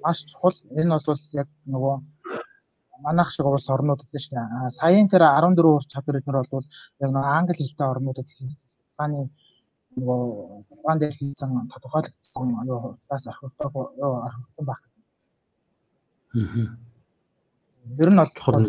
маш 0.00 0.24
чухал. 0.24 0.56
Энэ 0.72 0.96
бол 0.96 1.20
яг 1.36 1.48
нөгөө 1.68 1.96
манайх 3.04 3.28
шиг 3.30 3.46
улс 3.46 3.68
орнуудад 3.68 4.08
шүү 4.08 4.32
дээ. 4.32 4.72
Саяын 4.72 5.12
тэр 5.12 5.28
14 5.28 5.60
урт 5.60 5.92
чадвар 5.92 6.24
эднэр 6.24 6.40
бол 6.40 6.64
яг 7.04 7.10
нэг 7.12 7.24
англи 7.36 7.60
хэлтэй 7.60 7.86
орнуудад 7.86 8.28
хийсэн. 8.32 8.80
Японы 8.96 9.28
нөгөө 9.98 10.20
Японд 10.72 11.00
дээр 11.02 11.14
хийсэн 11.18 11.50
тодорхойлогдсон 11.72 12.48
юу 12.66 12.96
бас 13.08 13.26
архивтай 13.26 13.68
юу 13.98 14.14
архивцсан 14.22 14.64
баг. 14.66 14.80
Аа. 16.34 16.78
Ер 17.98 18.10
нь 18.10 18.20
бол 18.20 18.32
чухал. 18.34 18.66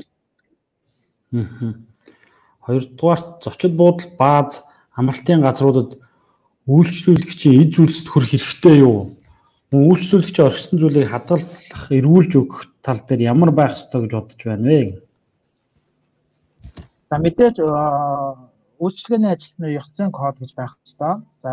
Аа. 1.34 1.74
Хоёрдугаарт 2.66 3.44
зочид 3.44 3.74
буудал 3.78 4.10
бааз 4.18 4.64
амралтын 4.94 5.42
газруудад 5.42 5.98
үйлчлүүлэгчийн 6.68 7.62
эд 7.64 7.72
зүйлсд 7.76 8.08
хүрэх 8.10 8.34
хэрэгтэй 8.36 8.86
юу? 8.86 9.16
Үйлчлүүлэгч 9.74 10.38
орхисон 10.42 10.82
зүйлийг 10.82 11.10
хадгалах, 11.10 11.46
эргүүлж 11.94 12.32
өгөх 12.42 12.60
тал 12.82 13.02
дээр 13.06 13.34
ямар 13.34 13.54
байх 13.54 13.78
ёстой 13.78 14.06
гэж 14.06 14.12
бодож 14.18 14.42
байна 14.46 14.66
вэ? 14.66 15.02
За 17.10 17.18
мэдээж 17.18 17.58
үйлчлэгээний 18.84 19.32
ажилтны 19.36 19.68
ёс 19.80 19.90
зүйн 19.96 20.12
код 20.12 20.36
гэж 20.40 20.52
байх 20.56 20.74
ёстой. 20.86 21.14
За 21.44 21.52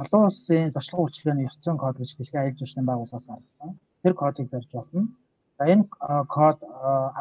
олон 0.00 0.22
улсын 0.28 0.72
зочлон 0.74 1.02
үйлчлэгээний 1.04 1.48
ёс 1.50 1.56
зүйн 1.62 1.78
код 1.78 1.96
гэж 1.98 2.10
дэлхийн 2.16 2.42
аюулгүй 2.42 2.66
байшин 2.66 2.88
байгууллагаас 2.90 3.26
гаргасан. 3.30 3.70
Тэр 4.02 4.14
кодыг 4.20 4.46
барьж 4.50 4.70
болно. 4.74 5.02
За 5.58 5.64
энэ 5.72 5.84
код 6.36 6.58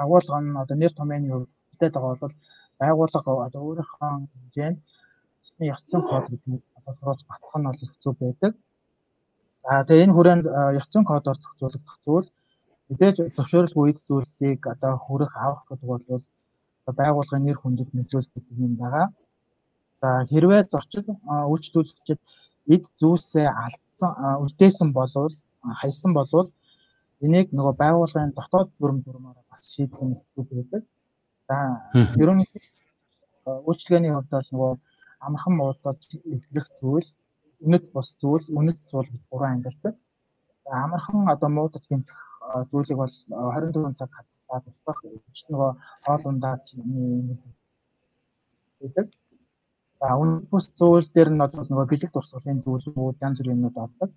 агуулга 0.01 0.39
нь 0.41 0.57
одоо 0.63 0.77
нэр 0.77 0.93
томьёоны 0.97 1.29
хувьд 1.31 1.93
байгаа 1.95 2.15
бол 2.21 2.35
байгууллага 2.81 3.31
одоо 3.47 3.61
өөрийнхөө 3.67 4.11
хэмжээнд 4.33 4.77
ёс 5.73 5.81
зүйн 5.89 6.03
код 6.09 6.25
гэдэг 6.31 6.49
нь 6.51 6.63
боловсруулж 6.75 7.21
батлах 7.29 7.55
нь 7.59 7.67
бол 7.69 7.83
их 7.85 7.93
зөв 8.03 8.15
байдаг. 8.19 8.53
За 9.63 9.71
тэгээ 9.87 10.05
энэ 10.05 10.15
хүрээнд 10.15 10.45
ёс 10.79 10.87
зүйн 10.91 11.05
кодоор 11.07 11.37
зохицуулагдах 11.39 11.97
зүйл 12.05 12.27
Мэдээж 12.89 13.17
зөвшөөрөлгүй 13.35 13.83
үед 13.83 13.99
зүйлийг 14.07 14.61
одоо 14.73 14.93
хүрэх 15.03 15.31
авах 15.45 15.63
гэдэг 15.65 15.87
бол 15.89 16.05
байгууллагын 16.99 17.45
нэр 17.45 17.57
хүндэд 17.59 17.89
нөлөөлөх 17.97 18.33
гэдэг 18.33 18.57
юм 18.65 18.73
байгаа. 18.81 19.07
За 20.01 20.09
хэрвээ 20.29 20.61
зочид 20.73 21.05
үйлчлүүлэгчид 21.51 22.19
эд 22.73 22.83
зүйлсээ 22.99 23.47
алдсан 23.63 24.11
үлдээсэн 24.43 24.89
болвол 24.97 25.35
хайсан 25.81 26.11
болвол 26.17 26.49
энийг 27.25 27.47
нөгөө 27.57 27.73
байгууллагын 27.83 28.35
дотоод 28.37 28.69
бүрэн 28.79 28.99
журмаараа 29.05 29.45
бас 29.49 29.63
шийдэх 29.73 30.01
нь 30.03 30.19
хэцүү 30.19 30.43
байдаг. 30.49 30.83
За 31.47 31.57
ерөнхийдөө 32.21 33.55
үйлчлэгээний 33.69 34.13
хувьд 34.13 34.31
бол 34.35 34.49
нөгөө 34.53 34.73
амархан 35.25 35.53
муудад 35.57 35.99
эвлэх 36.33 36.67
зүйл, 36.79 37.09
үнэт 37.65 37.85
бус 37.93 38.09
зүйл, 38.21 38.45
үнэт 38.57 38.79
зүйл 38.89 39.09
гэж 39.13 39.23
гурван 39.29 39.53
ангилдаг. 39.55 39.95
За 40.63 40.71
амархан 40.85 41.29
одоо 41.33 41.49
муудад 41.57 41.85
гэмтэх 41.89 42.19
зүйлийг 42.71 42.97
бол 43.01 43.13
24 43.29 43.99
цаг 43.99 44.11
туслах 44.65 44.99
ч 45.35 45.39
нөгөө 45.49 45.71
хоол 46.05 46.23
ундаа 46.29 46.55
гэдэг. 48.81 49.07
За 50.05 50.13
үнэт 50.21 50.45
бус 50.53 50.65
зүйл 50.77 51.07
дээр 51.15 51.29
нь 51.33 51.41
бол 51.41 51.49
нөгөө 51.69 51.89
бэлэг 51.89 52.11
дурсгалын 52.13 52.61
зүйлүүд 52.61 53.23
янз 53.25 53.37
бүрийн 53.41 53.57
юмнууд 53.57 53.77
ордог. 53.85 54.11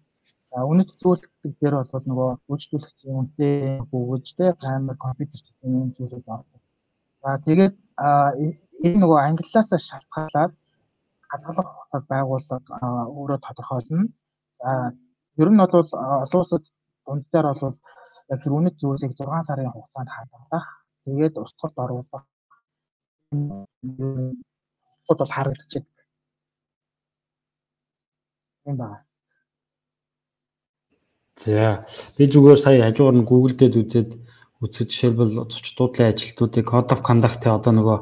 За 0.53 0.59
үнэт 0.69 0.91
зүйл 1.01 1.23
гэдэг 1.25 1.53
дээр 1.61 1.75
бол 1.81 2.07
нөгөө 2.11 2.31
үйлчлүүлэгчийн 2.53 3.17
үнэтэй 3.17 3.55
бүгэж 3.89 4.27
тэ 4.37 4.47
камер 4.61 4.97
компьютер 5.01 5.41
гэдэг 5.41 5.65
юм 5.65 5.89
зүйлүүд 5.97 6.27
ордог. 6.37 6.61
За 7.25 7.31
тэгээд 7.47 7.75
энэ 8.85 9.01
нөгөө 9.01 9.19
англиас 9.29 9.71
шалтгаалаад 9.89 10.53
хадгалах 11.31 11.69
хугацааг 11.73 12.05
байгууллага 12.13 12.89
өөрөө 13.17 13.39
тодорхойлно. 13.47 14.05
За 14.61 14.69
ер 15.41 15.49
нь 15.49 15.61
бол 15.73 15.89
олон 16.25 16.41
улсад 16.45 16.65
дунд 17.07 17.25
дээр 17.33 17.47
бол 17.49 17.77
яг 18.33 18.39
тэр 18.45 18.53
үнэт 18.59 18.77
зүйлийг 18.77 19.13
6 19.17 19.49
сарын 19.49 19.73
хугацаанд 19.73 20.11
хадгалах 20.13 20.67
тэгээд 21.05 21.35
устгалд 21.41 21.77
оруулах 21.85 22.25
устгад 24.89 25.19
бол 25.19 25.35
харагдчихэдэг. 25.37 25.99
юм 28.69 28.77
байна. 28.77 29.05
За 31.37 31.85
би 32.17 32.27
зүгээр 32.27 32.59
сая 32.59 32.83
хажуугаар 32.85 33.17
нь 33.17 33.29
Google 33.29 33.55
дээр 33.57 33.75
үзээд 33.81 34.11
үзэх 34.61 34.91
жишээлбэл 34.91 35.49
зочдуудлын 35.49 36.11
ажилтнуудыг 36.13 36.67
Code 36.67 36.93
of 36.93 37.01
Conduct-ийн 37.07 37.55
одоо 37.57 37.73
нөгөө 37.73 37.99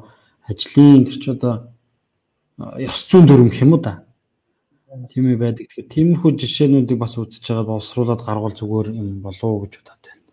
ажлын 0.51 1.05
тэр 1.05 1.19
ч 1.21 1.25
одоо 1.37 1.55
ёс 2.81 3.01
зүйн 3.07 3.29
дүрм 3.29 3.49
гэх 3.53 3.63
юм 3.63 3.77
уу 3.77 3.83
да. 3.85 4.03
Тийм 5.13 5.29
ээ 5.29 5.37
байдаг. 5.37 5.69
Тэгэхээр 5.69 5.93
тиймэрхүү 5.93 6.31
жишээнүүдийг 6.41 6.99
бас 6.99 7.21
үзэж 7.21 7.45
байгаа 7.45 7.77
боловсруулад 7.77 8.21
гаргуул 8.25 8.57
зүгээр 8.57 8.89
юм 8.97 9.21
болов 9.21 9.69
гэж 9.69 9.73
бодоод 9.85 10.01
байна. 10.01 10.25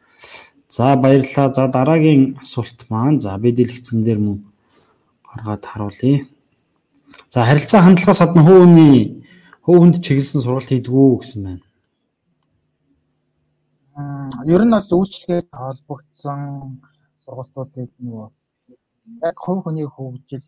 За 0.71 0.95
баярлалаа. 0.95 1.51
За 1.51 1.67
дараагийн 1.67 2.39
асуулт 2.39 2.79
маань 2.87 3.19
за 3.19 3.35
би 3.35 3.51
дэлгэцэн 3.51 3.99
дээр 3.99 4.19
мөн 4.23 4.37
гаргаад 5.27 5.63
харуулъя. 5.67 6.23
За 7.33 7.41
харилцаа 7.41 7.81
хандлагаас 7.81 8.19
гадна 8.21 8.45
хөвөний 8.45 9.25
хөвөнд 9.65 9.95
чиглэсэн 10.05 10.45
сургалт 10.45 10.69
хийдгүү 10.69 11.17
гэсэн 11.17 11.41
байна. 11.41 11.65
Ер 14.45 14.61
нь 14.61 14.75
бол 14.77 14.93
үйлчлэгээд 15.01 15.49
холбогдсон 15.49 16.77
сургалтуудыг 17.17 17.89
нөгөө 18.05 18.27
яг 19.25 19.37
хувь 19.41 19.65
хүний 19.65 19.89
хөгжил 19.89 20.45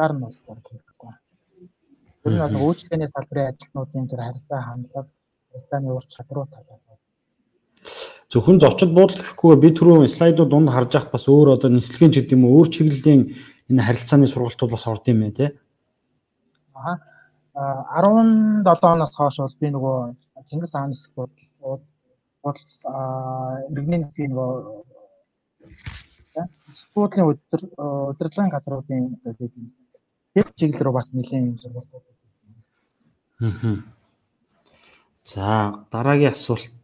гар 0.00 0.12
нь 0.16 0.22
бол 0.24 0.32
хэрэггүй. 0.32 1.12
Тэр 2.24 2.32
нь 2.32 2.40
бол 2.40 2.64
үйлчлэгээний 2.72 3.10
салбарын 3.12 3.52
ажилтнуудын 3.52 4.08
тэр 4.08 4.20
харилцаа 4.24 4.60
хандлага, 4.64 5.12
харилцааны 5.52 5.92
ур 5.92 6.04
чадруу 6.08 6.48
талаас 6.48 6.88
нь 6.88 7.02
зөвхөн 8.32 8.58
зочид 8.58 8.90
буудал 8.96 9.20
гэхгүй 9.20 9.54
би 9.62 9.68
түрүү 9.76 10.08
слайдууд 10.10 10.50
дунд 10.50 10.72
харж 10.72 10.90
байхад 10.90 11.12
бас 11.14 11.28
өөр 11.30 11.54
одоо 11.54 11.70
нислэгийн 11.70 12.10
ч 12.10 12.16
уу 12.34 12.50
өөр 12.58 12.68
чиглэлийн 12.74 13.22
энэ 13.70 13.82
харилцааны 13.82 14.26
сургалтууд 14.26 14.70
бас 14.72 14.86
орд 14.86 15.08
юм 15.08 15.22
ээ 15.24 15.32
тий. 15.38 15.50
Аа 16.74 16.98
17 17.54 18.66
оноос 18.66 19.14
хойш 19.16 19.38
бол 19.38 19.56
би 19.60 19.68
нөгөө 19.70 19.98
Чингис 20.50 20.72
хааны 20.74 20.94
спорт 20.94 21.30
бол 21.62 22.58
иргэний 23.70 24.02
засгийн 24.02 24.34
нөгөө 24.34 24.52
спортын 26.68 27.30
өдөр 27.30 27.60
удирдлагын 28.10 28.52
газруудын. 28.52 29.04
Тэр 30.34 30.46
чиглэл 30.58 30.84
рүү 30.84 30.94
бас 30.98 31.12
нэлийн 31.14 31.54
сургалтууд 31.56 32.04
хийсэн. 32.26 32.50
Аа. 33.40 33.76
За 35.22 35.46
дараагийн 35.92 36.34
асуулт 36.34 36.74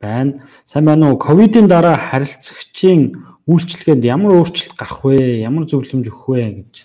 байна. 0.00 0.42
Сайн 0.64 0.84
байна 0.86 1.10
уу? 1.12 1.18
Ковидын 1.18 1.68
дараа 1.68 1.96
харилцагчийн 1.96 3.02
үйлчлэгэнд 3.46 4.04
ямар 4.04 4.42
өөрчлөлт 4.42 4.74
гарах 4.74 5.06
вэ? 5.06 5.46
Ямар 5.46 5.70
зөвлөмж 5.70 6.06
өгөх 6.10 6.26
вэ 6.26 6.66
гэж. 6.66 6.76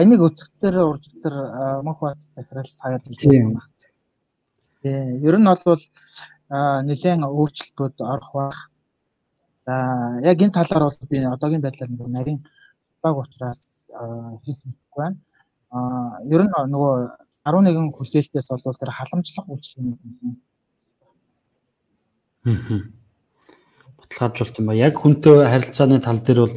Энийг 0.00 0.22
өцгтөр 0.24 0.74
уржтэр 0.80 1.34
мөнх 1.84 2.00
бат 2.00 2.20
захирал 2.24 2.70
хаяр 2.80 3.02
хэлсэн 3.04 3.52
байна. 3.52 3.68
Тэгээ 4.80 5.28
ер 5.28 5.36
нь 5.36 5.44
бол 5.44 5.82
нэлээд 6.88 7.20
өөрчлөлтүүд 7.20 7.96
орох 8.00 8.32
байх. 8.32 8.58
За 9.66 9.74
яг 10.24 10.40
энэ 10.40 10.56
талаар 10.56 10.88
бол 10.88 10.98
би 11.10 11.18
одоогийн 11.20 11.60
байдлаар 11.60 11.90
нарийн 12.08 12.40
баг 13.02 13.16
учраас 13.20 13.90
хэлж 13.92 14.60
мэдэхгүй 14.64 15.00
байна. 15.04 15.18
Аа 15.68 16.24
ер 16.32 16.42
нь 16.48 16.54
нөгөө 16.72 16.94
11 17.44 17.92
хүлээлтээс 17.92 18.48
бол 18.48 18.80
тэр 18.80 18.90
халамжлах 18.94 19.46
үйлчлэгийг 19.52 20.00
баталгаажуулт 24.10 24.58
юм 24.58 24.66
ба 24.66 24.74
яг 24.74 24.98
хүнтэй 24.98 25.46
харилцааны 25.46 26.02
тал 26.02 26.18
дээр 26.18 26.40
бол 26.44 26.54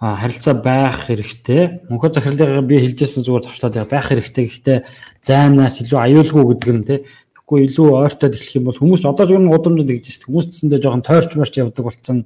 харилцаа 0.00 0.54
байх 0.58 1.06
хэрэгтэй. 1.06 1.86
Мөнхөө 1.86 2.10
захирлыг 2.16 2.66
би 2.66 2.80
хэлжсэн 2.80 3.22
зүгээр 3.22 3.44
товчлоод 3.46 3.76
байх 3.86 4.08
хэрэгтэй. 4.08 4.44
Гэхдээ 4.48 4.78
зайнаас 5.22 5.84
илүү 5.84 5.98
аюулгүй 6.00 6.44
гэдэг 6.50 6.72
нь 6.74 6.86
тий. 6.88 6.98
Тэгэхгүй 7.36 7.58
илүү 7.68 7.88
ойртоод 8.00 8.34
эхлэх 8.34 8.56
юм 8.56 8.64
бол 8.72 8.80
хүмүүс 8.80 9.04
одоо 9.04 9.24
ч 9.28 9.30
нэг 9.36 9.52
удамжид 9.52 9.92
гэж 9.92 10.04
шүү. 10.08 10.26
Хүмүүс 10.32 10.46
цэсэндээ 10.56 10.80
жоохон 10.80 11.04
тойрч 11.04 11.30
марч 11.36 11.54
явдаг 11.60 11.84
болсон. 11.84 12.24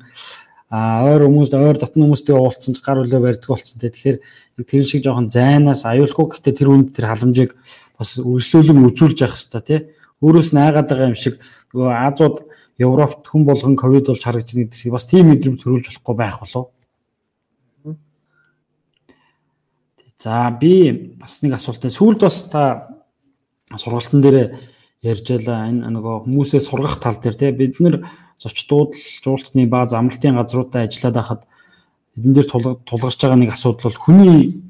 А 0.70 1.02
ойр 1.02 1.26
хүмүүс 1.26 1.50
ойр 1.50 1.78
дотны 1.82 2.06
хүмүүстэй 2.06 2.34
уулзсан 2.38 2.74
ч 2.74 2.80
гар 2.80 3.02
үлээ 3.02 3.20
барьдаг 3.20 3.50
болсон 3.50 3.78
тий. 3.82 3.90
Тэгэхээр 3.90 4.18
тэр 4.62 4.82
шиг 4.86 5.02
жоохон 5.02 5.26
зайнаас 5.26 5.82
аюулгүй 5.82 6.26
гэхдээ 6.30 6.54
тэр 6.54 6.70
үнд 6.70 6.94
тэр 6.94 7.10
халамжийг 7.10 7.58
бас 7.98 8.10
үргэлжлүүлэн 8.22 8.86
үзүүлж 8.86 9.18
явах 9.18 9.34
хэрэгтэй 9.34 9.62
тий. 9.66 9.80
Өөрөөс 10.22 10.50
нь 10.54 10.62
айгаад 10.62 10.88
байгаа 10.90 11.10
юм 11.10 11.18
шиг 11.18 11.42
нөгөө 11.74 11.90
Азууд 11.90 12.36
Европт 12.78 13.26
хүн 13.28 13.44
болгон 13.46 13.76
ковид 13.76 14.08
болж 14.10 14.22
харагдаж 14.24 14.54
байгаа 14.54 14.70
гэдэг 14.70 14.92
бас 14.92 15.06
тийм 15.06 15.30
мэдрэмж 15.30 15.58
төрүүлж 15.62 15.86
болохгүй 15.88 16.16
байх 16.18 16.40
болов. 16.42 16.70
За 20.18 20.50
би 20.50 21.14
бас 21.20 21.42
нэг 21.42 21.54
асуулт. 21.54 21.84
Сүүлд 21.84 22.20
бас 22.24 22.48
та 22.50 22.88
сургалтын 23.76 24.20
дээр 24.24 24.38
ярьж 25.04 25.26
байлаа 25.28 25.68
энэ 25.68 25.92
нөгөө 25.92 26.24
хүмүүсээ 26.24 26.62
сургах 26.64 26.96
тал 26.98 27.20
дээр 27.20 27.36
тий 27.36 27.52
бид 27.52 27.78
нэр 27.78 28.08
зоч 28.40 28.56
дуудлал 28.64 28.96
жуулчны 29.22 29.68
бааз 29.68 29.92
амралтын 29.92 30.40
газруудаа 30.40 30.88
ажиллаад 30.88 31.14
байхад 31.14 31.42
эдэн 32.16 32.32
дээр 32.32 32.48
тулгарч 32.88 33.18
байгаа 33.20 33.38
нэг 33.38 33.52
асуудал 33.52 33.92
бол 33.92 34.00
хүний 34.00 34.64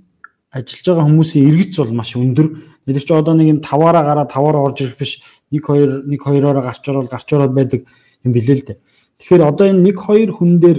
ажиллаж 0.55 0.87
байгаа 0.87 1.07
хүмүүсийн 1.11 1.49
эргэц 1.51 1.75
бол 1.83 1.93
маш 1.99 2.15
өндөр. 2.15 2.49
Нэгч 2.87 3.11
одоо 3.11 3.35
нэг 3.35 3.49
юм 3.51 3.61
таваараа 3.61 4.07
гараа 4.07 4.27
таваараа 4.31 4.71
орж 4.71 4.87
ирэх 4.87 4.99
биш 4.99 5.19
1 5.51 5.59
2 5.59 6.07
1 6.07 6.15
2-ороо 6.15 6.63
гарч 6.63 6.85
ороод 6.87 7.11
гарч 7.11 7.29
ороод 7.35 7.53
байдаг 7.59 7.83
юм 8.23 8.31
билээ 8.31 8.57
л 8.63 8.67
дээ. 8.71 8.79
Тэгэхээр 9.19 9.43
одоо 9.43 9.67
энэ 9.67 9.83
1 9.91 10.31
2 10.31 10.31
хүн 10.31 10.53
дээр 10.63 10.79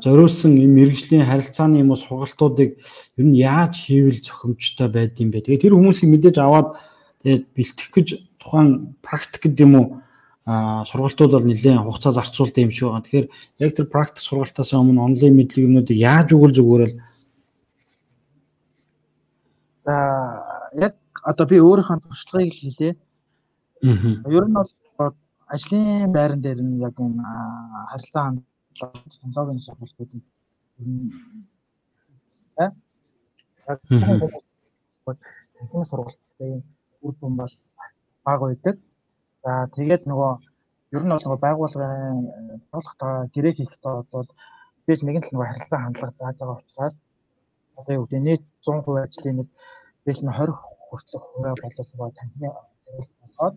зориулсан 0.00 0.56
юм 0.56 0.72
мэрэгжлийн 0.80 1.28
харилцааны 1.28 1.84
юм 1.84 1.92
уу 1.92 2.00
сургалтуудыг 2.00 2.80
ер 3.20 3.24
нь 3.24 3.36
яаж 3.36 3.86
хийвэл 3.86 4.20
зохимжтой 4.24 4.88
байд 4.88 5.20
юм 5.20 5.30
бэ? 5.30 5.44
Тэгээ 5.44 5.62
тэр 5.68 5.76
хүмүүсийг 5.76 6.08
мэдээж 6.10 6.36
аваад 6.40 6.80
тэгээд 7.22 7.44
бэлтгэх 7.52 7.90
гэж 7.92 8.08
тухайн 8.40 8.96
практик 9.04 9.48
гэдэг 9.48 9.64
юм 9.64 9.74
уу 9.76 9.86
сургалтууд 10.44 11.32
бол 11.32 11.48
нэлээд 11.48 11.80
хугацаа 11.80 12.12
зарцуулдаг 12.12 12.60
юм 12.64 12.72
шиг 12.72 12.88
байна. 12.92 13.04
Тэгэхээр 13.04 13.28
яг 13.60 13.70
тэр 13.72 13.86
практик 13.88 14.20
сургалтаас 14.20 14.72
өмнө 14.76 15.00
онлайн 15.00 15.32
мэдлэгнүүдийг 15.38 15.98
яаж 16.00 16.28
өгвөл 16.36 16.52
зүгээрэл 16.52 16.94
За 19.84 19.94
яг 20.86 20.94
одоо 21.30 21.46
би 21.46 21.56
өөрийнхөө 21.60 21.98
туршлагыг 22.04 22.54
хэлээ. 22.56 22.92
Ер 24.36 24.44
нь 24.48 24.56
бол 24.56 24.70
ажлын 25.54 26.12
байран 26.16 26.40
дээр 26.42 26.60
нь 26.64 26.80
яг 26.88 26.96
энэ 27.06 27.22
харилцаа 27.90 28.22
хандлага 28.24 29.10
технологийн 29.12 29.64
сургалтууд 29.66 30.10
нь 30.14 30.22
яг 32.64 32.72
техник 35.60 35.84
сургалтын 35.90 36.62
үр 37.04 37.14
дүн 37.20 37.34
бол 37.40 37.54
бага 38.24 38.44
байдаг. 38.48 38.76
За 39.42 39.50
тэгээд 39.76 40.02
нөгөө 40.10 40.32
ер 40.96 41.02
нь 41.04 41.12
бол 41.12 41.24
нөгөө 41.24 41.44
байгууллагын 41.46 42.18
байгууллагатаа 42.70 43.14
гэрээ 43.34 43.54
хийхдээ 43.56 43.96
бол 44.14 44.28
бич 44.86 45.00
нэгэн 45.04 45.24
л 45.24 45.32
нөгөө 45.32 45.48
харилцаа 45.50 45.80
хандлага 45.82 46.18
зааж 46.18 46.36
байгаа 46.40 46.60
учраас 46.60 46.96
одоо 47.76 47.94
юу 47.94 48.04
гэдэг 48.06 48.22
нийт 48.22 48.42
100% 48.66 49.04
ажлын 49.04 49.36
нэг 49.38 49.48
бич 50.04 50.18
нь 50.22 50.30
20 50.30 50.52
хүртэлх 50.84 51.24
хувиа 51.34 51.54
болов 51.54 52.14
танхимын 52.16 52.52
болоод 53.22 53.54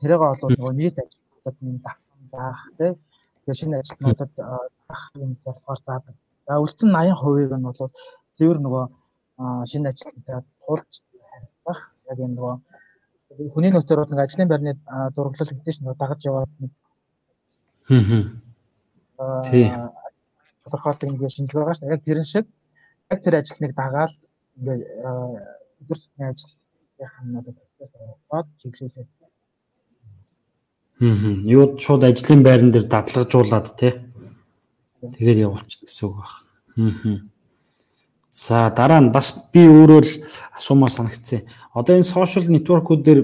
тэрийг 0.00 0.20
бол 0.20 0.54
нөгөө 0.58 0.74
нийт 0.80 0.96
ажилтнуудад 0.98 1.56
нэг 1.62 1.76
давтан 1.84 2.24
заах 2.32 2.60
тэгээ 2.78 3.58
шинэ 3.60 3.76
ажилтнуудад 3.80 4.30
заах 4.36 5.02
юм 5.14 5.32
зорилгоор 5.44 5.80
заадаг. 5.86 6.14
За 6.46 6.60
үлдсэн 6.62 6.90
80%-ийг 6.90 7.52
нь 7.54 7.66
бол 7.66 7.90
цэвэр 8.36 8.58
нөгөө 8.62 8.84
шинэ 9.70 9.88
ажилтнуудад 9.90 10.46
тулж 10.66 10.92
харилцах 11.30 11.80
яг 12.10 12.18
энэ 12.18 12.34
нөгөө 12.36 12.54
хүний 13.52 13.70
нөөцөөр 13.72 14.00
бол 14.00 14.12
нэг 14.12 14.24
ажлын 14.24 14.48
байрны 14.50 14.72
зураглал 15.14 15.54
мэдээж 15.54 15.76
нэг 15.80 15.96
дагаж 15.98 16.20
яваад 16.26 16.52
нэг 16.60 16.72
тий 19.46 19.64
тодорхойлдог 20.64 21.08
нэг 21.10 21.20
шинжилгээ 21.30 21.62
байгаа 21.62 21.76
шүү 21.76 21.86
дээ. 21.86 21.94
Яг 21.96 22.04
тэрэн 22.06 22.26
шиг 22.26 22.46
яг 23.10 23.20
тэр 23.22 23.34
ажилтныг 23.38 23.72
дагаал 23.74 24.14
ингээ 24.58 24.78
өдөр 25.82 25.98
тутмын 25.98 26.30
ажлынхаа 26.30 27.24
нэг 27.24 27.44
процесс 27.58 27.92
ороод 27.94 28.48
чиглүүлээд 28.60 29.10
Хм. 30.98 31.44
Юу 31.44 31.76
шууд 31.78 32.04
ажлын 32.08 32.40
байран 32.42 32.70
дээр 32.72 32.88
дадлагжуулаад 32.88 33.68
тий. 33.76 33.92
Тэгээд 35.04 35.44
явуулчих 35.44 35.84
гэсэн 35.84 36.08
үг 36.08 36.16
байна. 36.16 36.92
Хм. 37.04 37.18
За 38.32 38.72
дараа 38.72 39.00
нь 39.04 39.12
бас 39.12 39.28
би 39.52 39.68
өөрөө 39.68 40.00
л 40.00 40.12
асуумаар 40.56 40.92
санагдсан. 40.92 41.44
Одоо 41.76 42.00
энэ 42.00 42.08
сошиал 42.08 42.48
нэтворкүүд 42.48 43.02
дээр 43.04 43.20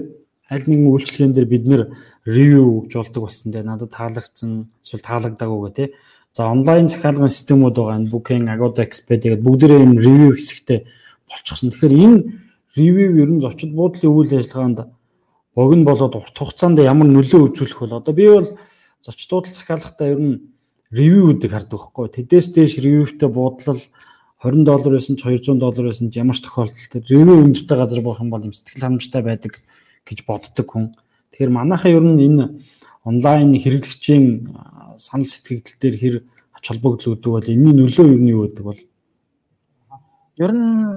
аль 0.53 0.65
нэгэн 0.69 0.85
үйлчлэгэн 0.85 1.33
дээр 1.33 1.47
бид 1.49 1.65
нэр 1.65 1.81
ревю 2.29 2.85
өгж 2.85 2.93
болдог 2.93 3.25
болсон 3.25 3.49
дээ. 3.49 3.65
Надад 3.65 3.89
таалагдсан 3.89 4.69
эсвэл 4.85 5.01
таалагдаагүй 5.01 5.59
гэх 5.65 5.73
тий. 5.73 5.89
За 6.33 6.49
онлайн 6.49 6.89
захиалгын 6.89 7.29
системүүд 7.29 7.75
байгаа 7.77 7.97
энэ 8.01 8.09
Booking, 8.09 8.49
Agoda, 8.49 8.81
Expedia 8.81 9.37
гэдэг 9.37 9.45
бүгдээрээ 9.45 9.85
юм 9.85 10.01
ревю 10.01 10.33
хэсэгтэй 10.33 10.79
болчихсон. 11.29 11.69
Тэгэхээр 11.69 11.93
энэ 11.93 12.17
ревю 12.73 13.05
ер 13.21 13.29
нь 13.37 13.43
зочид 13.45 13.69
буудлын 13.77 14.09
үйл 14.09 14.33
ажиллагаанд 14.33 14.89
богино 15.53 15.85
болоод 15.85 16.17
урт 16.17 16.33
хугацаанд 16.33 16.81
ямар 16.81 17.05
нөлөө 17.05 17.53
үзүүлэх 17.53 17.85
бол 17.85 18.01
одоо 18.01 18.13
би 18.17 18.25
бол 18.33 18.49
зоч 19.05 19.19
дуудлага 19.29 19.53
захиалгахдаа 19.53 20.07
ер 20.09 20.21
нь 20.25 20.33
ревюудыг 20.89 21.53
хардаг 21.53 21.77
байхгүй. 21.77 22.09
Тэдээс 22.09 22.47
дээш 22.49 22.81
ревювтэй 22.81 23.29
буудлал 23.29 23.81
20 24.41 24.65
доллар 24.65 24.97
байсан 24.97 25.13
ч 25.13 25.29
200 25.29 25.61
доллар 25.61 25.85
байсан 25.93 26.09
ч 26.09 26.17
ямар 26.17 26.33
ч 26.33 26.41
тохиолдолд 26.49 27.13
ревю 27.13 27.45
өндөртэй 27.45 27.77
газар 27.77 28.01
болох 28.01 28.25
юм 28.25 28.33
бол 28.33 28.41
юм 28.41 28.57
сэтгэл 28.57 28.81
ханамжтай 28.81 29.21
байдаг 29.21 29.61
гэж 30.01 30.25
боддог 30.25 30.65
хүн. 30.65 30.97
Тэгэхээр 31.29 31.53
манайхаа 31.53 31.93
ер 31.93 32.01
нь 32.01 32.17
энэ 32.25 32.45
онлайн 33.09 33.51
хэрэглэгчийн 33.63 34.25
санал 34.97 35.27
сэтгэгдэл 35.27 35.79
дээр 35.81 35.95
хэр 36.01 36.15
ач 36.55 36.63
холбогдол 36.67 37.13
өгдөг 37.13 37.31
бол 37.33 37.51
энэний 37.51 37.75
нөлөө 37.75 38.05
юу 38.13 38.19
нь 38.21 38.31
юу 38.31 38.43
гэдэг 38.47 38.65
бол 38.67 38.81
ер 40.43 40.51
нь 40.55 40.95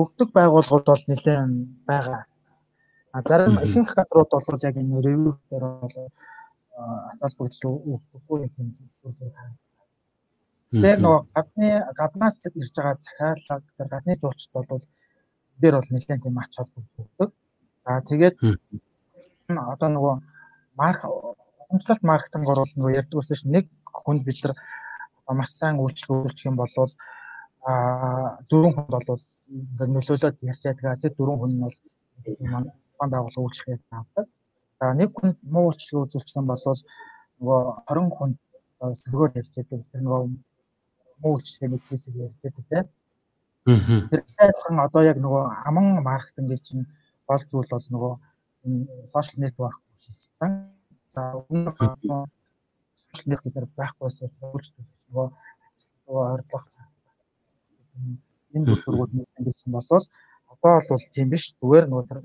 өгдөг 0.00 0.28
байгууллагууд 0.32 0.86
бол 0.86 1.04
нэлээд 1.10 1.50
байгаа. 1.90 2.22
А 3.12 3.18
зарим 3.28 3.58
ихэнх 3.58 3.92
газрууд 3.98 4.30
бол 4.30 4.64
яг 4.68 4.76
энэ 4.78 5.02
ревю 5.02 5.32
дээр 5.50 5.64
бол 5.82 5.96
атал 7.20 7.34
бүгдл 7.38 7.66
өгөхгүй 7.92 8.38
юм 8.46 8.68
зүр 8.76 9.12
зүр 9.18 9.30
харагдана. 9.34 9.58
Тэгээ 10.70 10.96
нөгөө 11.02 11.20
гадны 11.34 11.70
гаднаас 11.98 12.36
ирж 12.46 12.74
байгаа 12.76 12.96
захиалга 13.02 13.54
тэр 13.76 13.88
гадны 13.94 14.14
зурчд 14.22 14.50
бол 14.54 14.82
дээр 15.60 15.74
бол 15.76 15.90
нэлээд 15.90 16.22
тийм 16.22 16.38
ач 16.38 16.52
холбогдол 16.56 17.04
өгдөг. 17.04 17.30
За 17.84 17.92
тэгээд 18.10 18.36
одоо 19.50 19.88
нөгөө 19.90 20.14
марк 20.80 21.00
хэмжлэлт 21.68 22.02
маркетинг 22.02 22.48
орвол 22.48 22.72
нөгөө 22.76 22.96
ярьдаг 23.00 23.16
байсан 23.18 23.36
чинь 23.38 23.54
нэг 23.56 23.66
хүнд 24.04 24.22
бид 24.26 24.38
нар 24.42 24.54
маш 25.38 25.50
сайн 25.54 25.76
үйлчлэг 25.78 26.10
өгүүлчих 26.10 26.48
юм 26.50 26.56
бол 26.58 26.74
а 27.68 28.40
дөрвөн 28.48 28.74
хүнд 28.74 28.90
бол 28.90 29.24
ингээд 29.52 29.92
нөлөөлөд 29.94 30.36
ярьж 30.50 30.62
байдаг. 30.64 31.00
Тэр 31.02 31.12
дөрвөн 31.16 31.38
хүн 31.40 31.52
нь 31.54 31.64
бол 31.64 31.76
ухаан 32.96 33.10
байгууллага 33.12 33.44
үйлчлэгээ 33.44 33.78
авдаг. 33.92 34.26
За 34.80 34.94
нэг 35.00 35.10
хүн 35.12 35.30
муу 35.54 35.68
үйлчлэгээ 35.68 36.04
үзүүлчих 36.04 36.38
юм 36.40 36.48
бол 36.48 36.64
нөгөө 37.40 37.60
20 37.92 38.16
хүн 38.16 38.30
сөргөөр 39.00 39.30
ярьж 39.40 39.52
байдаг. 39.56 39.80
Тэр 39.92 40.00
нөгөө 40.04 40.22
муу 41.22 41.32
үйлчлэгээний 41.36 41.82
кейсийг 41.86 42.16
ярьж 42.24 42.38
байдаг 42.42 42.64
тийм. 42.72 42.86
Тэр 44.10 44.20
адилхан 44.40 44.80
одоо 44.80 45.02
яг 45.04 45.18
нөгөө 45.20 45.42
аман 45.68 46.00
маркетинг 46.00 46.56
чинь 46.64 46.88
гол 47.28 47.44
зүйл 47.44 47.70
бол 47.70 47.86
нөгөө 47.94 48.12
сошиал 49.12 49.44
нэтворк 49.44 49.78
шилжсэн. 50.02 50.52
За 51.14 51.22
өмнө 51.40 51.70
сошиал 53.10 53.30
нэтворк 53.30 53.72
байхгүйсэн 53.78 54.30
нөгөө 54.40 55.26
нөгөө 56.06 56.24
ойрлох 56.32 56.66
энэ 58.54 58.66
бүх 58.68 58.80
зургууд 58.84 59.12
нэлээд 59.14 59.46
гэсэн 59.46 59.70
болвол 59.74 60.06
одоо 60.52 60.74
бол 60.88 61.04
тийм 61.14 61.28
биш 61.32 61.44
зүгээр 61.58 61.86
нөгөө 61.88 62.06
тэр 62.10 62.20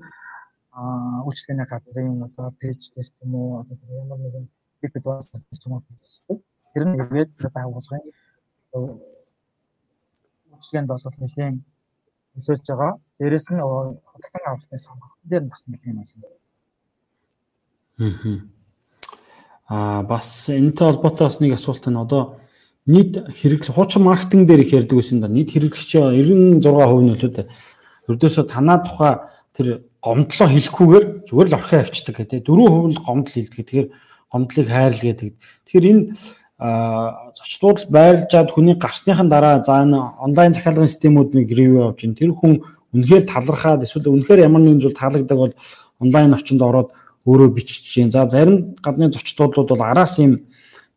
үйлчлэгээний 1.26 1.68
газрын 1.70 2.26
одоо 2.28 2.46
пэйж 2.60 2.80
дээр 2.94 3.08
ч 3.10 3.14
юм 3.24 3.32
уу 3.34 3.50
одоо 3.60 3.76
ямар 4.02 4.18
нэгэн 4.22 4.46
бид 4.80 4.94
бас 5.04 5.26
ч 5.30 5.62
юм 5.66 5.72
уу 5.74 5.82
хийдэг. 5.86 6.38
Тэр 6.72 6.84
нь 6.86 6.96
хэрвээ 6.98 7.24
байгуулгын 7.56 8.04
үйлчлэгээнд 10.52 10.90
бол 10.90 11.04
нэлээд 11.22 11.56
нөлөөлж 12.34 12.66
байгаа. 12.68 12.92
Дээрэс 13.18 13.46
нь 13.50 13.62
худалдан 13.64 14.44
авалтны 14.46 14.78
сонгогдсон 14.86 15.28
дээр 15.30 15.44
бас 15.50 15.62
нэлээд 15.66 15.96
болно. 15.98 16.45
Аа 19.68 20.02
бас 20.02 20.50
энэтэй 20.50 20.86
холбоотой 20.86 21.26
бас 21.26 21.40
нэг 21.40 21.56
асуулт 21.56 21.86
нь 21.88 21.96
одоо 21.96 22.36
нийт 22.86 23.16
хэрэглэх 23.16 23.74
хуучин 23.74 24.02
маркетинг 24.04 24.46
дээр 24.46 24.60
их 24.60 24.72
ярьдаг 24.72 24.98
байсан 25.00 25.20
да. 25.20 25.28
Нийт 25.28 25.50
хэрэглэгч 25.50 25.96
96% 25.96 26.60
нь 26.60 26.60
л 26.60 27.24
үү. 27.24 27.48
Ердөөсөө 28.06 28.44
танаа 28.46 28.84
тухай 28.84 29.26
тэр 29.56 29.88
гомдлоо 29.98 30.48
хэлэхгүйгээр 30.52 31.04
зүгээр 31.26 31.48
л 31.50 31.58
орхио 31.58 31.80
авчдаг 31.82 32.14
гэдэг. 32.14 32.46
4% 32.46 32.94
нь 32.94 33.00
гомдол 33.00 33.34
хэлдэг. 33.34 33.64
Тэгэхээр 33.66 33.88
гомдлыг 34.30 34.68
хайрл 34.70 35.02
гэдэг. 35.02 35.28
Тэгэхээр 35.66 35.90
энэ 35.90 36.02
зочдууд 36.56 37.90
байрлажаад 37.90 38.48
хүний 38.52 38.76
гарсныхан 38.76 39.28
дараа 39.28 39.64
за 39.64 39.82
энэ 39.82 39.98
онлайн 40.22 40.52
захиалгын 40.54 40.88
системүүд 40.88 41.34
нэг 41.36 41.48
ревю 41.52 41.92
авч 41.92 42.08
ин 42.08 42.16
тэр 42.16 42.32
хүн 42.32 42.64
үнэхээр 42.96 43.28
талархаад 43.28 43.84
эсвэл 43.84 44.08
үнэхээр 44.08 44.48
ямар 44.48 44.64
нэгэн 44.64 44.80
зүйл 44.80 44.96
таалагддаг 44.96 45.36
бол 45.36 45.52
онлайн 46.00 46.32
орчинд 46.32 46.62
ороод 46.64 46.96
өөрөө 47.26 47.50
бичиж 47.52 47.84
чинь. 47.84 48.14
За 48.14 48.24
зарим 48.30 48.78
гадны 48.80 49.10
зочдууд 49.10 49.54
бол 49.68 49.82
араас 49.82 50.18
юм 50.22 50.46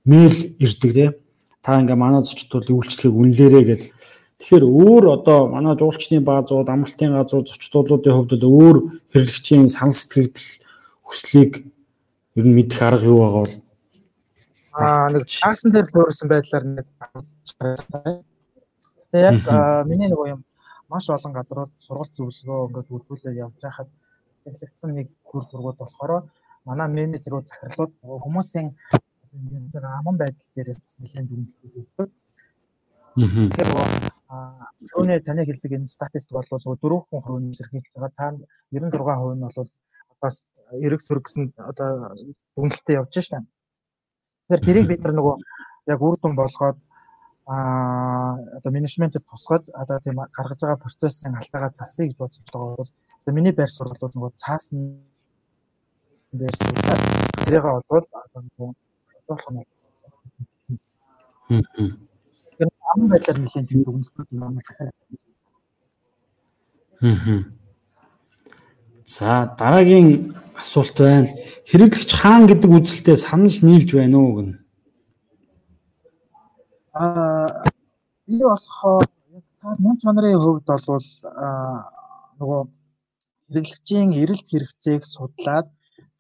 мэйл 0.05 0.55
ирдэг 0.61 0.93
те. 0.93 1.05
Та 1.61 1.81
ингээ 1.81 1.97
манай 1.97 2.23
зочдууд 2.23 2.69
үйлчлэгийг 2.69 3.17
үнэлээрэ 3.17 3.61
гэж 3.65 3.81
Тэгэхээр 4.39 4.63
өөр 4.63 5.19
одоо 5.19 5.51
манай 5.51 5.75
жуулчны 5.75 6.23
баазууд, 6.23 6.71
амралтын 6.71 7.11
газрууд, 7.11 7.51
зочдлуудын 7.51 8.15
хувьд 8.15 8.39
өөр 8.39 8.77
хэрэглэгчийн 9.11 9.67
санал 9.67 9.91
сэтгэл 9.91 10.31
хүслийг 11.03 11.67
ер 12.39 12.45
нь 12.47 12.55
мэдэх 12.55 12.79
арга 12.79 13.03
юу 13.03 13.19
байгаа 13.19 13.43
бол? 13.43 13.55
Аа 14.79 15.11
нэг 15.11 15.27
чаасан 15.27 15.75
дээр 15.75 15.91
суурсан 15.91 16.31
байдлаар 16.31 16.65
нэг 16.71 16.87
яг 19.11 19.43
миний 19.91 20.07
нэг 20.07 20.23
юм. 20.23 20.47
Маш 20.87 21.11
олон 21.11 21.35
газрууд 21.35 21.75
сургалт 21.75 22.15
зөвлөгөө 22.15 22.79
ингээд 22.79 22.95
үзүүлээ 22.95 23.43
явж 23.43 23.59
байхад 23.59 23.91
хэрэглэгдсэн 24.43 24.91
нэг 24.97 25.07
хүр 25.27 25.43
зургууд 25.49 25.77
болохоор 25.79 26.11
манай 26.65 26.87
менежерүүд 26.87 27.47
захирлууд 27.49 27.93
хүмүүсийн 28.23 28.67
янз 29.55 29.75
бүр 29.75 29.85
аман 29.85 30.15
байдал 30.21 30.49
дээрээс 30.55 30.99
нэлээд 31.01 31.27
дүнлэлтэй. 31.29 32.07
Тэгэхээр 33.19 33.69
Түүний 34.93 35.19
таны 35.25 35.41
хэлдэг 35.41 35.73
энэ 35.73 35.89
статистик 35.89 36.37
бол 36.37 36.45
4% 36.45 37.25
хувийн 37.25 37.49
илэрхийлж 37.49 37.93
байгаа. 37.97 38.13
Цаана 38.13 38.45
96% 38.69 39.33
нь 39.33 39.45
бол 39.45 39.69
бас 40.21 40.45
эрэг 40.85 41.01
сөргсөн 41.01 41.43
одоо 41.57 42.13
дүнэлтэд 42.53 42.97
явж 43.01 43.13
штэ. 43.17 43.41
Тэгэхээр 43.41 44.65
тэрийг 44.65 44.87
бид 44.87 45.01
нар 45.01 45.13
нөгөө 45.17 45.35
яг 45.93 45.99
үр 46.05 46.15
дүн 46.21 46.35
болгоод 46.37 46.77
а 47.49 48.37
одоо 48.57 48.69
менежментэд 48.69 49.25
тусгаж 49.25 49.73
одоо 49.73 49.97
тийм 50.05 50.21
гаргаж 50.37 50.59
байгаа 50.61 50.83
процессын 50.85 51.33
алтайгаа 51.33 51.73
засъя 51.73 52.05
гэж 52.05 52.17
бодож 52.21 52.45
байгаа 52.53 52.77
бол 52.77 52.91
одоо 53.21 53.33
миний 53.35 53.53
байр 53.53 53.69
бол 54.01 54.11
нөгөө 54.15 54.31
цаасан 54.35 54.77
байр 56.31 56.55
суурь 56.55 56.81
тэрийг 57.43 57.63
болвол 57.63 58.07
одоо 58.23 58.41
нөгөө 58.45 58.69
болох 59.27 59.49
нь 59.51 59.79
Тэр 61.49 62.69
ам 62.93 63.07
байдлаар 63.09 63.39
нэлийн 63.41 63.65
тийм 63.65 63.81
дүгнэлтүүд 63.83 64.29
юм 64.37 64.59
захиал. 64.61 64.93
За 69.15 69.55
дараагийн 69.57 70.35
асуулт 70.61 70.97
байна. 70.99 71.25
Хэрэглэгч 71.69 72.11
хаан 72.13 72.45
гэдэг 72.45 72.69
үзэлтэй 72.69 73.17
санал 73.17 73.57
нийлж 73.65 73.89
байна 73.97 74.17
уу 74.21 74.31
гэнэ? 74.37 74.53
Аа 76.93 77.63
би 78.27 78.37
болохоор 78.45 79.07
яг 79.33 79.45
цаал 79.57 79.77
мөн 79.81 79.95
чанарын 79.97 80.37
хувьд 80.37 80.67
бол 80.69 81.05
нөгөө 82.39 82.61
хэрэглэгчийн 83.49 84.09
эрэлт 84.21 84.47
хэрэгцээг 84.49 85.03
судлаад 85.13 85.67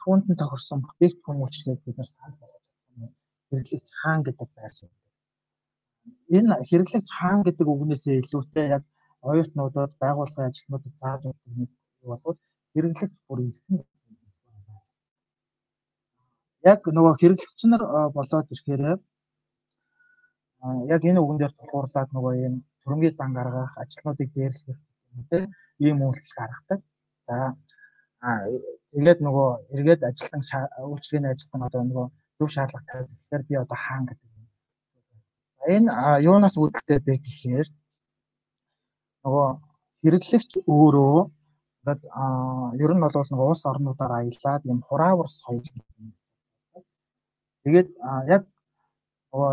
түүнд 0.01 0.25
нь 0.29 0.39
тохирсон 0.41 0.79
бүтээгдэхүүн 0.83 1.41
үйлчлэгийг 1.43 1.81
бид 1.85 1.97
нар 1.97 2.09
санал 2.11 2.37
болгож 2.41 2.65
байна. 2.89 3.07
Хэрэглэгч 3.49 3.89
хаан 4.01 4.21
гэдэг 4.27 4.49
байр 4.57 4.73
суурь 4.77 4.99
энэ 6.37 6.53
хэрэглэгч 6.69 7.09
хаан 7.17 7.41
гэдэг 7.45 7.67
үгнээсээ 7.73 8.15
илүүтэй 8.21 8.65
яг 8.77 8.83
оюутнуудад 9.29 9.91
байгууллагын 10.01 10.49
ажилтнуудад 10.49 10.95
зааж 11.01 11.21
өгдөг 11.29 11.53
нэг 11.59 11.71
болоод 12.09 12.39
хэрэглэгч 12.73 13.13
бүр 13.27 13.39
ирхэн 13.49 13.77
яг 16.71 16.81
нөгөө 16.95 17.13
хэрэглэгч 17.19 17.59
нар 17.67 17.83
болоод 18.17 18.47
ирэхээр 18.53 18.81
яг 20.93 21.01
энэ 21.09 21.21
үгэн 21.23 21.39
дээр 21.39 21.53
тулгуурлаад 21.55 22.09
нөгөө 22.15 22.33
ийм 22.43 22.55
төрөмгийн 22.81 23.17
зан 23.19 23.31
гаргах, 23.37 23.73
ажилтнуудыг 23.81 24.29
дээрлэх 24.35 24.79
гэдэг 25.15 25.43
ийм 25.85 25.97
үйлдэл 26.05 26.37
гаргадаг. 26.37 26.79
За 27.29 27.53
тэгээд 28.93 29.19
нөгөө 29.25 29.49
эргээд 29.77 30.01
ажилтан 30.09 30.41
үйлчлэгээний 30.89 31.31
ажилтан 31.33 31.61
одоо 31.67 31.81
нөгөө 31.85 32.07
зөв 32.37 32.49
шаардлага 32.55 32.89
тавьдаг. 32.89 33.17
Тэгэхээр 33.21 33.43
би 33.49 33.55
одоо 33.63 33.77
хаан 33.77 34.03
гэдэг 34.09 34.29
энэ 35.75 35.91
юунаас 36.25 36.55
үүдэлтэй 36.57 36.99
бэ 37.05 37.13
гэхээр 37.25 37.67
нөгөө 39.23 39.47
хэрэглэгч 40.01 40.51
өөрөө 40.65 41.17
ингээд 41.79 42.01
ер 42.83 42.91
нь 42.95 43.03
бол 43.03 43.29
нөгөө 43.31 43.49
улс 43.51 43.63
орнуудаар 43.71 44.13
аялаад 44.19 44.63
юм 44.71 44.79
хураавар 44.87 45.29
соёл 45.29 45.67
тэгээд 47.63 47.89
яг 48.35 48.43
нөгөө 49.31 49.51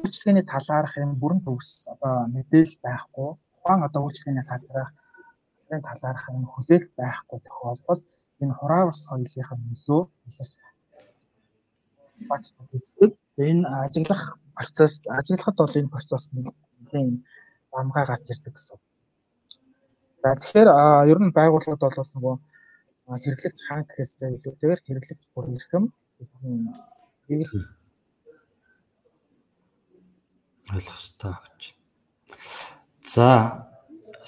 үйлчлэгээний 0.00 0.46
талаарх 0.52 0.94
юм 1.04 1.12
бүрэн 1.20 1.40
төгс 1.46 1.70
одоо 1.92 2.14
мэдээлэл 2.34 2.78
байхгүй. 2.84 3.30
Ухаан 3.58 3.80
одоо 3.88 4.00
үйлчлэгээний 4.06 4.46
газрах 4.50 4.90
газрын 5.70 5.86
талаарх 5.86 6.28
юм 6.34 6.46
хүлээлт 6.50 6.90
байхгүй 6.98 7.38
тохиолдолд 7.46 8.04
энэ 8.42 8.54
хураавар 8.58 8.94
соёлынхаа 8.94 9.58
нөлөө 9.58 10.02
илэрч 10.28 10.54
бац 12.28 12.44
үздэг. 12.74 13.10
Энэ 13.38 13.68
ажиглах 13.86 14.38
процесс 14.56 14.94
ажиглахад 15.06 15.56
бол 15.58 15.78
энэ 15.78 15.94
процесс 15.94 16.24
нэлийн 16.34 17.24
бамгаа 17.70 18.04
гарч 18.06 18.26
ирдэг 18.30 18.54
гэсэн. 18.54 18.78
За 20.22 20.34
тэгэхээр 20.34 20.70
ер 21.12 21.18
нь 21.22 21.34
байгууллагууд 21.38 21.82
бол 21.96 22.10
нөгөө 22.14 22.36
хэрэглэгч 23.22 23.58
хаан 23.66 23.84
гэхээсээ 23.86 24.30
илүүтэйгээр 24.36 24.80
хэрэглэгч 24.82 25.22
бүр 25.34 25.46
ирхэм 25.54 25.84
хийх 27.26 27.52
ойлгох 30.74 30.98
хэрэгтэй 30.98 31.34
гэж. 31.46 31.62
За 33.14 33.69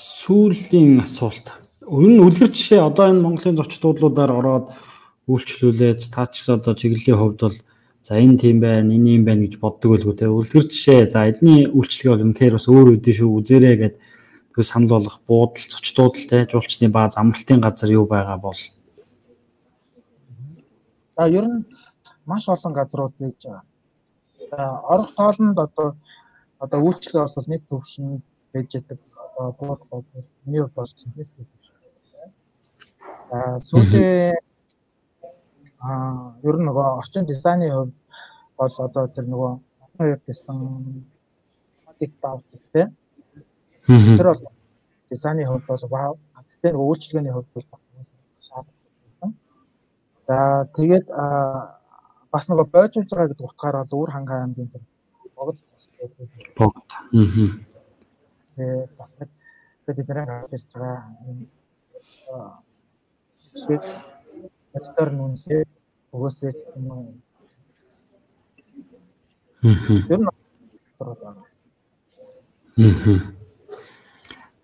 сүүлийн 0.02 1.06
асуулт. 1.06 1.54
Ер 1.86 2.10
нь 2.10 2.22
үлгэр 2.26 2.50
жишээ 2.50 2.82
одоо 2.82 3.06
энэ 3.10 3.22
Монголын 3.22 3.58
зочдлуудаар 3.58 4.32
ороод 4.34 4.66
үйлчлүүлээд 5.30 6.00
таач 6.10 6.34
одоо 6.50 6.74
чиглэлийн 6.74 7.18
хувьд 7.18 7.40
бол 7.46 7.58
За 8.02 8.18
энэ 8.18 8.36
тийм 8.36 8.58
байна, 8.58 8.90
энэ 8.90 9.22
юм 9.22 9.24
байна 9.24 9.46
гэж 9.46 9.62
боддог 9.62 9.94
байлгүй 9.94 10.14
те. 10.18 10.26
Үлгэр 10.26 10.66
жишээ. 10.66 11.06
За 11.06 11.30
эдний 11.30 11.70
үйлчлэгээ 11.70 12.10
бол 12.10 12.26
үнэхээр 12.26 12.56
бас 12.58 12.66
өөр 12.66 12.98
үдэ 12.98 13.12
шүү. 13.14 13.30
Үзээрэй 13.38 13.76
гэд 13.78 13.94
тэг 13.94 14.64
санал 14.66 14.98
болгох 14.98 15.22
буудал, 15.22 15.62
цочдууд 15.70 16.14
л 16.18 16.26
те. 16.26 16.42
Жуулчны 16.50 16.90
бааз, 16.90 17.14
амралтын 17.14 17.62
газар 17.62 17.94
юу 17.94 18.10
байгаа 18.10 18.42
бол. 18.42 18.58
За 21.14 21.30
ер 21.30 21.46
нь 21.46 21.62
маш 22.26 22.50
олон 22.50 22.74
газрууд 22.74 23.14
байж 23.22 23.38
байгаа. 23.38 23.62
За 24.50 24.62
орох 24.82 25.14
тоолонд 25.14 25.58
одоо 25.62 25.94
одоо 26.58 26.78
үйлчлэгээ 26.82 27.22
бол 27.38 27.50
нэг 27.54 27.62
төвшин 27.70 28.18
байж 28.50 28.70
байгаа. 28.82 28.98
Одоо 29.42 29.52
буудлууд 29.58 30.06
миний 30.44 30.62
хувьд 30.62 30.74
бол 30.74 30.86
хэс 30.86 31.30
гэж 31.36 31.50
байна. 31.50 32.32
За 33.30 33.58
сүүлийн 33.58 34.38
Аа 35.82 36.38
ер 36.46 36.56
нь 36.58 36.66
нөгөө 36.68 36.86
орчин 37.02 37.26
дизайны 37.26 37.66
хувьд 37.74 37.94
бол 38.58 38.74
одоо 38.86 39.04
тэр 39.10 39.26
нөгөө 39.26 39.52
хоёр 39.98 40.18
гэсэн 40.26 40.58
матик 41.86 42.12
баавч 42.22 42.54
тий. 42.70 42.86
Тэр 43.86 44.26
бол 44.30 44.46
дизайны 45.10 45.42
хувьд 45.46 45.66
бол 45.66 45.84
вау. 45.90 46.14
Гэхдээ 46.38 46.72
нөгөө 46.72 46.88
үйлчлэгээний 46.90 47.34
хувьд 47.34 47.50
бол 47.54 47.66
бас 47.72 47.82
шаардлагатай. 48.46 49.30
За 50.28 50.36
тэгээд 50.78 51.06
бас 52.30 52.44
нөгөө 52.46 52.66
бойжуулж 52.74 53.10
байгаа 53.10 53.30
гэдэг 53.34 53.48
утгаараа 53.50 53.82
л 53.82 53.98
үр 53.98 54.10
хангаа 54.14 54.38
аймгийн 54.46 54.70
тэр 54.70 54.86
богд 55.34 55.58
богд. 56.58 56.90
Аа. 56.94 57.71
Хийсээ 58.52 58.86
бас 58.98 59.18
нэг 59.20 59.28
бидний 59.86 60.26
гарч 60.26 60.52
ирж 60.52 60.72
байгаа 60.76 61.02
жишээ 63.54 63.80
ядтар 64.76 65.08
нүнлээ 65.12 65.62
өгөөсөө 66.12 66.50
юм 66.76 66.86
уу. 66.90 67.14
Мм. 69.62 70.28
Мм. 72.76 73.34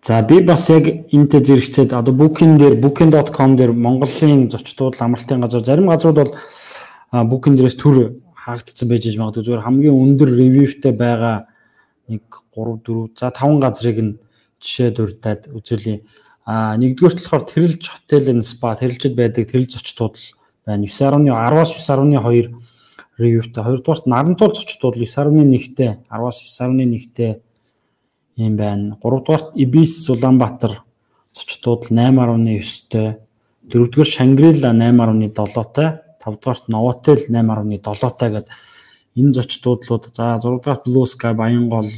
За 0.02 0.22
би 0.22 0.40
бас 0.40 0.68
яг 0.70 0.84
энтэй 1.12 1.40
зэрэгцээд 1.40 1.92
одоо 1.92 2.14
booking 2.14 2.58
дээр 2.58 2.80
booking.com 2.80 3.56
дээр 3.56 3.72
Монголын 3.72 4.48
зочдууд 4.50 4.96
амралтын 5.00 5.40
газар 5.40 5.64
зарим 5.64 5.88
газрууд 5.88 6.16
бол 6.16 6.32
booking 7.12 7.56
дээрээс 7.56 7.76
төр 7.76 8.20
хаагдсан 8.34 8.88
байж 8.88 9.04
магадгүй 9.16 9.44
зүгээр 9.44 9.64
хамгийн 9.64 10.00
өндөр 10.02 10.28
reviewтэй 10.32 10.92
байгаа 10.92 11.46
нэг 12.08 12.24
3 12.56 12.80
4 12.84 13.12
за 13.14 13.30
5 13.30 13.60
газрыг 13.62 13.98
нь 14.02 14.18
жишээ 14.58 14.90
дурдаад 14.96 15.48
үзүүлье. 15.52 16.02
А 16.48 16.74
нэгдүгээрт 16.80 17.20
болохоор 17.20 17.44
тэрэлж 17.44 17.84
хотел 17.84 18.24
and 18.32 18.42
spa 18.42 18.74
тэрэлжид 18.74 19.14
байдаг 19.14 19.52
тэрэлж 19.52 19.76
зочдууд 19.76 20.16
байна. 20.64 20.88
9.10 20.88 21.28
10-аас 21.28 21.70
9.2 21.76 22.56
reviewтэй. 23.18 23.62
Хоёрдугаарт 23.62 24.06
нарантуул 24.06 24.54
зочдууд 24.56 24.96
9.1-тэй 24.96 26.00
10-аас 26.08 26.38
9.1-тэй 26.40 27.42
юм 28.36 28.56
байна. 28.56 28.96
Гуравдугаарт 29.02 29.56
Ibis 29.60 30.08
Улаанбаатар 30.08 30.82
зочдууд 31.36 31.92
8.9-тэй. 31.92 33.18
Дөрөвдүгээр 33.68 34.08
Shangri-La 34.08 34.72
8.7-тэй. 34.72 35.88
Тавдугаарт 36.18 36.66
Novotel 36.72 37.20
8.7-тай 37.28 38.30
гэдэг 38.32 38.54
энэ 39.16 39.32
зочдуудлууд 39.32 40.12
за 40.16 40.40
6 40.42 40.64
дахь 40.64 40.82
Blue 40.84 41.06
Sky 41.06 41.32
Баянгол 41.32 41.88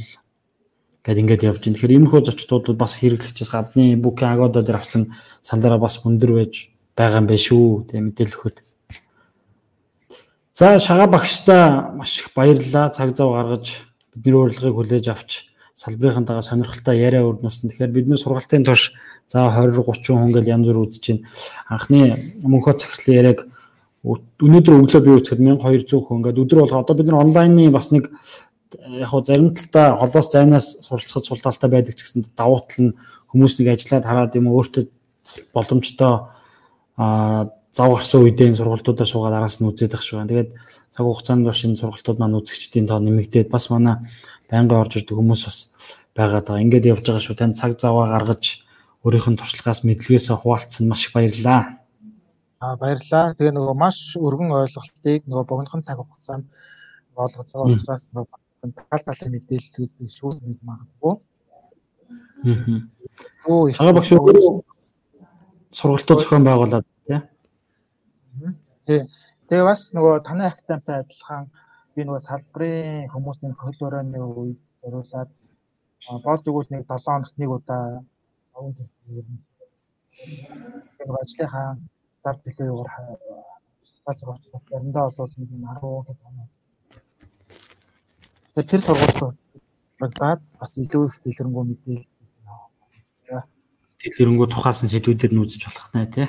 гэд 1.03 1.17
ингээд 1.17 1.43
явж 1.49 1.61
байна. 1.65 1.75
Тэгэхээр 1.75 1.95
иймэрхүү 1.97 2.21
зочдууд 2.29 2.77
бас 2.77 3.01
хэрэглэгчээс 3.01 3.51
гадны 3.51 3.97
Booking 3.97 4.29
Agoda 4.29 4.61
дээр 4.61 4.77
авсан 4.77 5.09
салаараа 5.41 5.81
бас 5.81 5.99
өндөр 6.05 6.31
байж 6.37 6.69
байгаа 6.95 7.25
юм 7.25 7.27
байна 7.27 7.41
шүү. 7.41 7.89
Тэгээ 7.89 8.05
мэдээлэл 8.05 8.37
өгөхөд. 8.37 8.57
За 10.53 10.77
шагаа 10.77 11.07
багштай 11.09 11.97
маш 11.97 12.21
их 12.21 12.29
баярлалаа. 12.37 12.93
Цаг 12.93 13.17
зав 13.17 13.33
гаргаж 13.33 13.81
бидний 14.13 14.37
урилгыг 14.37 14.75
хүлээж 14.77 15.05
авч 15.09 15.49
салбарынхантайгаа 15.73 16.45
сонирхолтой 16.45 17.01
яриа 17.01 17.25
өрнөсөн. 17.25 17.73
Тэгэхээр 17.73 17.91
бидний 17.91 18.17
сургалтын 18.17 18.61
турш 18.61 18.93
за 19.25 19.49
20 19.49 19.81
30 19.81 20.21
хүн 20.21 20.33
гэл 20.35 20.51
янз 20.53 20.67
бүр 20.69 20.85
үзэж 20.85 21.03
байна. 21.09 21.25
Анхны 21.65 21.99
мөнхөд 22.45 22.77
захирлын 22.77 23.17
яриаг 23.17 23.39
өнөөдөр 24.01 24.81
өглөө 24.81 25.01
би 25.05 25.11
үзэхэд 25.13 25.41
1200 25.45 26.01
хүн 26.01 26.17
ингээд 26.21 26.41
өдөр 26.41 26.59
болго 26.65 26.81
одоо 26.81 26.95
бид 26.97 27.07
нар 27.09 27.21
онлайны 27.21 27.69
бас 27.69 27.91
нэг 27.93 28.09
яг 28.97 29.09
хөө 29.13 29.25
зарим 29.29 29.53
талдаа 29.53 29.97
холоос 30.01 30.27
зайнаас 30.31 30.67
суралцахад 30.81 31.25
сул 31.25 31.41
талтай 31.43 31.69
байдаг 31.69 31.93
ч 31.93 32.01
гэсэн 32.01 32.25
давуу 32.33 32.65
тал 32.65 32.81
нь 32.89 32.97
хүмүүс 33.29 33.61
нэг 33.61 33.77
ажиллаад 33.77 34.05
хараад 34.09 34.37
юм 34.39 34.49
өөртөө 34.49 34.83
боломжтой 35.53 36.33
а 36.97 37.49
зав 37.71 37.93
гарсан 37.93 38.25
үедээ 38.25 38.57
сургалтуудаар 38.57 39.07
суугаад 39.07 39.37
араас 39.37 39.61
нь 39.61 39.67
үзээд 39.69 39.95
ах 39.95 40.03
шүү. 40.03 40.27
Тэгээд 40.27 40.49
цаг 40.91 41.05
хугацаанд 41.07 41.47
бас 41.47 41.63
энэ 41.63 41.79
сургалтууд 41.79 42.19
маань 42.19 42.37
үзэгчдийн 42.41 42.87
тоо 42.87 42.99
нэмэгдээд 42.99 43.47
бас 43.47 43.71
манай 43.71 43.95
байнгын 44.51 44.81
орж 44.83 44.99
ирдэг 44.99 45.15
хүмүүс 45.15 45.41
бас 45.47 45.57
байгаад 46.11 46.51
байгаа. 46.51 46.63
Ингээд 46.67 46.91
явж 46.91 47.05
байгаа 47.07 47.23
шүү. 47.23 47.39
Тань 47.39 47.55
цаг 47.55 47.79
заваа 47.79 48.11
гаргаж 48.11 48.67
өөрийнх 49.07 49.27
нь 49.31 49.39
туршлагаас 49.39 49.87
мэдлэгээсээ 49.87 50.35
хуваалцсан 50.35 50.85
маш 50.91 51.07
их 51.07 51.15
баярлалаа. 51.15 51.80
Аа 52.61 52.77
баярлалаа. 52.77 53.33
Тэгээ 53.37 53.53
нөгөө 53.57 53.75
маш 53.83 53.97
өргөн 54.21 54.53
ойлголтыг 54.53 55.25
нөгөө 55.25 55.45
богинохон 55.49 55.81
цаг 55.81 55.97
хугацаанд 55.97 56.45
байгаа 57.17 57.65
учраас 57.73 58.03
нөгөө 58.13 58.37
тал 58.89 59.03
талын 59.07 59.33
мэдээллүүдийг 59.33 60.11
шүүс 60.17 60.37
хийж 60.45 60.61
магадгүй. 60.69 61.13
Оо 63.49 63.65
их 63.69 63.77
багш 63.97 64.11
өөрөө 64.13 64.61
сургалтууд 65.77 66.21
зохион 66.21 66.45
байгуулад 66.45 66.85
тий. 67.07 67.19
Тий. 68.85 69.01
Тэгээ 69.49 69.65
бас 69.65 69.81
нөгөө 69.97 70.21
таны 70.27 70.45
актамтай 70.45 71.01
адилхан 71.01 71.49
би 71.95 72.05
нөгөө 72.05 72.21
салбарын 72.27 73.09
хүмүүсийн 73.13 73.57
хөлөөрөөний 73.57 74.21
үед 74.21 74.59
зориулаад 74.81 75.29
бод 76.25 76.45
зүгүүл 76.45 76.69
нэг 76.71 76.85
7 76.85 77.09
хоногт 77.09 77.35
нэг 77.41 77.49
удаа. 77.57 78.05
Тэгээ 80.97 81.19
ажлынхаа 81.23 81.69
зар 82.23 82.37
төлөвөөр 82.43 82.89
шалтгаалж 84.05 84.21
байгаа 84.21 84.37
учраас 84.39 84.63
заримдаа 84.69 85.09
бол 85.17 85.33
нэг 85.37 85.49
10 85.49 86.05
гэдэг 86.07 86.27
оноо 86.29 86.47
Тэгэхээр 88.51 88.67
тэр 88.67 88.81
сургуулиудад 88.83 90.41
бас 90.59 90.71
илүү 90.75 91.03
их 91.07 91.15
дэлгэрэнгүй 91.23 91.63
мэдээлэл 91.71 92.07
дэлгэрэнгүй 94.03 94.47
тухаасан 94.51 94.91
сэдвүүдээр 94.91 95.31
нь 95.31 95.41
үзэж 95.45 95.61
болох 95.71 95.87
нэ 95.95 96.05
тий. 96.11 96.27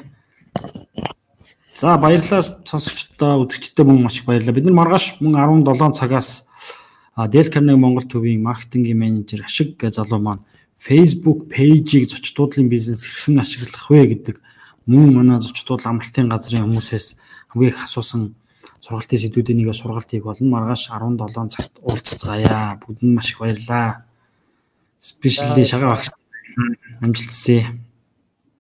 За 1.74 1.98
баярлалаа 1.98 2.46
сонсогчдоо 2.62 3.42
үзэгчдээ 3.42 3.84
мөн 3.88 4.06
маш 4.06 4.22
их 4.22 4.28
баярлалаа. 4.30 4.54
Бид 4.54 4.70
нар 4.70 4.78
маргааш 4.78 5.18
мөн 5.18 5.66
17 5.66 5.98
цагаас 5.98 6.46
Dell 7.16 7.50
Carnegie 7.50 7.80
Монгол 7.80 8.06
төвийн 8.06 8.38
маркетингийн 8.38 9.02
менежер 9.02 9.42
Ашиг 9.42 9.80
залуу 9.82 10.22
маань 10.22 10.46
Facebook 10.78 11.50
пэйжийг 11.50 12.06
зочдуудлын 12.06 12.70
бизнес 12.70 13.02
хэрхэн 13.02 13.42
ашиглах 13.42 13.90
вэ 13.90 14.14
гэдэг 14.14 14.36
мөн 14.86 15.14
манай 15.14 15.38
зочдууд 15.40 15.82
амралтын 15.86 16.28
газрын 16.28 16.64
хүмүүсээс 16.66 17.06
хамгийн 17.50 17.72
их 17.72 17.82
асуусан 17.82 18.34
сургалтын 18.82 19.18
сэдвүүдийн 19.22 19.58
нэгэ 19.62 19.74
сургалтыг 19.78 20.24
болно. 20.26 20.50
Маргааш 20.50 20.90
17 20.90 21.54
цагт 21.54 21.72
уулзцгаая. 21.86 22.82
Бүгд 22.82 23.00
нь 23.06 23.14
маш 23.14 23.30
их 23.30 23.38
баярлалаа. 23.38 24.04
Спешиали 24.98 25.62
шагаа 25.62 25.94
багш 25.94 26.10
амжилт 27.00 27.30
хүсье. 27.30 27.62